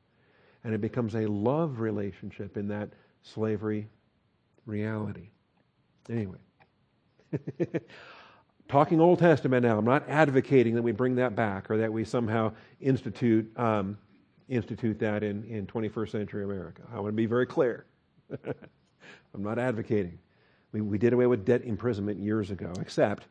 And 0.63 0.73
it 0.73 0.81
becomes 0.81 1.15
a 1.15 1.25
love 1.27 1.79
relationship 1.79 2.57
in 2.57 2.67
that 2.67 2.89
slavery 3.21 3.87
reality. 4.65 5.29
Anyway. 6.09 6.37
talking 8.67 8.99
Old 8.99 9.19
Testament 9.19 9.63
now. 9.63 9.77
I'm 9.77 9.85
not 9.85 10.07
advocating 10.09 10.75
that 10.75 10.81
we 10.81 10.91
bring 10.91 11.15
that 11.15 11.35
back 11.35 11.69
or 11.69 11.77
that 11.77 11.91
we 11.91 12.03
somehow 12.03 12.53
institute 12.79 13.51
um, 13.57 13.97
institute 14.51 14.99
that 14.99 15.23
in, 15.23 15.43
in 15.45 15.65
21st 15.65 16.11
century 16.11 16.43
America. 16.43 16.81
I 16.93 16.99
want 16.99 17.07
to 17.07 17.17
be 17.17 17.25
very 17.25 17.45
clear. 17.45 17.85
I'm 19.33 19.41
not 19.41 19.57
advocating. 19.57 20.19
We, 20.73 20.81
we 20.81 20.97
did 20.97 21.13
away 21.13 21.25
with 21.25 21.45
debt 21.45 21.63
imprisonment 21.63 22.19
years 22.19 22.51
ago, 22.51 22.71
except 22.81 23.27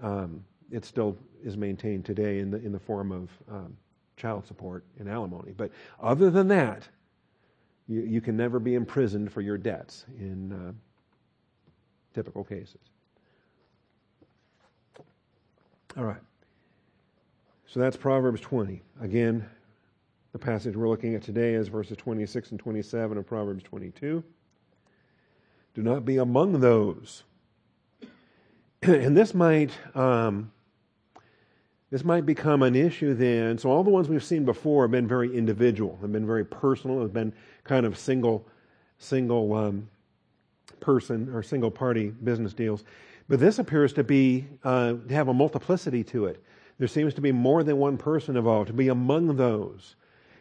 um, 0.00 0.42
it 0.70 0.84
still 0.84 1.16
is 1.44 1.56
maintained 1.56 2.04
today 2.04 2.38
in 2.38 2.50
the, 2.50 2.56
in 2.58 2.72
the 2.72 2.78
form 2.78 3.12
of 3.12 3.28
um, 3.50 3.76
child 4.16 4.46
support 4.46 4.84
and 4.98 5.08
alimony. 5.08 5.52
But 5.54 5.70
other 6.00 6.30
than 6.30 6.48
that, 6.48 6.88
you, 7.86 8.00
you 8.00 8.20
can 8.22 8.36
never 8.36 8.58
be 8.58 8.74
imprisoned 8.74 9.30
for 9.30 9.42
your 9.42 9.58
debts 9.58 10.06
in 10.18 10.52
uh, 10.52 10.72
typical 12.14 12.44
cases. 12.44 12.78
All 15.96 16.04
right. 16.04 16.22
So 17.66 17.80
that's 17.80 17.96
Proverbs 17.96 18.40
20. 18.40 18.82
Again, 19.02 19.46
the 20.32 20.38
passage 20.38 20.76
we're 20.76 20.88
looking 20.88 21.14
at 21.14 21.22
today 21.22 21.54
is 21.54 21.68
verses 21.68 21.96
26 21.98 22.52
and 22.52 22.60
27 22.60 23.18
of 23.18 23.26
Proverbs 23.26 23.62
22. 23.62 24.24
Do 25.74 25.82
not 25.82 26.04
be 26.04 26.16
among 26.16 26.60
those. 26.60 27.22
and 28.82 29.16
this 29.16 29.34
might 29.34 29.70
um, 29.94 30.50
this 31.90 32.04
might 32.04 32.24
become 32.24 32.62
an 32.62 32.74
issue 32.74 33.12
then. 33.12 33.58
So 33.58 33.70
all 33.70 33.84
the 33.84 33.90
ones 33.90 34.08
we've 34.08 34.24
seen 34.24 34.46
before 34.46 34.84
have 34.84 34.90
been 34.90 35.06
very 35.06 35.34
individual, 35.36 35.98
have 36.00 36.10
been 36.10 36.26
very 36.26 36.44
personal, 36.44 37.02
have 37.02 37.12
been 37.12 37.34
kind 37.64 37.84
of 37.84 37.98
single 37.98 38.46
single 38.98 39.52
um, 39.52 39.88
person 40.80 41.28
or 41.34 41.42
single 41.42 41.70
party 41.70 42.08
business 42.08 42.54
deals. 42.54 42.84
But 43.28 43.38
this 43.38 43.58
appears 43.58 43.92
to 43.94 44.04
be 44.04 44.46
uh, 44.64 44.94
to 45.08 45.14
have 45.14 45.28
a 45.28 45.34
multiplicity 45.34 46.02
to 46.04 46.26
it. 46.26 46.42
There 46.78 46.88
seems 46.88 47.12
to 47.14 47.20
be 47.20 47.32
more 47.32 47.62
than 47.62 47.76
one 47.76 47.98
person 47.98 48.38
involved, 48.38 48.68
to 48.68 48.72
be 48.72 48.88
among 48.88 49.36
those. 49.36 49.94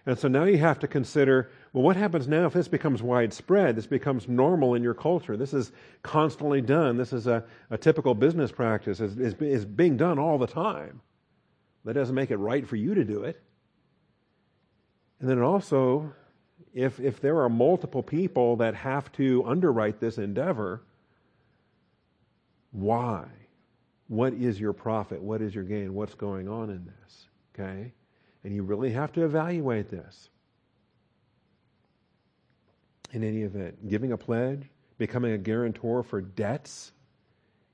And 0.05 0.17
so 0.17 0.27
now 0.27 0.45
you 0.45 0.57
have 0.57 0.79
to 0.79 0.87
consider 0.87 1.51
well, 1.73 1.83
what 1.83 1.95
happens 1.95 2.27
now 2.27 2.47
if 2.47 2.53
this 2.53 2.67
becomes 2.67 3.01
widespread? 3.01 3.77
This 3.77 3.87
becomes 3.87 4.27
normal 4.27 4.75
in 4.75 4.83
your 4.83 4.93
culture. 4.93 5.37
This 5.37 5.53
is 5.53 5.71
constantly 6.03 6.59
done. 6.61 6.97
This 6.97 7.13
is 7.13 7.27
a, 7.27 7.45
a 7.69 7.77
typical 7.77 8.13
business 8.13 8.51
practice. 8.51 8.99
It's 8.99 9.65
being 9.65 9.95
done 9.95 10.19
all 10.19 10.37
the 10.37 10.47
time. 10.47 11.01
That 11.85 11.93
doesn't 11.93 12.13
make 12.13 12.29
it 12.29 12.37
right 12.37 12.67
for 12.67 12.75
you 12.75 12.93
to 12.93 13.05
do 13.05 13.23
it. 13.23 13.41
And 15.21 15.29
then 15.29 15.39
also, 15.39 16.13
if, 16.73 16.99
if 16.99 17.21
there 17.21 17.41
are 17.41 17.49
multiple 17.49 18.03
people 18.03 18.57
that 18.57 18.75
have 18.75 19.11
to 19.13 19.45
underwrite 19.45 19.99
this 20.01 20.17
endeavor, 20.17 20.81
why? 22.71 23.27
What 24.07 24.33
is 24.33 24.59
your 24.59 24.73
profit? 24.73 25.21
What 25.21 25.41
is 25.41 25.55
your 25.55 25.63
gain? 25.63 25.93
What's 25.93 26.15
going 26.15 26.49
on 26.49 26.69
in 26.69 26.85
this? 26.85 27.27
Okay? 27.55 27.93
And 28.43 28.55
you 28.55 28.63
really 28.63 28.91
have 28.91 29.11
to 29.13 29.23
evaluate 29.23 29.89
this. 29.89 30.29
In 33.13 33.23
any 33.23 33.41
event, 33.41 33.89
giving 33.89 34.13
a 34.13 34.17
pledge, 34.17 34.69
becoming 34.97 35.33
a 35.33 35.37
guarantor 35.37 36.01
for 36.01 36.21
debts, 36.21 36.91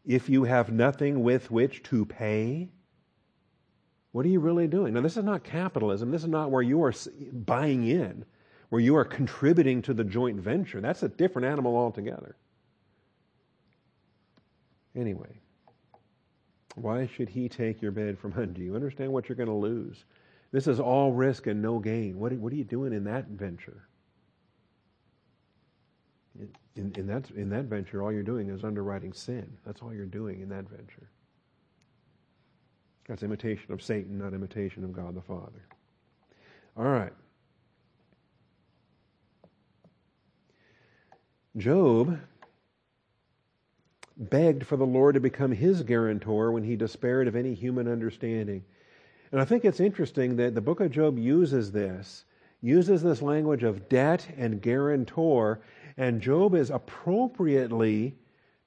if 0.06 0.30
you 0.30 0.46
have 0.46 0.72
nothing 0.72 1.22
with 1.22 1.52
which 1.52 1.84
to 1.84 2.06
pay, 2.06 2.70
what 4.14 4.26
are 4.26 4.30
you 4.30 4.40
really 4.40 4.68
doing? 4.68 4.94
Now, 4.94 5.02
this 5.02 5.18
is 5.18 5.24
not 5.24 5.44
capitalism. 5.44 6.10
This 6.12 6.24
is 6.24 6.30
not 6.30 6.50
where 6.50 6.64
you 6.64 6.82
are 6.84 6.94
buying 7.32 7.88
in, 7.88 8.26
where 8.70 8.82
you 8.82 8.96
are 8.96 9.06
contributing 9.06 9.82
to 9.84 9.94
the 9.94 10.04
joint 10.04 10.40
venture. 10.40 10.82
That's 10.82 11.04
a 11.04 11.10
different 11.10 11.48
animal 11.48 11.78
altogether. 11.78 12.36
Anyway, 14.96 15.40
why 16.76 17.06
should 17.06 17.30
he 17.30 17.48
take 17.48 17.82
your 17.82 17.92
bed 17.92 18.18
from 18.18 18.34
under 18.34 18.60
you? 18.60 18.76
Understand 18.76 19.14
what 19.14 19.30
you're 19.30 19.36
going 19.36 19.50
to 19.50 19.54
lose. 19.54 20.04
This 20.52 20.68
is 20.68 20.80
all 20.80 21.12
risk 21.12 21.48
and 21.48 21.62
no 21.62 21.80
gain. 21.80 22.18
What, 22.20 22.32
what 22.34 22.54
are 22.54 22.56
you 22.56 22.64
doing 22.64 22.94
in 22.94 23.04
that 23.06 23.28
venture? 23.28 23.88
In, 26.76 26.94
in, 26.96 27.08
that, 27.08 27.30
in 27.32 27.50
that 27.50 27.66
venture, 27.66 28.04
all 28.04 28.12
you're 28.12 28.24
doing 28.24 28.50
is 28.50 28.64
underwriting 28.64 29.12
sin. 29.12 29.58
That's 29.66 29.82
all 29.82 29.94
you're 29.94 30.06
doing 30.06 30.42
in 30.42 30.50
that 30.50 30.70
venture. 30.70 31.10
That's 33.08 33.24
imitation 33.24 33.72
of 33.72 33.82
Satan, 33.82 34.18
not 34.18 34.34
imitation 34.34 34.84
of 34.84 34.94
God 34.94 35.16
the 35.16 35.22
Father. 35.22 35.66
All 36.78 36.86
right. 36.86 37.14
Job 41.58 42.20
begged 44.16 44.66
for 44.66 44.78
the 44.78 44.86
Lord 44.86 45.16
to 45.16 45.20
become 45.20 45.52
his 45.52 45.84
guarantor 45.84 46.52
when 46.52 46.64
he 46.64 46.76
despaired 46.76 47.28
of 47.28 47.36
any 47.36 47.54
human 47.54 47.88
understanding. 47.88 48.64
And 49.32 49.42
I 49.42 49.46
think 49.46 49.66
it's 49.66 49.80
interesting 49.80 50.38
that 50.38 50.56
the 50.56 50.62
book 50.62 50.80
of 50.80 50.92
Job 50.92 51.18
uses 51.18 51.72
this, 51.72 52.26
uses 52.62 53.04
this 53.04 53.22
language 53.22 53.64
of 53.64 53.90
debt 53.90 54.28
and 54.38 54.62
guarantor, 54.62 55.60
and 55.98 56.22
Job 56.22 56.56
is 56.56 56.70
appropriately 56.70 58.16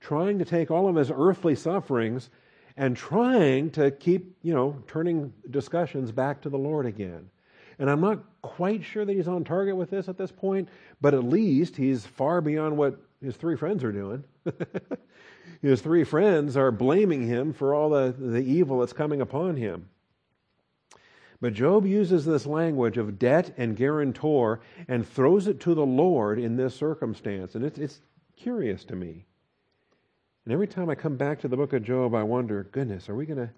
trying 0.00 0.38
to 0.38 0.44
take 0.44 0.70
all 0.70 0.88
of 0.88 0.96
his 0.96 1.10
earthly 1.14 1.54
sufferings 1.54 2.30
and 2.76 2.96
trying 2.96 3.70
to 3.70 3.90
keep, 3.90 4.36
you 4.42 4.54
know, 4.54 4.76
turning 4.86 5.32
discussions 5.50 6.12
back 6.12 6.40
to 6.42 6.48
the 6.48 6.58
Lord 6.58 6.86
again. 6.86 7.30
And 7.78 7.90
I'm 7.90 8.00
not 8.00 8.22
quite 8.42 8.84
sure 8.84 9.04
that 9.04 9.14
he's 9.14 9.28
on 9.28 9.44
target 9.44 9.76
with 9.76 9.90
this 9.90 10.08
at 10.08 10.18
this 10.18 10.30
point, 10.30 10.68
but 11.00 11.14
at 11.14 11.24
least 11.24 11.76
he's 11.76 12.04
far 12.06 12.40
beyond 12.40 12.76
what 12.76 13.00
his 13.22 13.36
three 13.36 13.56
friends 13.56 13.82
are 13.84 13.92
doing. 13.92 14.24
his 15.62 15.80
three 15.80 16.04
friends 16.04 16.56
are 16.56 16.70
blaming 16.70 17.26
him 17.26 17.52
for 17.52 17.74
all 17.74 17.90
the, 17.90 18.14
the 18.18 18.42
evil 18.42 18.80
that's 18.80 18.92
coming 18.92 19.20
upon 19.20 19.56
him. 19.56 19.88
But 21.40 21.54
Job 21.54 21.86
uses 21.86 22.24
this 22.24 22.44
language 22.44 22.98
of 22.98 23.18
debt 23.18 23.54
and 23.56 23.76
guarantor 23.76 24.60
and 24.88 25.08
throws 25.08 25.46
it 25.46 25.60
to 25.60 25.74
the 25.74 25.86
Lord 25.86 26.38
in 26.38 26.56
this 26.56 26.74
circumstance. 26.74 27.54
And 27.54 27.64
it's, 27.64 27.78
it's 27.78 28.00
curious 28.36 28.84
to 28.84 28.96
me. 28.96 29.24
And 30.44 30.52
every 30.52 30.68
time 30.68 30.90
I 30.90 30.94
come 30.94 31.16
back 31.16 31.40
to 31.40 31.48
the 31.48 31.56
book 31.56 31.72
of 31.72 31.82
Job, 31.82 32.14
I 32.14 32.22
wonder, 32.22 32.64
goodness, 32.64 33.08
are 33.08 33.14
we 33.14 33.24
going 33.24 33.38
to, 33.38 33.50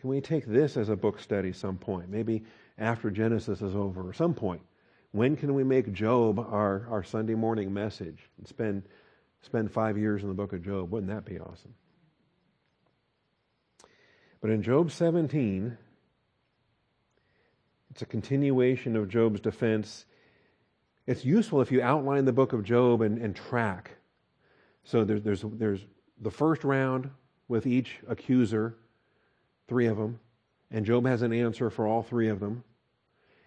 can 0.00 0.08
we 0.08 0.20
take 0.20 0.46
this 0.46 0.76
as 0.76 0.88
a 0.88 0.96
book 0.96 1.20
study 1.20 1.52
some 1.52 1.76
point? 1.76 2.08
Maybe 2.08 2.44
after 2.78 3.10
Genesis 3.10 3.60
is 3.60 3.76
over 3.76 4.08
or 4.08 4.12
some 4.14 4.32
point. 4.32 4.62
When 5.12 5.36
can 5.36 5.52
we 5.52 5.64
make 5.64 5.92
Job 5.92 6.38
our, 6.38 6.86
our 6.90 7.02
Sunday 7.02 7.34
morning 7.34 7.72
message 7.74 8.20
and 8.38 8.48
spend, 8.48 8.84
spend 9.42 9.70
five 9.70 9.98
years 9.98 10.22
in 10.22 10.28
the 10.28 10.34
book 10.34 10.54
of 10.54 10.64
Job? 10.64 10.90
Wouldn't 10.90 11.12
that 11.12 11.26
be 11.26 11.38
awesome? 11.38 11.74
But 14.40 14.50
in 14.50 14.62
Job 14.62 14.90
17, 14.90 15.76
it's 17.92 18.00
a 18.00 18.06
continuation 18.06 18.96
of 18.96 19.06
Job's 19.10 19.38
defense. 19.38 20.06
It's 21.06 21.26
useful 21.26 21.60
if 21.60 21.70
you 21.70 21.82
outline 21.82 22.24
the 22.24 22.32
book 22.32 22.54
of 22.54 22.64
Job 22.64 23.02
and, 23.02 23.18
and 23.18 23.36
track. 23.36 23.90
So 24.82 25.04
there's, 25.04 25.22
there's, 25.22 25.42
there's 25.42 25.84
the 26.22 26.30
first 26.30 26.64
round 26.64 27.10
with 27.48 27.66
each 27.66 27.98
accuser, 28.08 28.76
three 29.68 29.86
of 29.86 29.98
them, 29.98 30.18
and 30.70 30.86
Job 30.86 31.04
has 31.04 31.20
an 31.20 31.34
answer 31.34 31.68
for 31.68 31.86
all 31.86 32.02
three 32.02 32.28
of 32.28 32.40
them. 32.40 32.64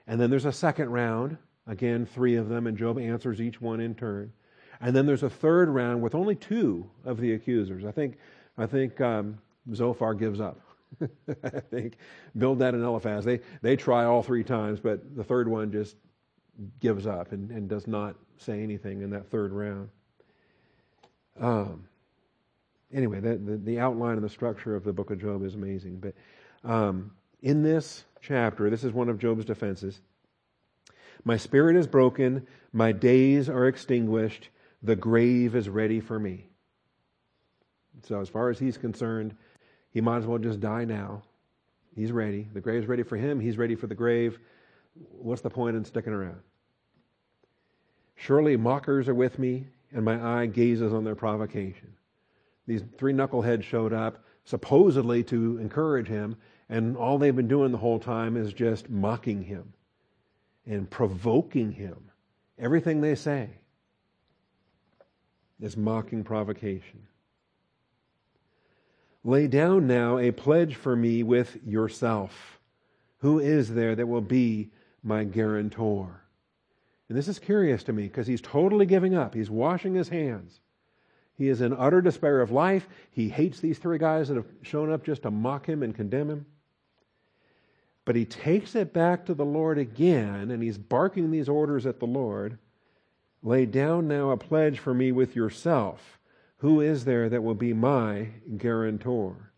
And 0.05 0.21
then 0.21 0.29
there's 0.29 0.45
a 0.45 0.51
second 0.51 0.91
round, 0.91 1.37
again, 1.65 2.05
three 2.05 2.35
of 2.35 2.47
them, 2.47 2.67
and 2.67 2.77
Job 2.77 2.99
answers 2.99 3.41
each 3.41 3.59
one 3.59 3.79
in 3.79 3.95
turn. 3.95 4.31
And 4.79 4.95
then 4.95 5.07
there's 5.07 5.23
a 5.23 5.29
third 5.29 5.69
round 5.69 6.03
with 6.03 6.13
only 6.13 6.35
two 6.35 6.87
of 7.03 7.19
the 7.19 7.33
accusers. 7.33 7.83
I 7.83 7.91
think, 7.91 8.17
I 8.59 8.67
think 8.67 9.01
um, 9.01 9.39
Zophar 9.73 10.13
gives 10.13 10.39
up. 10.39 10.59
I 11.43 11.59
think 11.59 11.97
Bildad 12.38 12.73
and 12.73 12.83
Eliphaz, 12.83 13.25
they, 13.25 13.39
they 13.61 13.75
try 13.75 14.05
all 14.05 14.23
three 14.23 14.43
times, 14.43 14.79
but 14.79 15.15
the 15.15 15.23
third 15.23 15.47
one 15.47 15.71
just 15.71 15.95
gives 16.79 17.05
up 17.05 17.31
and, 17.31 17.51
and 17.51 17.67
does 17.67 17.88
not 17.88 18.15
say 18.38 18.61
anything 18.61 19.01
in 19.01 19.09
that 19.11 19.29
third 19.29 19.51
round. 19.51 19.89
Um, 21.39 21.86
anyway, 22.93 23.19
the, 23.19 23.38
the, 23.38 23.57
the, 23.57 23.79
outline 23.79 24.15
and 24.15 24.23
the 24.23 24.29
structure 24.29 24.75
of 24.75 24.83
the 24.83 24.93
book 24.93 25.11
of 25.11 25.19
Job 25.19 25.43
is 25.43 25.55
amazing. 25.55 25.99
But 25.99 26.13
um, 26.69 27.11
in 27.41 27.61
this 27.61 28.05
chapter, 28.21 28.69
this 28.69 28.83
is 28.83 28.93
one 28.93 29.09
of 29.09 29.19
Job's 29.19 29.45
defenses. 29.45 30.01
My 31.25 31.38
spirit 31.38 31.75
is 31.75 31.88
broken, 31.88 32.45
my 32.71 32.91
days 32.91 33.49
are 33.49 33.67
extinguished, 33.67 34.49
the 34.83 34.95
grave 34.95 35.55
is 35.55 35.67
ready 35.67 35.99
for 35.99 36.19
me. 36.19 36.47
So, 38.03 38.21
as 38.21 38.29
far 38.29 38.49
as 38.49 38.59
he's 38.59 38.77
concerned, 38.77 39.36
he 39.95 40.01
might 40.01 40.17
as 40.17 40.25
well 40.25 40.37
just 40.37 40.59
die 40.59 40.83
now. 40.83 41.23
He's 41.95 42.11
ready. 42.11 42.49
The 42.51 42.59
grave's 42.59 42.85
ready 42.85 43.01
for 43.01 43.15
him, 43.15 43.39
he's 43.39 43.57
ready 43.57 43.75
for 43.75 43.87
the 43.87 43.95
grave. 43.95 44.37
What's 44.93 45.41
the 45.41 45.49
point 45.49 45.77
in 45.77 45.85
sticking 45.85 46.11
around? 46.11 46.41
Surely 48.17 48.57
mockers 48.57 49.07
are 49.07 49.15
with 49.15 49.39
me, 49.39 49.67
and 49.93 50.03
my 50.03 50.41
eye 50.41 50.47
gazes 50.47 50.91
on 50.91 51.05
their 51.05 51.15
provocation. 51.15 51.93
These 52.67 52.83
three 52.97 53.13
knuckleheads 53.13 53.63
showed 53.63 53.93
up, 53.93 54.21
supposedly 54.43 55.23
to 55.23 55.59
encourage 55.59 56.09
him, 56.09 56.35
and 56.67 56.97
all 56.97 57.17
they've 57.17 57.33
been 57.33 57.47
doing 57.47 57.71
the 57.71 57.77
whole 57.77 57.99
time 57.99 58.35
is 58.35 58.51
just 58.51 58.89
mocking 58.89 59.43
him 59.43 59.71
and 60.65 60.89
provoking 60.89 61.71
him. 61.71 62.11
Everything 62.59 62.99
they 62.99 63.15
say 63.15 63.49
is 65.61 65.77
mocking 65.77 66.25
provocation. 66.25 67.07
Lay 69.26 69.47
down 69.47 69.88
now 69.88 70.19
a 70.19 70.32
pledge 70.32 70.76
for 70.76 70.95
me 70.95 71.23
with 71.23 71.57
yourself. 71.65 72.59
Who 73.19 73.39
is 73.39 73.73
there 73.73 73.95
that 73.95 74.07
will 74.07 74.21
be 74.21 74.69
my 75.01 75.23
guarantor? 75.23 76.21
And 77.09 77.17
this 77.17 77.28
is 77.28 77.39
curious 77.39 77.82
to 77.84 77.93
me 77.93 78.03
because 78.03 78.28
he's 78.28 78.39
totally 78.39 78.86
giving 78.86 79.15
up. 79.15 79.34
He's 79.34 79.49
washing 79.49 79.95
his 79.95 80.09
hands. 80.09 80.59
He 81.34 81.49
is 81.49 81.59
in 81.59 81.73
utter 81.73 82.01
despair 82.01 82.39
of 82.39 82.51
life. 82.51 82.88
He 83.09 83.30
hates 83.30 83.59
these 83.59 83.80
three 83.80 83.97
guys 83.97 84.28
that 84.28 84.38
have 84.38 84.51
shown 84.61 84.91
up 84.91 85.03
just 85.03 85.23
to 85.23 85.32
mock 85.32 85.67
him 85.67 85.82
and 85.82 85.95
condemn 85.95 86.30
him. 86.30 86.45
But 88.05 88.15
he 88.15 88.26
takes 88.26 88.76
it 88.76 88.93
back 88.93 89.26
to 89.26 89.34
the 89.34 89.43
Lord 89.43 89.80
again, 89.80 90.51
and 90.51 90.61
he's 90.61 90.78
barking 90.78 91.32
these 91.32 91.49
orders 91.49 91.88
at 91.88 91.99
the 91.99 92.05
Lord. 92.05 92.59
Lay 93.41 93.65
down 93.65 94.07
now 94.07 94.30
a 94.30 94.38
pledge 94.38 94.78
for 94.78 94.93
me 94.93 95.11
with 95.11 95.36
yourself. 95.36 96.19
Who 96.58 96.82
is 96.82 97.06
there 97.06 97.30
that 97.30 97.43
will 97.43 97.56
be 97.56 97.74
my 97.74 98.30
guarantor? 98.58 99.51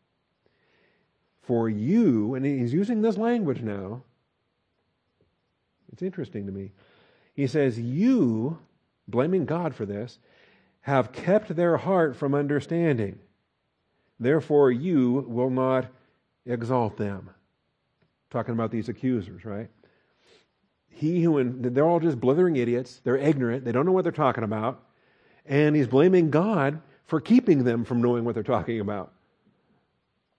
For 1.42 1.70
you, 1.70 2.36
and 2.36 2.46
he's 2.46 2.74
using 2.74 3.02
this 3.02 3.18
language 3.18 3.62
now. 3.62 4.04
It's 5.94 6.02
interesting 6.02 6.46
to 6.46 6.52
me. 6.52 6.72
He 7.34 7.48
says, 7.48 7.80
You, 7.80 8.60
blaming 9.08 9.46
God 9.46 9.74
for 9.74 9.86
this, 9.86 10.20
have 10.82 11.12
kept 11.12 11.56
their 11.56 11.78
heart 11.78 12.16
from 12.16 12.34
understanding. 12.34 13.20
Therefore, 14.20 14.72
you 14.72 15.26
will 15.28 15.50
not 15.50 15.88
exalt 16.46 16.98
them. 16.98 17.30
Talking 18.30 18.54
about 18.54 18.72
these 18.72 18.90
accusers, 18.90 19.46
right? 19.46 19.70
He 20.90 21.22
who, 21.22 21.38
in, 21.38 21.74
they're 21.74 21.88
all 21.88 22.00
just 22.00 22.20
blithering 22.20 22.56
idiots. 22.56 23.02
They're 23.04 23.18
ignorant. 23.18 23.64
They 23.64 23.72
don't 23.72 23.86
know 23.86 23.92
what 23.92 24.04
they're 24.04 24.12
talking 24.12 24.44
about. 24.44 24.84
And 25.48 25.76
he's 25.76 25.88
blaming 25.88 26.30
God 26.30 26.82
for 27.06 27.22
keeping 27.22 27.64
them 27.64 27.86
from 27.86 28.02
knowing 28.02 28.26
what 28.26 28.36
they're 28.36 28.44
talking 28.44 28.80
about. 28.80 29.14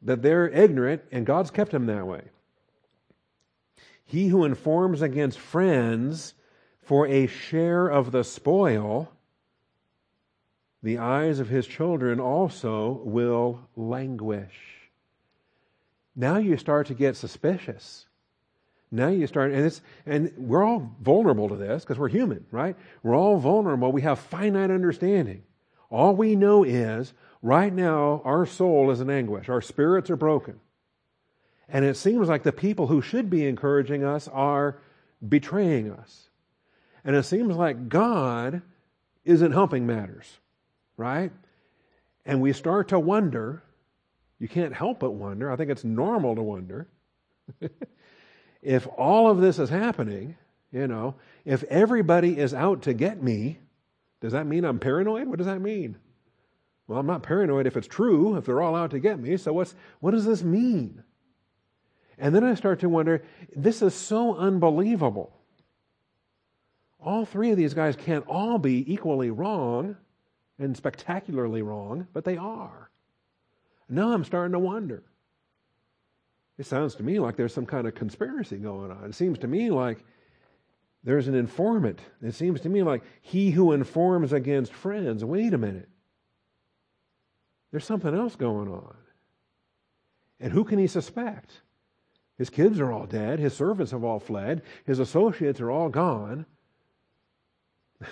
That 0.02 0.22
they're 0.22 0.48
ignorant, 0.48 1.02
and 1.10 1.26
God's 1.26 1.50
kept 1.50 1.72
them 1.72 1.86
that 1.86 2.06
way. 2.06 2.22
He 4.04 4.28
who 4.28 4.44
informs 4.44 5.02
against 5.02 5.38
friends 5.38 6.34
for 6.82 7.06
a 7.06 7.26
share 7.26 7.88
of 7.88 8.12
the 8.12 8.22
spoil 8.22 9.10
the 10.82 10.98
eyes 10.98 11.40
of 11.40 11.48
his 11.48 11.66
children 11.66 12.20
also 12.20 13.02
will 13.04 13.60
languish. 13.76 14.54
Now 16.14 16.38
you 16.38 16.56
start 16.56 16.86
to 16.88 16.94
get 16.94 17.16
suspicious. 17.16 18.06
Now 18.90 19.08
you 19.08 19.26
start, 19.26 19.52
and 19.52 19.66
it's, 19.66 19.82
and 20.06 20.32
we're 20.36 20.64
all 20.64 20.90
vulnerable 21.00 21.48
to 21.50 21.56
this 21.56 21.84
because 21.84 21.98
we're 21.98 22.08
human, 22.08 22.46
right? 22.50 22.76
We're 23.02 23.16
all 23.16 23.38
vulnerable. 23.38 23.92
We 23.92 24.02
have 24.02 24.18
finite 24.18 24.70
understanding. 24.70 25.42
All 25.90 26.14
we 26.16 26.36
know 26.36 26.64
is 26.64 27.12
right 27.42 27.72
now 27.72 28.22
our 28.24 28.46
soul 28.46 28.90
is 28.90 29.00
in 29.00 29.10
anguish. 29.10 29.48
Our 29.48 29.60
spirits 29.60 30.10
are 30.10 30.16
broken. 30.16 30.60
And 31.68 31.84
it 31.84 31.96
seems 31.96 32.28
like 32.28 32.44
the 32.44 32.52
people 32.52 32.86
who 32.86 33.02
should 33.02 33.28
be 33.28 33.46
encouraging 33.46 34.04
us 34.04 34.26
are 34.28 34.78
betraying 35.26 35.92
us. 35.92 36.30
And 37.04 37.14
it 37.14 37.24
seems 37.24 37.56
like 37.56 37.88
God 37.88 38.62
isn't 39.24 39.52
helping 39.52 39.86
matters 39.86 40.38
right? 40.98 41.32
And 42.26 42.42
we 42.42 42.52
start 42.52 42.88
to 42.88 42.98
wonder. 42.98 43.62
You 44.38 44.48
can't 44.48 44.74
help 44.74 45.00
but 45.00 45.12
wonder. 45.12 45.50
I 45.50 45.56
think 45.56 45.70
it's 45.70 45.84
normal 45.84 46.34
to 46.34 46.42
wonder. 46.42 46.88
if 48.62 48.86
all 48.96 49.30
of 49.30 49.40
this 49.40 49.58
is 49.58 49.70
happening, 49.70 50.36
you 50.72 50.86
know, 50.86 51.14
if 51.44 51.62
everybody 51.64 52.38
is 52.38 52.52
out 52.52 52.82
to 52.82 52.92
get 52.92 53.22
me, 53.22 53.58
does 54.20 54.32
that 54.32 54.46
mean 54.46 54.64
I'm 54.64 54.78
paranoid? 54.78 55.28
What 55.28 55.38
does 55.38 55.46
that 55.46 55.60
mean? 55.60 55.96
Well, 56.86 56.98
I'm 56.98 57.06
not 57.06 57.22
paranoid 57.22 57.66
if 57.66 57.76
it's 57.76 57.86
true, 57.86 58.36
if 58.36 58.46
they're 58.46 58.62
all 58.62 58.74
out 58.74 58.90
to 58.92 58.98
get 58.98 59.18
me. 59.20 59.36
So 59.36 59.52
what's 59.52 59.74
what 60.00 60.12
does 60.12 60.24
this 60.24 60.42
mean? 60.42 61.02
And 62.18 62.34
then 62.34 62.42
I 62.42 62.54
start 62.54 62.80
to 62.80 62.88
wonder, 62.88 63.22
this 63.54 63.80
is 63.80 63.94
so 63.94 64.34
unbelievable. 64.34 65.32
All 67.00 67.24
three 67.24 67.52
of 67.52 67.56
these 67.56 67.74
guys 67.74 67.94
can't 67.94 68.26
all 68.26 68.58
be 68.58 68.92
equally 68.92 69.30
wrong 69.30 69.96
and 70.58 70.76
spectacularly 70.76 71.62
wrong, 71.62 72.08
but 72.12 72.24
they 72.24 72.36
are. 72.36 72.90
Now 73.88 74.12
I'm 74.12 74.24
starting 74.24 74.52
to 74.52 74.58
wonder. 74.58 75.04
It 76.58 76.66
sounds 76.66 76.96
to 76.96 77.04
me 77.04 77.20
like 77.20 77.36
there's 77.36 77.54
some 77.54 77.66
kind 77.66 77.86
of 77.86 77.94
conspiracy 77.94 78.56
going 78.56 78.90
on. 78.90 79.04
It 79.04 79.14
seems 79.14 79.38
to 79.38 79.46
me 79.46 79.70
like 79.70 80.04
there's 81.04 81.28
an 81.28 81.36
informant. 81.36 82.00
It 82.20 82.34
seems 82.34 82.60
to 82.62 82.68
me 82.68 82.82
like 82.82 83.02
he 83.22 83.52
who 83.52 83.72
informs 83.72 84.32
against 84.32 84.72
friends. 84.72 85.24
Wait 85.24 85.54
a 85.54 85.58
minute. 85.58 85.88
There's 87.70 87.84
something 87.84 88.14
else 88.14 88.34
going 88.34 88.68
on. 88.68 88.96
And 90.40 90.52
who 90.52 90.64
can 90.64 90.78
he 90.78 90.86
suspect? 90.86 91.62
His 92.38 92.50
kids 92.50 92.80
are 92.80 92.92
all 92.92 93.06
dead. 93.06 93.38
His 93.38 93.54
servants 93.54 93.92
have 93.92 94.04
all 94.04 94.20
fled. 94.20 94.62
His 94.84 94.98
associates 94.98 95.60
are 95.60 95.70
all 95.70 95.88
gone. 95.88 96.46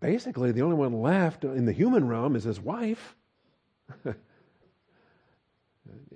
Basically, 0.00 0.52
the 0.52 0.62
only 0.62 0.76
one 0.76 1.02
left 1.02 1.44
in 1.44 1.64
the 1.64 1.72
human 1.72 2.06
realm 2.06 2.36
is 2.36 2.44
his 2.44 2.60
wife. 2.60 3.16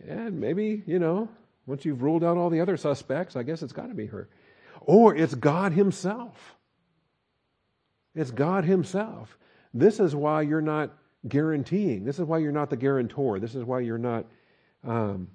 and 0.06 0.40
maybe, 0.40 0.82
you 0.86 0.98
know, 0.98 1.28
once 1.66 1.84
you've 1.84 2.02
ruled 2.02 2.24
out 2.24 2.36
all 2.36 2.50
the 2.50 2.60
other 2.60 2.76
suspects, 2.76 3.36
I 3.36 3.42
guess 3.42 3.62
it's 3.62 3.72
got 3.72 3.88
to 3.88 3.94
be 3.94 4.06
her. 4.06 4.28
Or 4.80 5.14
it's 5.14 5.34
God 5.34 5.72
Himself. 5.72 6.56
It's 8.14 8.30
God 8.30 8.64
Himself. 8.64 9.38
This 9.72 10.00
is 10.00 10.14
why 10.14 10.42
you're 10.42 10.60
not 10.60 10.90
guaranteeing. 11.28 12.04
This 12.04 12.18
is 12.18 12.24
why 12.24 12.38
you're 12.38 12.52
not 12.52 12.70
the 12.70 12.76
guarantor. 12.76 13.38
This 13.38 13.54
is 13.54 13.64
why 13.64 13.80
you're 13.80 13.98
not, 13.98 14.26
because 14.82 15.14
um, 15.14 15.28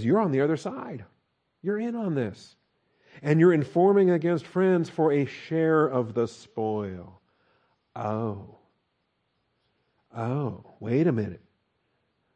you're 0.00 0.20
on 0.20 0.32
the 0.32 0.40
other 0.40 0.56
side. 0.56 1.04
You're 1.62 1.78
in 1.78 1.94
on 1.94 2.14
this. 2.14 2.56
And 3.22 3.38
you're 3.38 3.52
informing 3.52 4.10
against 4.10 4.46
friends 4.46 4.88
for 4.88 5.12
a 5.12 5.26
share 5.26 5.86
of 5.86 6.14
the 6.14 6.26
spoil. 6.26 7.20
Oh. 7.94 8.58
Oh, 10.16 10.64
wait 10.80 11.06
a 11.06 11.12
minute. 11.12 11.41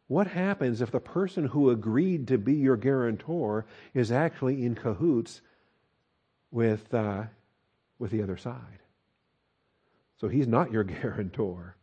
What 0.08 0.28
happens 0.28 0.80
if 0.80 0.90
the 0.90 1.00
person 1.00 1.46
who 1.46 1.70
agreed 1.70 2.28
to 2.28 2.38
be 2.38 2.54
your 2.54 2.76
guarantor 2.76 3.66
is 3.92 4.12
actually 4.12 4.64
in 4.64 4.74
cahoots 4.76 5.40
with, 6.50 6.92
uh, 6.94 7.24
with 7.98 8.12
the 8.12 8.22
other 8.22 8.36
side? 8.36 8.80
So 10.18 10.28
he's 10.28 10.46
not 10.46 10.70
your 10.70 10.84
guarantor. 10.84 11.76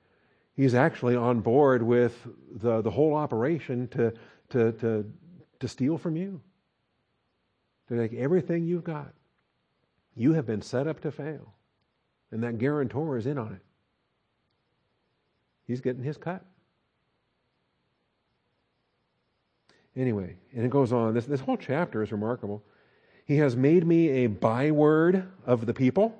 He's 0.55 0.75
actually 0.75 1.15
on 1.15 1.41
board 1.41 1.83
with 1.83 2.15
the, 2.51 2.81
the 2.81 2.91
whole 2.91 3.13
operation 3.15 3.87
to, 3.89 4.13
to, 4.49 4.71
to, 4.73 5.11
to 5.59 5.67
steal 5.67 5.97
from 5.97 6.15
you, 6.15 6.41
to 7.89 7.97
take 7.97 8.13
everything 8.13 8.65
you've 8.65 8.83
got. 8.83 9.13
You 10.15 10.33
have 10.33 10.45
been 10.45 10.61
set 10.61 10.87
up 10.87 11.01
to 11.01 11.11
fail, 11.11 11.55
and 12.31 12.43
that 12.43 12.59
guarantor 12.59 13.17
is 13.17 13.25
in 13.25 13.37
on 13.37 13.53
it. 13.53 13.61
He's 15.65 15.81
getting 15.81 16.03
his 16.03 16.17
cut. 16.17 16.45
Anyway, 19.95 20.37
and 20.53 20.65
it 20.65 20.69
goes 20.69 20.91
on. 20.91 21.13
This, 21.13 21.25
this 21.25 21.39
whole 21.39 21.57
chapter 21.57 22.01
is 22.01 22.11
remarkable. 22.11 22.63
He 23.25 23.37
has 23.37 23.55
made 23.55 23.85
me 23.85 24.09
a 24.09 24.27
byword 24.27 25.27
of 25.45 25.65
the 25.65 25.73
people. 25.73 26.19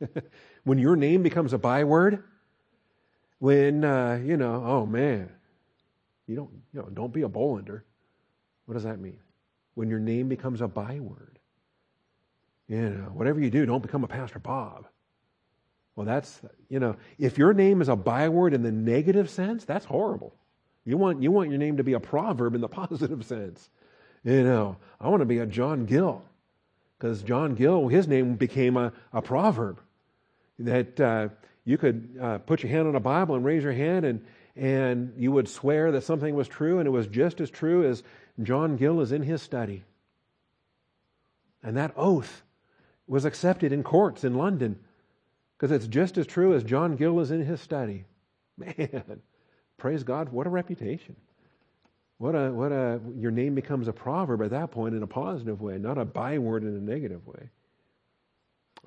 when 0.64 0.78
your 0.78 0.96
name 0.96 1.22
becomes 1.22 1.52
a 1.52 1.58
byword, 1.58 2.22
when, 3.38 3.84
uh, 3.84 4.20
you 4.22 4.36
know, 4.36 4.62
oh 4.64 4.86
man, 4.86 5.30
you 6.26 6.36
don't, 6.36 6.50
you 6.72 6.80
know, 6.80 6.88
don't 6.88 7.12
be 7.12 7.22
a 7.22 7.28
Bolander. 7.28 7.82
What 8.66 8.74
does 8.74 8.84
that 8.84 9.00
mean? 9.00 9.18
When 9.74 9.88
your 9.88 9.98
name 9.98 10.28
becomes 10.28 10.60
a 10.60 10.68
byword. 10.68 11.38
You 12.68 12.90
know, 12.90 13.04
whatever 13.14 13.40
you 13.40 13.50
do, 13.50 13.64
don't 13.64 13.80
become 13.80 14.04
a 14.04 14.08
Pastor 14.08 14.38
Bob. 14.38 14.86
Well, 15.96 16.04
that's, 16.06 16.40
you 16.68 16.78
know, 16.78 16.96
if 17.18 17.38
your 17.38 17.54
name 17.54 17.80
is 17.80 17.88
a 17.88 17.96
byword 17.96 18.52
in 18.52 18.62
the 18.62 18.70
negative 18.70 19.30
sense, 19.30 19.64
that's 19.64 19.86
horrible. 19.86 20.34
You 20.88 20.96
want, 20.96 21.22
you 21.22 21.30
want 21.30 21.50
your 21.50 21.58
name 21.58 21.76
to 21.76 21.84
be 21.84 21.92
a 21.92 22.00
proverb 22.00 22.54
in 22.54 22.62
the 22.62 22.68
positive 22.82 23.22
sense. 23.22 23.68
You 24.24 24.42
know, 24.42 24.78
I 24.98 25.10
want 25.10 25.20
to 25.20 25.26
be 25.26 25.38
a 25.38 25.44
John 25.44 25.84
Gill 25.84 26.22
because 26.98 27.22
John 27.22 27.54
Gill, 27.54 27.88
his 27.88 28.08
name 28.08 28.36
became 28.36 28.78
a, 28.78 28.94
a 29.12 29.20
proverb 29.20 29.80
that 30.58 30.98
uh, 30.98 31.28
you 31.66 31.76
could 31.76 32.16
uh, 32.18 32.38
put 32.38 32.62
your 32.62 32.72
hand 32.72 32.88
on 32.88 32.96
a 32.96 33.00
Bible 33.00 33.34
and 33.34 33.44
raise 33.44 33.62
your 33.62 33.74
hand 33.74 34.06
and, 34.06 34.24
and 34.56 35.12
you 35.18 35.30
would 35.30 35.46
swear 35.46 35.92
that 35.92 36.04
something 36.04 36.34
was 36.34 36.48
true 36.48 36.78
and 36.78 36.86
it 36.86 36.90
was 36.90 37.06
just 37.06 37.42
as 37.42 37.50
true 37.50 37.86
as 37.86 38.02
John 38.42 38.78
Gill 38.78 39.02
is 39.02 39.12
in 39.12 39.22
his 39.22 39.42
study. 39.42 39.84
And 41.62 41.76
that 41.76 41.92
oath 41.98 42.42
was 43.06 43.26
accepted 43.26 43.74
in 43.74 43.82
courts 43.82 44.24
in 44.24 44.36
London 44.36 44.78
because 45.58 45.70
it's 45.70 45.86
just 45.86 46.16
as 46.16 46.26
true 46.26 46.54
as 46.54 46.64
John 46.64 46.96
Gill 46.96 47.20
is 47.20 47.30
in 47.30 47.44
his 47.44 47.60
study. 47.60 48.06
Man, 48.56 49.20
praise 49.78 50.02
God, 50.02 50.28
what 50.28 50.46
a 50.46 50.50
reputation. 50.50 51.16
What 52.18 52.34
a, 52.34 52.50
what 52.50 52.72
a, 52.72 53.00
your 53.16 53.30
name 53.30 53.54
becomes 53.54 53.86
a 53.86 53.92
proverb 53.92 54.42
at 54.42 54.50
that 54.50 54.72
point 54.72 54.94
in 54.94 55.02
a 55.02 55.06
positive 55.06 55.62
way, 55.62 55.78
not 55.78 55.98
a 55.98 56.04
byword 56.04 56.64
in 56.64 56.76
a 56.76 56.80
negative 56.80 57.26
way. 57.26 57.48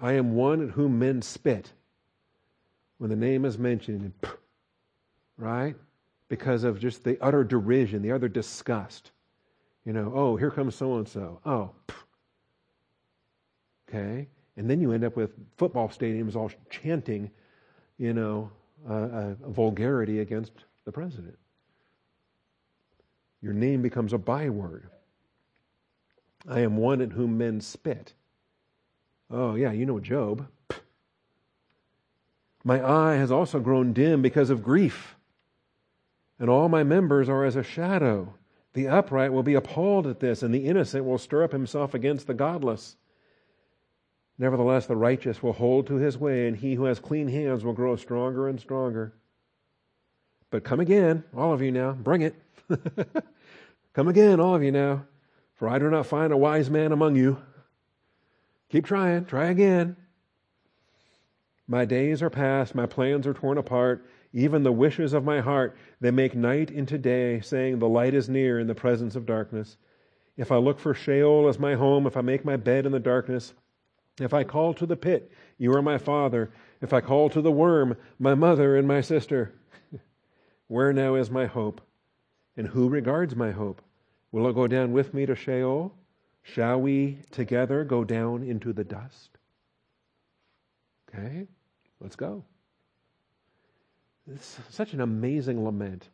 I 0.01 0.13
am 0.13 0.35
one 0.35 0.67
at 0.67 0.69
whom 0.71 0.99
men 0.99 1.21
spit 1.21 1.71
when 2.97 3.09
the 3.09 3.15
name 3.15 3.45
is 3.45 3.57
mentioned, 3.57 4.11
right? 5.37 5.75
Because 6.27 6.63
of 6.63 6.79
just 6.79 7.03
the 7.03 7.17
utter 7.21 7.43
derision, 7.43 8.01
the 8.01 8.11
utter 8.11 8.27
disgust. 8.27 9.11
You 9.85 9.93
know, 9.93 10.11
oh, 10.13 10.35
here 10.35 10.51
comes 10.51 10.75
so 10.75 10.97
and 10.97 11.07
so. 11.07 11.39
Oh, 11.45 11.71
okay. 13.89 14.27
And 14.57 14.69
then 14.69 14.81
you 14.81 14.91
end 14.91 15.03
up 15.03 15.15
with 15.15 15.31
football 15.57 15.87
stadiums 15.87 16.35
all 16.35 16.51
chanting, 16.69 17.31
you 17.97 18.13
know, 18.13 18.51
uh, 18.89 18.93
a 18.93 19.35
vulgarity 19.47 20.19
against 20.19 20.51
the 20.86 20.91
president. 20.91 21.38
Your 23.41 23.53
name 23.53 23.82
becomes 23.82 24.13
a 24.13 24.17
byword. 24.17 24.88
I 26.47 26.61
am 26.61 26.77
one 26.77 27.01
at 27.01 27.11
whom 27.11 27.38
men 27.38 27.61
spit. 27.61 28.13
Oh, 29.29 29.55
yeah, 29.55 29.71
you 29.71 29.86
know 29.86 29.99
Job. 29.99 30.47
My 32.63 32.84
eye 32.84 33.15
has 33.15 33.32
also 33.32 33.59
grown 33.59 33.93
dim 33.93 34.21
because 34.21 34.49
of 34.49 34.63
grief, 34.63 35.15
and 36.38 36.49
all 36.49 36.69
my 36.69 36.84
members 36.84 37.29
are 37.29 37.43
as 37.43 37.55
a 37.55 37.63
shadow. 37.63 38.36
The 38.73 38.88
upright 38.88 39.34
will 39.34 39.43
be 39.43 39.55
appalled 39.55 40.05
at 40.07 40.19
this, 40.19 40.43
and 40.43 40.53
the 40.53 40.65
innocent 40.65 41.05
will 41.05 41.17
stir 41.17 41.43
up 41.43 41.51
himself 41.51 41.93
against 41.93 42.27
the 42.27 42.34
godless. 42.34 42.95
Nevertheless, 44.38 44.86
the 44.86 44.95
righteous 44.95 45.43
will 45.43 45.53
hold 45.53 45.88
to 45.88 45.95
his 45.95 46.17
way, 46.17 46.47
and 46.47 46.57
he 46.57 46.75
who 46.75 46.86
has 46.86 46.99
clean 46.99 47.27
hands 47.27 47.63
will 47.63 47.73
grow 47.73 47.95
stronger 47.95 48.47
and 48.47 48.59
stronger. 48.59 49.13
But 50.52 50.64
come 50.64 50.80
again, 50.80 51.24
all 51.36 51.54
of 51.54 51.62
you 51.62 51.72
now, 51.72 51.93
bring 51.93 52.22
it. 52.22 52.36
come 53.93 54.08
again, 54.08 54.39
all 54.39 54.54
of 54.54 54.64
you 54.64 54.72
now, 54.72 55.06
for 55.56 55.68
I 55.68 55.80
do 55.80 55.89
not 55.89 56.06
find 56.06 56.32
a 56.32 56.38
wise 56.38 56.70
man 56.70 56.91
among 56.91 57.16
you. 57.16 57.41
Keep 58.70 58.86
trying, 58.86 59.26
try 59.26 59.45
again. 59.45 59.95
My 61.68 61.86
days 61.86 62.22
are 62.22 62.30
past, 62.30 62.76
my 62.76 62.86
plans 62.86 63.26
are 63.26 63.34
torn 63.34 63.58
apart, 63.58 64.06
even 64.34 64.64
the 64.64 64.72
wishes 64.72 65.14
of 65.14 65.24
my 65.24 65.39
heart, 65.39 65.76
they 65.99 66.12
make 66.12 66.36
night 66.36 66.70
into 66.72 66.97
day, 66.97 67.41
saying, 67.41 67.80
The 67.80 67.89
light 67.89 68.14
is 68.14 68.30
near 68.30 68.60
in 68.60 68.68
the 68.68 68.76
presence 68.76 69.16
of 69.16 69.26
darkness. 69.26 69.78
If 70.38 70.52
I 70.52 70.58
look 70.58 70.80
for 70.80 70.93
Sheol 70.93 71.47
as 71.47 71.60
my 71.60 71.76
home, 71.76 72.08
if 72.08 72.16
I 72.16 72.22
make 72.22 72.45
my 72.45 72.56
bed 72.56 72.86
in 72.86 72.91
the 72.91 72.99
darkness, 72.99 73.54
if 74.20 74.34
I 74.34 74.43
call 74.43 74.74
to 74.76 74.86
the 74.86 74.95
pit, 74.95 75.32
you 75.58 75.74
are 75.74 75.82
my 75.82 75.97
father. 75.97 76.52
If 76.82 76.93
I 76.93 77.02
call 77.02 77.30
to 77.30 77.41
the 77.41 77.52
worm, 77.52 77.95
my 78.20 78.36
mother 78.36 78.76
and 78.76 78.88
my 78.88 79.02
sister. 79.02 79.54
Where 80.72 80.93
now 80.93 81.15
is 81.15 81.30
my 81.30 81.47
hope? 81.47 81.82
And 82.55 82.65
who 82.65 82.88
regards 82.88 83.36
my 83.36 83.51
hope? 83.51 83.82
Will 84.32 84.47
it 84.47 84.55
go 84.55 84.67
down 84.67 84.93
with 84.93 85.13
me 85.13 85.26
to 85.26 85.36
Sheol? 85.36 85.93
Shall 86.43 86.80
we 86.80 87.17
together 87.30 87.84
go 87.84 88.05
down 88.05 88.41
into 88.41 88.72
the 88.72 88.86
dust? 88.86 89.32
Okay, 91.09 91.45
let's 91.99 92.15
go. 92.15 92.45
It's 94.34 94.59
such 94.69 94.93
an 94.93 95.01
amazing 95.01 95.61
lament. 95.61 96.07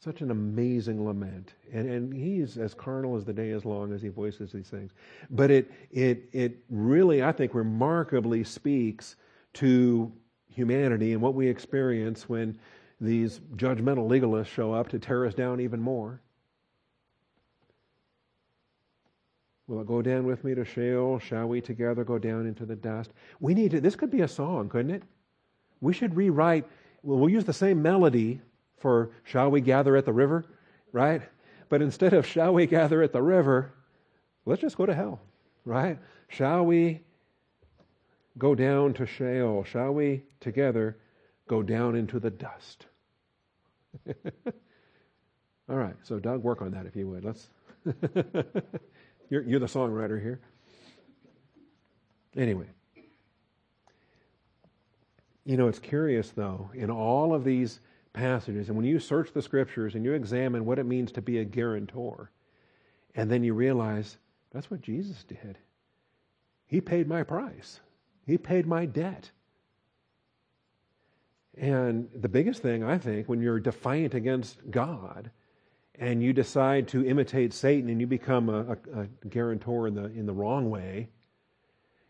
Such 0.00 0.22
an 0.22 0.30
amazing 0.30 1.04
lament. 1.04 1.52
And, 1.74 1.90
and 1.90 2.14
he's 2.14 2.56
as 2.56 2.72
carnal 2.72 3.16
as 3.16 3.26
the 3.26 3.34
day 3.34 3.50
is 3.50 3.66
long 3.66 3.92
as 3.92 4.00
he 4.00 4.08
voices 4.08 4.50
these 4.52 4.70
things. 4.70 4.92
But 5.28 5.50
it, 5.50 5.70
it, 5.90 6.26
it 6.32 6.56
really, 6.70 7.22
I 7.22 7.32
think, 7.32 7.52
remarkably 7.52 8.44
speaks 8.44 9.16
to 9.52 10.10
humanity 10.48 11.12
and 11.12 11.20
what 11.20 11.34
we 11.34 11.48
experience 11.48 12.30
when 12.30 12.58
these 13.02 13.40
judgmental 13.56 14.08
legalists 14.08 14.46
show 14.46 14.72
up 14.72 14.88
to 14.90 14.98
tear 14.98 15.26
us 15.26 15.34
down 15.34 15.60
even 15.60 15.80
more. 15.80 16.20
Will 19.66 19.80
it 19.80 19.88
go 19.88 20.02
down 20.02 20.24
with 20.24 20.44
me 20.44 20.54
to 20.54 20.64
Sheol? 20.64 21.18
Shall 21.18 21.48
we 21.48 21.60
together 21.60 22.04
go 22.04 22.18
down 22.18 22.46
into 22.46 22.64
the 22.64 22.76
dust? 22.76 23.12
We 23.40 23.54
need 23.54 23.72
to, 23.72 23.80
this 23.80 23.96
could 23.96 24.10
be 24.10 24.20
a 24.20 24.28
song, 24.28 24.68
couldn't 24.68 24.94
it? 24.94 25.02
We 25.80 25.92
should 25.92 26.14
rewrite, 26.14 26.64
well, 27.02 27.18
we'll 27.18 27.28
use 27.28 27.44
the 27.44 27.52
same 27.52 27.82
melody 27.82 28.40
for 28.78 29.10
shall 29.24 29.50
we 29.50 29.60
gather 29.60 29.96
at 29.96 30.04
the 30.04 30.12
river, 30.12 30.44
right? 30.92 31.22
But 31.68 31.82
instead 31.82 32.12
of 32.12 32.24
shall 32.24 32.54
we 32.54 32.66
gather 32.66 33.02
at 33.02 33.12
the 33.12 33.22
river, 33.22 33.72
let's 34.46 34.60
just 34.60 34.76
go 34.76 34.86
to 34.86 34.94
hell, 34.94 35.20
right? 35.64 35.98
Shall 36.28 36.64
we 36.64 37.00
go 38.38 38.54
down 38.54 38.94
to 38.94 39.06
Sheol? 39.06 39.64
Shall 39.64 39.92
we 39.92 40.22
together 40.38 40.98
go 41.48 41.62
down 41.62 41.96
into 41.96 42.20
the 42.20 42.30
dust? 42.30 42.86
All 45.68 45.76
right, 45.76 45.94
so 46.02 46.18
Doug, 46.18 46.42
work 46.42 46.62
on 46.62 46.72
that 46.72 46.86
if 46.86 46.96
you 46.96 47.08
would. 47.08 47.24
Let's 47.24 47.50
you're, 49.30 49.42
you're 49.42 49.60
the 49.60 49.66
songwriter 49.66 50.20
here. 50.20 50.40
Anyway. 52.36 52.66
You 55.44 55.56
know, 55.56 55.68
it's 55.68 55.78
curious 55.78 56.30
though, 56.30 56.70
in 56.74 56.90
all 56.90 57.34
of 57.34 57.44
these 57.44 57.80
passages, 58.12 58.68
and 58.68 58.76
when 58.76 58.86
you 58.86 58.98
search 58.98 59.32
the 59.32 59.42
scriptures 59.42 59.94
and 59.94 60.04
you 60.04 60.12
examine 60.12 60.64
what 60.64 60.78
it 60.78 60.84
means 60.86 61.10
to 61.12 61.22
be 61.22 61.38
a 61.38 61.44
guarantor, 61.44 62.30
and 63.14 63.30
then 63.30 63.42
you 63.42 63.54
realize 63.54 64.18
that's 64.52 64.70
what 64.70 64.82
Jesus 64.82 65.24
did. 65.24 65.58
He 66.66 66.80
paid 66.80 67.08
my 67.08 67.22
price, 67.22 67.80
He 68.26 68.38
paid 68.38 68.66
my 68.66 68.86
debt. 68.86 69.30
And 71.58 72.08
the 72.14 72.28
biggest 72.28 72.62
thing, 72.62 72.82
I 72.82 72.98
think, 72.98 73.28
when 73.28 73.42
you're 73.42 73.60
defiant 73.60 74.14
against 74.14 74.58
God 74.70 75.30
and 75.98 76.22
you 76.22 76.32
decide 76.32 76.88
to 76.88 77.04
imitate 77.04 77.52
Satan 77.52 77.90
and 77.90 78.00
you 78.00 78.06
become 78.06 78.48
a, 78.48 78.72
a, 78.94 79.00
a 79.00 79.06
guarantor 79.28 79.86
in 79.86 79.94
the, 79.94 80.04
in 80.06 80.26
the 80.26 80.32
wrong 80.32 80.70
way, 80.70 81.08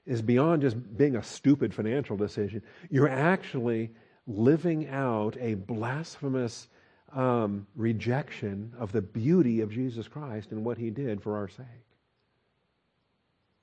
is 0.07 0.23
beyond 0.23 0.63
just 0.63 0.97
being 0.97 1.17
a 1.17 1.23
stupid 1.23 1.75
financial 1.75 2.17
decision. 2.17 2.63
You're 2.91 3.09
actually 3.09 3.91
living 4.27 4.89
out 4.89 5.37
a 5.41 5.55
blasphemous 5.55 6.69
um, 7.13 7.67
rejection 7.77 8.73
of 8.79 8.93
the 8.93 9.03
beauty 9.03 9.61
of 9.61 9.71
Jesus 9.71 10.09
Christ 10.09 10.53
and 10.53 10.65
what 10.65 10.79
he 10.79 10.91
did 10.91 11.23
for 11.23 11.37
our 11.37 11.49
sake. 11.49 11.67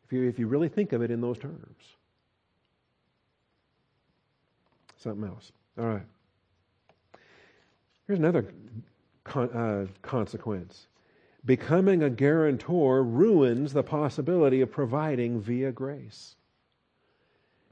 If 0.05 0.13
you, 0.13 0.27
if 0.27 0.39
you 0.39 0.47
really 0.47 0.69
think 0.69 0.93
of 0.93 1.01
it 1.01 1.11
in 1.11 1.21
those 1.21 1.37
terms. 1.37 1.83
Something 4.97 5.29
else. 5.29 5.51
All 5.79 5.85
right. 5.85 6.05
Here's 8.05 8.19
another 8.19 8.51
con- 9.23 9.49
uh, 9.51 9.87
consequence. 10.01 10.87
Becoming 11.45 12.03
a 12.03 12.09
guarantor 12.09 13.01
ruins 13.01 13.71
the 13.71 13.83
possibility 13.83 14.59
of 14.59 14.71
providing 14.71 15.39
via 15.39 15.71
grace. 15.71 16.35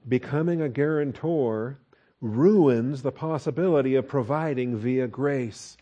Becoming 0.07 0.61
a 0.61 0.69
guarantor 0.69 1.79
ruins 2.21 3.01
the 3.01 3.11
possibility 3.11 3.95
of 3.95 4.07
providing 4.07 4.77
via 4.77 5.07
grace. 5.07 5.75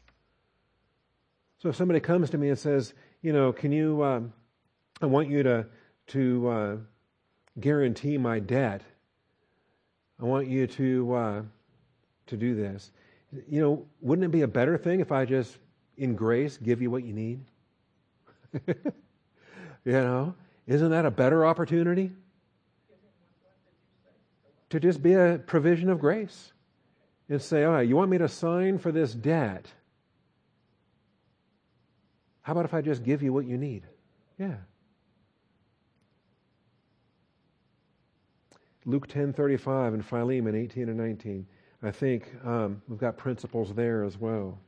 So 1.59 1.69
if 1.69 1.75
somebody 1.75 1.99
comes 1.99 2.31
to 2.31 2.39
me 2.39 2.49
and 2.49 2.57
says, 2.57 2.93
you 3.21 3.33
know, 3.33 3.53
can 3.53 3.71
you, 3.71 4.03
um, 4.03 4.33
I 4.99 5.05
want 5.05 5.29
you 5.29 5.43
to, 5.43 5.67
to 6.07 6.49
uh, 6.49 6.75
guarantee 7.59 8.17
my 8.17 8.39
debt. 8.39 8.81
I 10.19 10.25
want 10.25 10.47
you 10.47 10.65
to, 10.67 11.13
uh, 11.13 11.41
to 12.27 12.37
do 12.37 12.55
this. 12.55 12.91
You 13.49 13.61
know, 13.61 13.85
wouldn't 14.01 14.25
it 14.25 14.31
be 14.31 14.41
a 14.41 14.47
better 14.47 14.77
thing 14.77 14.99
if 14.99 15.11
I 15.11 15.25
just, 15.25 15.57
in 15.97 16.15
grace, 16.15 16.57
give 16.57 16.81
you 16.81 16.89
what 16.89 17.03
you 17.03 17.13
need? 17.13 17.41
you 18.67 18.73
know, 19.85 20.35
isn't 20.67 20.91
that 20.91 21.05
a 21.05 21.11
better 21.11 21.45
opportunity? 21.45 22.11
To 24.69 24.79
just 24.79 25.03
be 25.03 25.13
a 25.13 25.39
provision 25.45 25.89
of 25.89 25.99
grace 25.99 26.53
and 27.29 27.41
say, 27.41 27.63
all 27.63 27.73
right, 27.73 27.87
you 27.87 27.95
want 27.95 28.09
me 28.09 28.17
to 28.17 28.27
sign 28.27 28.77
for 28.77 28.91
this 28.91 29.13
debt? 29.13 29.67
How 32.41 32.53
about 32.53 32.65
if 32.65 32.73
I 32.73 32.81
just 32.81 33.03
give 33.03 33.23
you 33.23 33.33
what 33.33 33.45
you 33.45 33.57
need? 33.57 33.83
Yeah. 34.37 34.55
Luke 38.85 39.07
10:35 39.07 39.95
and 39.95 40.05
Philemon 40.05 40.55
18 40.55 40.89
and 40.89 40.97
19. 40.97 41.47
I 41.83 41.91
think 41.91 42.31
um, 42.43 42.81
we've 42.87 42.99
got 42.99 43.17
principles 43.17 43.73
there 43.73 44.03
as 44.03 44.17
well. 44.17 44.59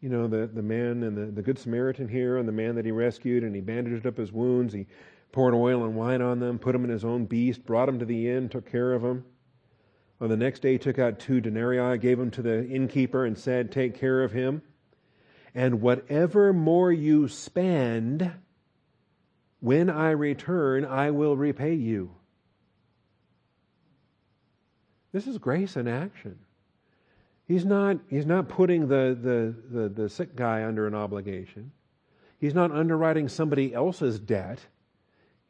You 0.00 0.08
know, 0.08 0.28
the, 0.28 0.46
the 0.46 0.62
man 0.62 1.02
and 1.02 1.16
the, 1.16 1.26
the 1.26 1.42
Good 1.42 1.58
Samaritan 1.58 2.08
here, 2.08 2.38
and 2.38 2.48
the 2.48 2.52
man 2.52 2.74
that 2.76 2.86
he 2.86 2.90
rescued, 2.90 3.44
and 3.44 3.54
he 3.54 3.60
bandaged 3.60 4.06
up 4.06 4.16
his 4.16 4.32
wounds. 4.32 4.72
He 4.72 4.86
poured 5.30 5.54
oil 5.54 5.84
and 5.84 5.94
wine 5.94 6.22
on 6.22 6.40
them, 6.40 6.58
put 6.58 6.72
them 6.72 6.84
in 6.84 6.90
his 6.90 7.04
own 7.04 7.26
beast, 7.26 7.66
brought 7.66 7.88
him 7.88 7.98
to 7.98 8.06
the 8.06 8.28
inn, 8.30 8.48
took 8.48 8.70
care 8.70 8.92
of 8.94 9.04
him. 9.04 9.24
On 10.20 10.28
the 10.28 10.36
next 10.36 10.60
day, 10.60 10.72
he 10.72 10.78
took 10.78 10.98
out 10.98 11.18
two 11.18 11.40
denarii, 11.40 11.98
gave 11.98 12.18
them 12.18 12.30
to 12.32 12.42
the 12.42 12.66
innkeeper, 12.66 13.24
and 13.24 13.38
said, 13.38 13.70
Take 13.70 13.98
care 13.98 14.22
of 14.22 14.32
him. 14.32 14.62
And 15.54 15.80
whatever 15.80 16.52
more 16.52 16.92
you 16.92 17.28
spend, 17.28 18.32
when 19.60 19.90
I 19.90 20.10
return, 20.10 20.84
I 20.84 21.10
will 21.10 21.36
repay 21.36 21.74
you. 21.74 22.10
This 25.12 25.26
is 25.26 25.38
grace 25.38 25.76
in 25.76 25.88
action. 25.88 26.38
He's 27.46 27.64
not, 27.64 27.98
he's 28.08 28.26
not 28.26 28.48
putting 28.48 28.86
the, 28.86 29.18
the, 29.20 29.54
the, 29.78 29.88
the, 29.88 30.08
sick 30.08 30.36
guy 30.36 30.64
under 30.64 30.86
an 30.86 30.94
obligation. 30.94 31.72
He's 32.38 32.54
not 32.54 32.70
underwriting 32.70 33.28
somebody 33.28 33.74
else's 33.74 34.20
debt. 34.20 34.60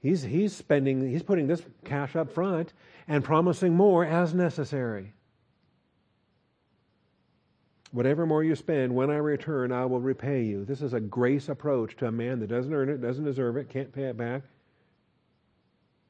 He's, 0.00 0.22
he's 0.22 0.56
spending, 0.56 1.08
he's 1.10 1.22
putting 1.22 1.46
this 1.46 1.62
cash 1.84 2.16
up 2.16 2.32
front 2.32 2.72
and 3.06 3.22
promising 3.22 3.74
more 3.74 4.04
as 4.04 4.32
necessary. 4.32 5.12
Whatever 7.92 8.24
more 8.24 8.44
you 8.44 8.54
spend, 8.54 8.94
when 8.94 9.10
I 9.10 9.16
return, 9.16 9.72
I 9.72 9.84
will 9.84 10.00
repay 10.00 10.44
you. 10.44 10.64
This 10.64 10.80
is 10.80 10.94
a 10.94 11.00
grace 11.00 11.48
approach 11.48 11.96
to 11.96 12.06
a 12.06 12.12
man 12.12 12.38
that 12.38 12.46
doesn't 12.46 12.72
earn 12.72 12.88
it, 12.88 13.00
doesn't 13.00 13.24
deserve 13.24 13.56
it, 13.56 13.68
can't 13.68 13.92
pay 13.92 14.04
it 14.04 14.16
back. 14.16 14.42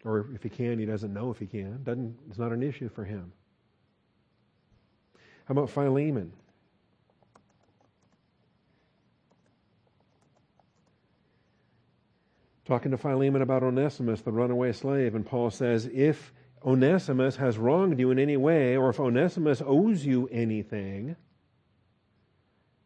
Or 0.05 0.27
if 0.35 0.43
he 0.43 0.51
can, 0.51 0.79
he 0.79 0.85
doesn't 0.85 1.13
know 1.13 1.31
if 1.31 1.39
he 1.39 1.47
can. 1.47 1.83
Doesn't, 1.83 2.17
it's 2.29 2.39
not 2.39 2.53
an 2.53 2.63
issue 2.63 2.89
for 2.91 3.05
him. 3.05 3.33
How 5.47 5.53
about 5.53 5.71
Philemon? 5.71 6.33
Talking 12.67 12.91
to 12.93 12.99
Philemon 12.99 13.43
about 13.43 13.63
Onesimus, 13.63 14.21
the 14.21 14.31
runaway 14.31 14.73
slave, 14.73 15.15
and 15.15 15.27
Paul 15.27 15.51
says, 15.51 15.89
If 15.93 16.33
Onesimus 16.65 17.37
has 17.37 17.59
wronged 17.59 17.99
you 17.99 18.11
in 18.11 18.19
any 18.19 18.37
way, 18.37 18.77
or 18.77 18.91
if 18.91 19.01
Onesimus 19.01 19.63
owes 19.65 20.05
you 20.07 20.29
anything, 20.31 21.17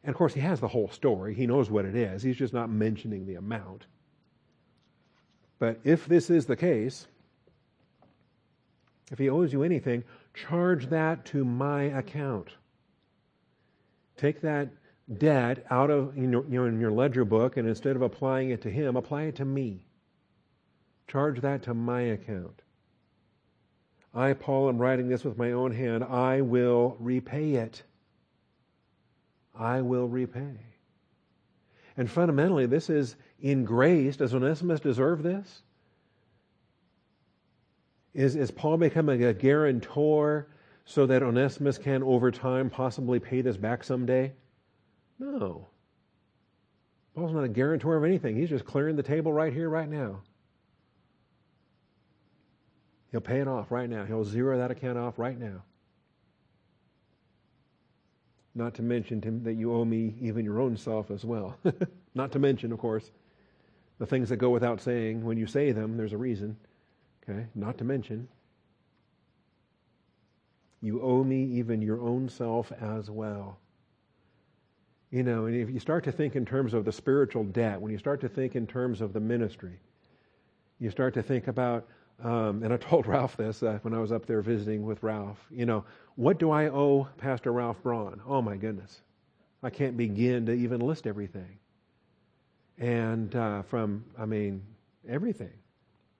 and 0.05 0.11
of 0.11 0.17
course, 0.17 0.35
he 0.35 0.41
has 0.41 0.61
the 0.61 0.69
whole 0.69 0.89
story. 0.89 1.35
He 1.35 1.47
knows 1.47 1.71
what 1.71 1.87
it 1.87 1.97
is. 1.97 2.23
He's 2.23 2.37
just 2.37 2.53
not 2.53 2.69
mentioning 2.69 3.27
the 3.27 3.37
amount. 3.37 3.87
But 5.59 5.81
if 5.83 6.07
this 6.07 6.29
is 6.29 6.45
the 6.45 6.57
case, 6.57 7.07
if 9.11 9.19
he 9.19 9.31
owes 9.31 9.53
you 9.53 9.63
anything, 9.63 10.05
charge 10.35 10.91
that 10.91 11.25
to 11.27 11.45
my 11.45 11.85
account. 11.85 12.51
Take 14.19 14.43
that 14.43 14.69
debt 15.19 15.65
out 15.71 15.91
of 15.91 16.17
you 16.17 16.27
know, 16.27 16.43
in 16.43 16.81
your 16.81 16.91
ledger 16.91 17.25
book, 17.25 17.57
and 17.57 17.67
instead 17.67 17.97
of 17.97 18.03
applying 18.03 18.51
it 18.51 18.61
to 18.63 18.71
him, 18.71 18.97
apply 18.97 19.23
it 19.23 19.37
to 19.37 19.45
me. 19.47 19.87
Charge 21.09 21.41
that 21.41 21.63
to 21.63 21.75
my 21.75 22.01
account. 22.01 22.61
I, 24.15 24.35
Paul, 24.35 24.69
am 24.69 24.79
writing 24.79 25.09
this 25.09 25.25
with 25.25 25.39
my 25.39 25.53
own 25.53 25.73
hand. 25.73 26.05
I 26.05 26.43
will 26.43 26.97
repay 27.01 27.55
it. 27.55 27.83
I 29.59 29.81
will 29.83 30.09
repay. 30.09 30.57
And 31.97 32.11
fundamentally, 32.11 32.67
this 32.67 32.91
is 32.91 33.17
in 33.41 33.65
grace. 33.65 34.17
Does 34.17 34.35
Onesimus 34.35 34.81
deserve 34.81 35.23
this? 35.23 35.63
Is, 38.15 38.37
is 38.37 38.51
Paul 38.51 38.79
becoming 38.79 39.25
a 39.25 39.33
guarantor 39.33 40.49
so 40.85 41.07
that 41.07 41.23
Onesimus 41.23 41.79
can, 41.79 42.03
over 42.03 42.31
time, 42.31 42.71
possibly 42.71 43.19
pay 43.19 43.41
this 43.41 43.57
back 43.57 43.85
someday? 43.85 44.33
No. 45.19 45.69
Paul's 47.15 47.33
not 47.33 47.45
a 47.45 47.49
guarantor 47.49 47.97
of 47.97 48.05
anything. 48.05 48.37
He's 48.37 48.49
just 48.49 48.65
clearing 48.65 48.97
the 48.97 49.03
table 49.03 49.33
right 49.33 49.53
here, 49.53 49.69
right 49.69 49.89
now. 49.89 50.23
He'll 53.13 53.21
pay 53.21 53.41
it 53.41 53.47
off 53.47 53.71
right 53.71 53.89
now. 53.89 54.05
He'll 54.05 54.25
zero 54.25 54.59
that 54.59 54.73
account 54.73 54.99
off 54.99 55.19
right 55.19 55.39
now. 55.39 55.63
Not 58.55 58.75
to 58.75 58.83
mention 58.83 59.21
Tim, 59.21 59.43
that 59.45 59.55
you 59.55 59.75
owe 59.75 59.85
me 59.85 60.15
even 60.21 60.45
your 60.45 60.61
own 60.61 60.77
self 60.77 61.11
as 61.11 61.25
well. 61.25 61.57
Not 62.15 62.33
to 62.33 62.39
mention, 62.39 62.73
of 62.73 62.79
course, 62.79 63.11
the 63.99 64.07
things 64.07 64.29
that 64.29 64.37
go 64.37 64.51
without 64.51 64.81
saying. 64.81 65.25
When 65.25 65.37
you 65.37 65.47
say 65.47 65.73
them, 65.73 65.97
there's 65.97 66.13
a 66.13 66.19
reason. 66.19 66.57
Okay? 67.23 67.47
Not 67.55 67.79
to 67.79 67.85
mention, 67.85 68.29
you 70.81 71.01
owe 71.01 71.25
me 71.25 71.45
even 71.45 71.83
your 71.83 72.01
own 72.01 72.29
self 72.29 72.71
as 72.73 73.11
well. 73.11 73.59
You 75.11 75.23
know, 75.23 75.47
and 75.47 75.57
if 75.57 75.71
you 75.71 75.81
start 75.81 76.05
to 76.05 76.13
think 76.13 76.37
in 76.37 76.45
terms 76.45 76.75
of 76.75 76.85
the 76.85 76.93
spiritual 76.93 77.45
debt, 77.45 77.81
when 77.81 77.93
you 77.93 77.99
start 77.99 78.21
to 78.21 78.29
think 78.29 78.55
in 78.55 78.67
terms 78.67 79.01
of 79.01 79.13
the 79.13 79.21
ministry, 79.21 79.81
you 80.79 80.91
start 80.91 81.15
to 81.15 81.23
think 81.23 81.47
about 81.49 81.87
um, 82.23 82.63
and 82.63 82.73
I 82.73 82.77
told 82.77 83.07
Ralph 83.09 83.37
this 83.37 83.63
uh, 83.63 83.79
when 83.83 83.95
I 83.95 83.99
was 83.99 84.13
up 84.13 84.27
there 84.27 84.43
visiting 84.43 84.85
with 84.85 85.03
Ralph. 85.03 85.39
You 85.51 85.67
know, 85.67 85.85
what 86.17 86.39
do 86.39 86.51
I 86.51 86.69
owe 86.69 87.09
Pastor 87.19 87.53
Ralph 87.53 87.83
Braun? 87.83 88.21
Oh 88.27 88.41
my 88.41 88.57
goodness. 88.57 89.01
I 89.63 89.71
can't 89.71 89.97
begin 89.97 90.47
to 90.47 90.53
even 90.53 90.81
list 90.81 91.07
everything. 91.07 91.59
And 92.79 93.35
uh, 93.35 93.63
from, 93.63 94.05
I 94.19 94.27
mean, 94.27 94.63
everything 95.09 95.53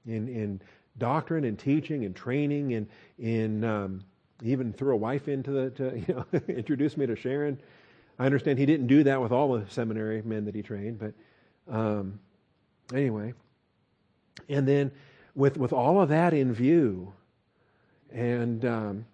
in, 0.07 0.29
in 0.29 0.61
doctrine 0.99 1.45
and 1.45 1.59
teaching 1.59 2.05
and 2.05 2.15
training 2.15 2.75
and 2.75 2.89
in, 3.19 3.65
um, 3.65 4.03
even 4.43 4.73
threw 4.73 4.95
a 4.95 4.97
wife 4.97 5.29
into 5.29 5.51
the, 5.51 5.71
to, 5.71 5.99
you 6.09 6.15
know, 6.15 6.41
introduce 6.49 6.97
me 6.97 7.07
to 7.07 7.17
Sharon. 7.17 7.61
I 8.19 8.27
understand 8.27 8.59
he 8.59 8.67
didn't 8.67 8.87
do 8.87 9.03
that 9.05 9.21
with 9.21 9.33
all 9.33 9.53
the 9.53 9.69
seminary 9.69 10.23
men 10.23 10.45
that 10.45 10.55
he 10.55 10.63
trained, 10.63 10.99
but 10.99 11.13
um, 11.73 12.19
anyway. 12.93 13.35
And 14.49 14.67
then 14.67 14.91
with, 15.35 15.57
with 15.57 15.73
all 15.73 16.01
of 16.01 16.09
that 16.11 16.33
in 16.33 16.53
view, 16.53 17.13
and, 18.13 18.65
um, 18.65 19.07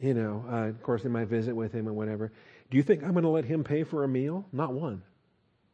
you 0.00 0.14
know, 0.14 0.44
uh, 0.50 0.68
of 0.68 0.82
course, 0.82 1.04
in 1.04 1.12
my 1.12 1.24
visit 1.24 1.54
with 1.54 1.72
him 1.72 1.86
and 1.86 1.96
whatever, 1.96 2.32
do 2.70 2.76
you 2.76 2.82
think 2.82 3.02
I'm 3.02 3.12
going 3.12 3.22
to 3.24 3.28
let 3.28 3.44
him 3.44 3.64
pay 3.64 3.84
for 3.84 4.04
a 4.04 4.08
meal? 4.08 4.44
Not 4.52 4.72
one. 4.72 5.02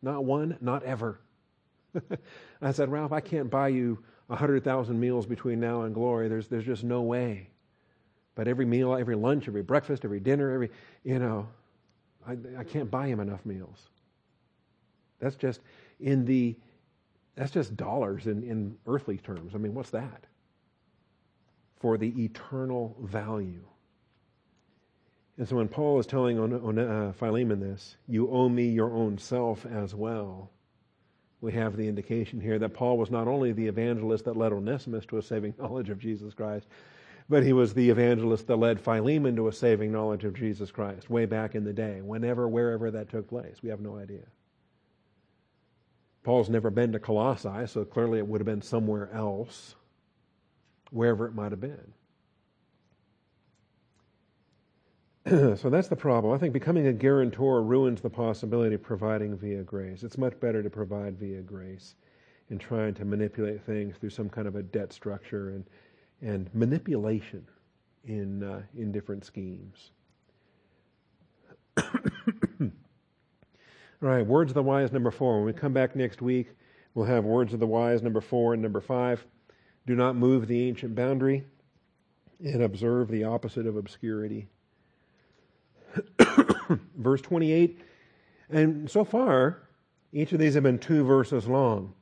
Not 0.03 0.25
one, 0.25 0.57
not 0.61 0.83
ever. 0.85 1.19
I 2.63 2.73
said, 2.73 2.91
Ralph, 2.91 3.13
I 3.13 3.21
can't 3.21 3.51
buy 3.51 3.69
you 3.69 3.99
a 4.29 4.33
100,000 4.33 4.99
meals 4.99 5.27
between 5.27 5.59
now 5.59 5.83
and 5.83 5.95
glory. 5.95 6.29
There's, 6.29 6.49
there's 6.49 6.65
just 6.65 6.85
no 6.85 7.03
way. 7.03 7.49
But 8.35 8.47
every 8.47 8.67
meal, 8.67 8.95
every 8.95 9.17
lunch, 9.17 9.49
every 9.49 9.63
breakfast, 9.63 10.05
every 10.05 10.21
dinner, 10.21 10.53
every, 10.53 10.71
you 11.03 11.19
know, 11.19 11.49
I, 12.27 12.37
I 12.59 12.65
can't 12.65 12.91
buy 12.91 13.07
him 13.09 13.21
enough 13.21 13.45
meals. 13.45 13.89
That's 15.19 15.35
just 15.37 15.61
in 15.99 16.25
the, 16.25 16.55
that's 17.39 17.53
just 17.53 17.77
dollars 17.77 18.27
in, 18.27 18.43
in 18.43 18.77
earthly 18.87 19.17
terms. 19.17 19.55
I 19.55 19.59
mean, 19.59 19.75
what's 19.75 19.91
that? 19.91 20.25
For 21.81 21.97
the 21.97 22.25
eternal 22.25 22.97
value. 23.01 23.65
And 25.39 25.49
so 25.49 25.57
when 25.57 25.69
Paul 25.69 26.01
is 26.01 26.07
telling 26.07 26.39
on, 26.39 26.53
on 26.53 26.79
uh, 26.79 27.13
Philemon 27.13 27.61
this, 27.61 27.97
you 28.09 28.29
owe 28.29 28.49
me 28.49 28.69
your 28.69 28.93
own 28.93 29.19
self 29.19 29.65
as 29.65 29.95
well 29.95 30.51
we 31.41 31.53
have 31.53 31.77
the 31.77 31.87
indication 31.87 32.41
here 32.41 32.59
that 32.59 32.75
Paul 32.75 32.99
was 32.99 33.11
not 33.11 33.29
only 33.29 33.53
the 33.53 33.67
evangelist 33.67 34.25
that 34.25 34.37
led 34.37 34.53
Onesimus 34.53 35.07
to 35.07 35.19
a 35.19 35.23
saving 35.23 35.55
knowledge 35.59 35.91
of 35.91 35.99
Jesus 35.99 36.35
Christ, 36.35 36.67
but 37.29 37.45
he 37.45 37.53
was 37.53 37.75
the 37.75 37.91
evangelist 37.91 38.47
that 38.47 38.57
led 38.57 38.81
Philemon 38.81 39.37
to 39.37 39.49
a 39.49 39.53
saving 39.53 39.93
knowledge 39.93 40.25
of 40.25 40.35
Jesus 40.35 40.71
Christ 40.71 41.11
way 41.11 41.27
back 41.27 41.55
in 41.55 41.65
the 41.65 41.73
day, 41.73 42.01
whenever, 42.01 42.49
wherever 42.49 42.91
that 42.91 43.11
took 43.11 43.29
place. 43.29 43.63
We 43.63 43.69
have 43.69 43.81
no 43.81 43.97
idea. 43.97 44.25
Paul's 46.29 46.51
never 46.51 46.69
been 46.69 46.93
to 46.93 46.99
Colossae, 46.99 47.67
so 47.67 47.87
clearly 47.87 48.19
it 48.19 48.27
would 48.29 48.39
have 48.39 48.45
been 48.45 48.61
somewhere 48.61 49.09
else, 49.15 49.77
wherever 50.91 51.25
it 51.25 51.35
might 51.35 51.53
have 51.53 51.61
been. 51.63 51.95
so 55.57 55.71
that's 55.71 55.89
the 55.89 55.97
problem. 55.97 56.35
I 56.35 56.37
think 56.37 56.53
becoming 56.53 56.89
a 56.89 56.93
guarantor 56.93 57.63
ruins 57.63 58.03
the 58.03 58.11
possibility 58.11 58.75
of 58.75 58.83
providing 58.83 59.39
via 59.39 59.63
grace. 59.63 60.03
It's 60.03 60.19
much 60.19 60.39
better 60.39 60.63
to 60.63 60.69
provide 60.69 61.19
via 61.19 61.41
grace 61.41 61.95
and 62.51 62.61
trying 62.61 62.93
to 62.97 63.07
manipulate 63.07 63.63
things 63.63 63.97
through 63.97 64.11
some 64.11 64.29
kind 64.29 64.47
of 64.47 64.55
a 64.55 64.63
debt 64.63 64.93
structure 64.93 65.49
and, 65.49 65.65
and 66.21 66.55
manipulation 66.55 67.47
in, 68.05 68.43
uh, 68.43 68.61
in 68.77 68.93
different 68.93 69.25
schemes. 69.25 69.93
All 74.01 74.09
right, 74.09 74.25
words 74.25 74.53
of 74.53 74.55
the 74.55 74.63
wise, 74.63 74.93
number 74.93 75.11
four. 75.11 75.39
When 75.39 75.47
we 75.47 75.53
come 75.53 75.73
back 75.73 75.97
next 75.97 76.23
week, 76.23 76.51
we'll 76.95 77.07
have 77.07 77.25
words 77.25 77.53
of 77.53 77.59
the 77.59 77.67
wise, 77.67 78.01
number 78.01 78.21
four 78.21 78.53
and 78.53 78.63
number 78.63 78.81
five. 78.81 79.27
Do 79.89 79.97
not 79.97 80.15
move 80.15 80.47
the 80.47 80.69
ancient 80.69 80.95
boundary 80.95 81.45
and 82.39 82.63
observe 82.63 83.09
the 83.09 83.25
opposite 83.25 83.67
of 83.67 83.77
obscurity. 83.77 84.47
verse 86.97 87.21
28. 87.23 87.81
And 88.51 88.89
so 88.89 89.03
far, 89.03 89.69
each 90.13 90.33
of 90.33 90.39
these 90.39 90.55
have 90.55 90.63
been 90.63 90.79
two 90.79 91.03
verses 91.03 91.49
long. 91.49 91.93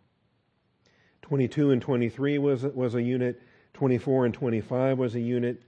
22 1.22 1.70
and 1.70 1.80
23 1.80 2.36
was, 2.36 2.64
was 2.64 2.94
a 2.94 3.02
unit, 3.02 3.40
24 3.72 4.26
and 4.26 4.34
25 4.34 4.98
was 4.98 5.14
a 5.14 5.20
unit, 5.20 5.62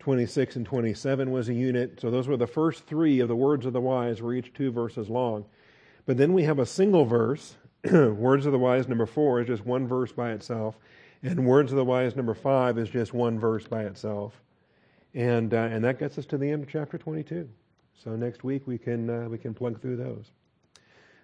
26 0.00 0.56
and 0.56 0.66
27 0.66 1.30
was 1.30 1.48
a 1.48 1.54
unit. 1.54 2.00
So 2.00 2.10
those 2.10 2.26
were 2.26 2.36
the 2.36 2.48
first 2.48 2.84
three 2.84 3.20
of 3.20 3.28
the 3.28 3.36
words 3.36 3.64
of 3.64 3.72
the 3.72 3.80
wise, 3.80 4.20
were 4.20 4.34
each 4.34 4.52
two 4.52 4.72
verses 4.72 5.08
long. 5.08 5.44
But 6.08 6.16
then 6.16 6.32
we 6.32 6.44
have 6.44 6.58
a 6.58 6.64
single 6.64 7.04
verse. 7.04 7.54
words 7.92 8.46
of 8.46 8.52
the 8.52 8.58
wise, 8.58 8.88
number 8.88 9.04
four, 9.04 9.42
is 9.42 9.46
just 9.46 9.66
one 9.66 9.86
verse 9.86 10.10
by 10.10 10.32
itself. 10.32 10.78
And 11.22 11.44
words 11.44 11.70
of 11.70 11.76
the 11.76 11.84
wise, 11.84 12.16
number 12.16 12.32
five, 12.32 12.78
is 12.78 12.88
just 12.88 13.12
one 13.12 13.38
verse 13.38 13.66
by 13.66 13.82
itself. 13.82 14.40
And, 15.12 15.52
uh, 15.52 15.68
and 15.70 15.84
that 15.84 15.98
gets 15.98 16.16
us 16.16 16.24
to 16.26 16.38
the 16.38 16.50
end 16.50 16.62
of 16.62 16.70
chapter 16.70 16.96
22. 16.96 17.46
So 18.02 18.16
next 18.16 18.42
week 18.42 18.66
we 18.66 18.78
can, 18.78 19.10
uh, 19.10 19.28
we 19.28 19.36
can 19.36 19.52
plug 19.52 19.82
through 19.82 19.96
those. 19.96 20.32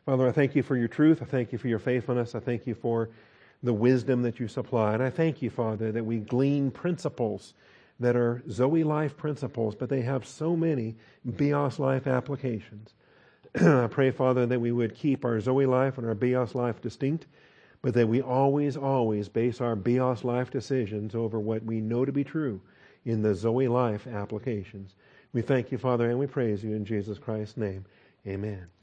Father, 0.04 0.28
I 0.28 0.32
thank 0.32 0.54
you 0.54 0.62
for 0.62 0.76
your 0.76 0.88
truth. 0.88 1.22
I 1.22 1.24
thank 1.24 1.50
you 1.50 1.56
for 1.56 1.68
your 1.68 1.78
faithfulness. 1.78 2.34
I 2.34 2.40
thank 2.40 2.66
you 2.66 2.74
for 2.74 3.08
the 3.62 3.72
wisdom 3.72 4.20
that 4.24 4.38
you 4.38 4.48
supply. 4.48 4.92
And 4.92 5.02
I 5.02 5.08
thank 5.08 5.40
you, 5.40 5.48
Father, 5.48 5.92
that 5.92 6.04
we 6.04 6.18
glean 6.18 6.70
principles 6.70 7.54
that 8.00 8.16
are 8.16 8.42
Zoe 8.50 8.84
life 8.84 9.16
principles, 9.16 9.74
but 9.74 9.88
they 9.88 10.02
have 10.02 10.26
so 10.26 10.54
many 10.54 10.96
Bios 11.24 11.78
life 11.78 12.06
applications. 12.06 12.92
I 13.60 13.86
pray, 13.86 14.10
Father, 14.10 14.46
that 14.46 14.60
we 14.60 14.72
would 14.72 14.94
keep 14.94 15.24
our 15.24 15.40
Zoe 15.40 15.66
life 15.66 15.96
and 15.98 16.06
our 16.06 16.14
Bios 16.14 16.54
life 16.54 16.80
distinct, 16.80 17.26
but 17.82 17.94
that 17.94 18.08
we 18.08 18.20
always, 18.20 18.76
always 18.76 19.28
base 19.28 19.60
our 19.60 19.76
Bios 19.76 20.24
life 20.24 20.50
decisions 20.50 21.14
over 21.14 21.38
what 21.38 21.62
we 21.64 21.80
know 21.80 22.04
to 22.04 22.12
be 22.12 22.24
true 22.24 22.60
in 23.04 23.22
the 23.22 23.34
Zoe 23.34 23.68
life 23.68 24.06
applications. 24.08 24.96
We 25.32 25.42
thank 25.42 25.70
you, 25.70 25.78
Father, 25.78 26.10
and 26.10 26.18
we 26.18 26.26
praise 26.26 26.64
you 26.64 26.72
in 26.74 26.84
Jesus 26.84 27.18
Christ's 27.18 27.56
name. 27.56 27.84
Amen. 28.26 28.73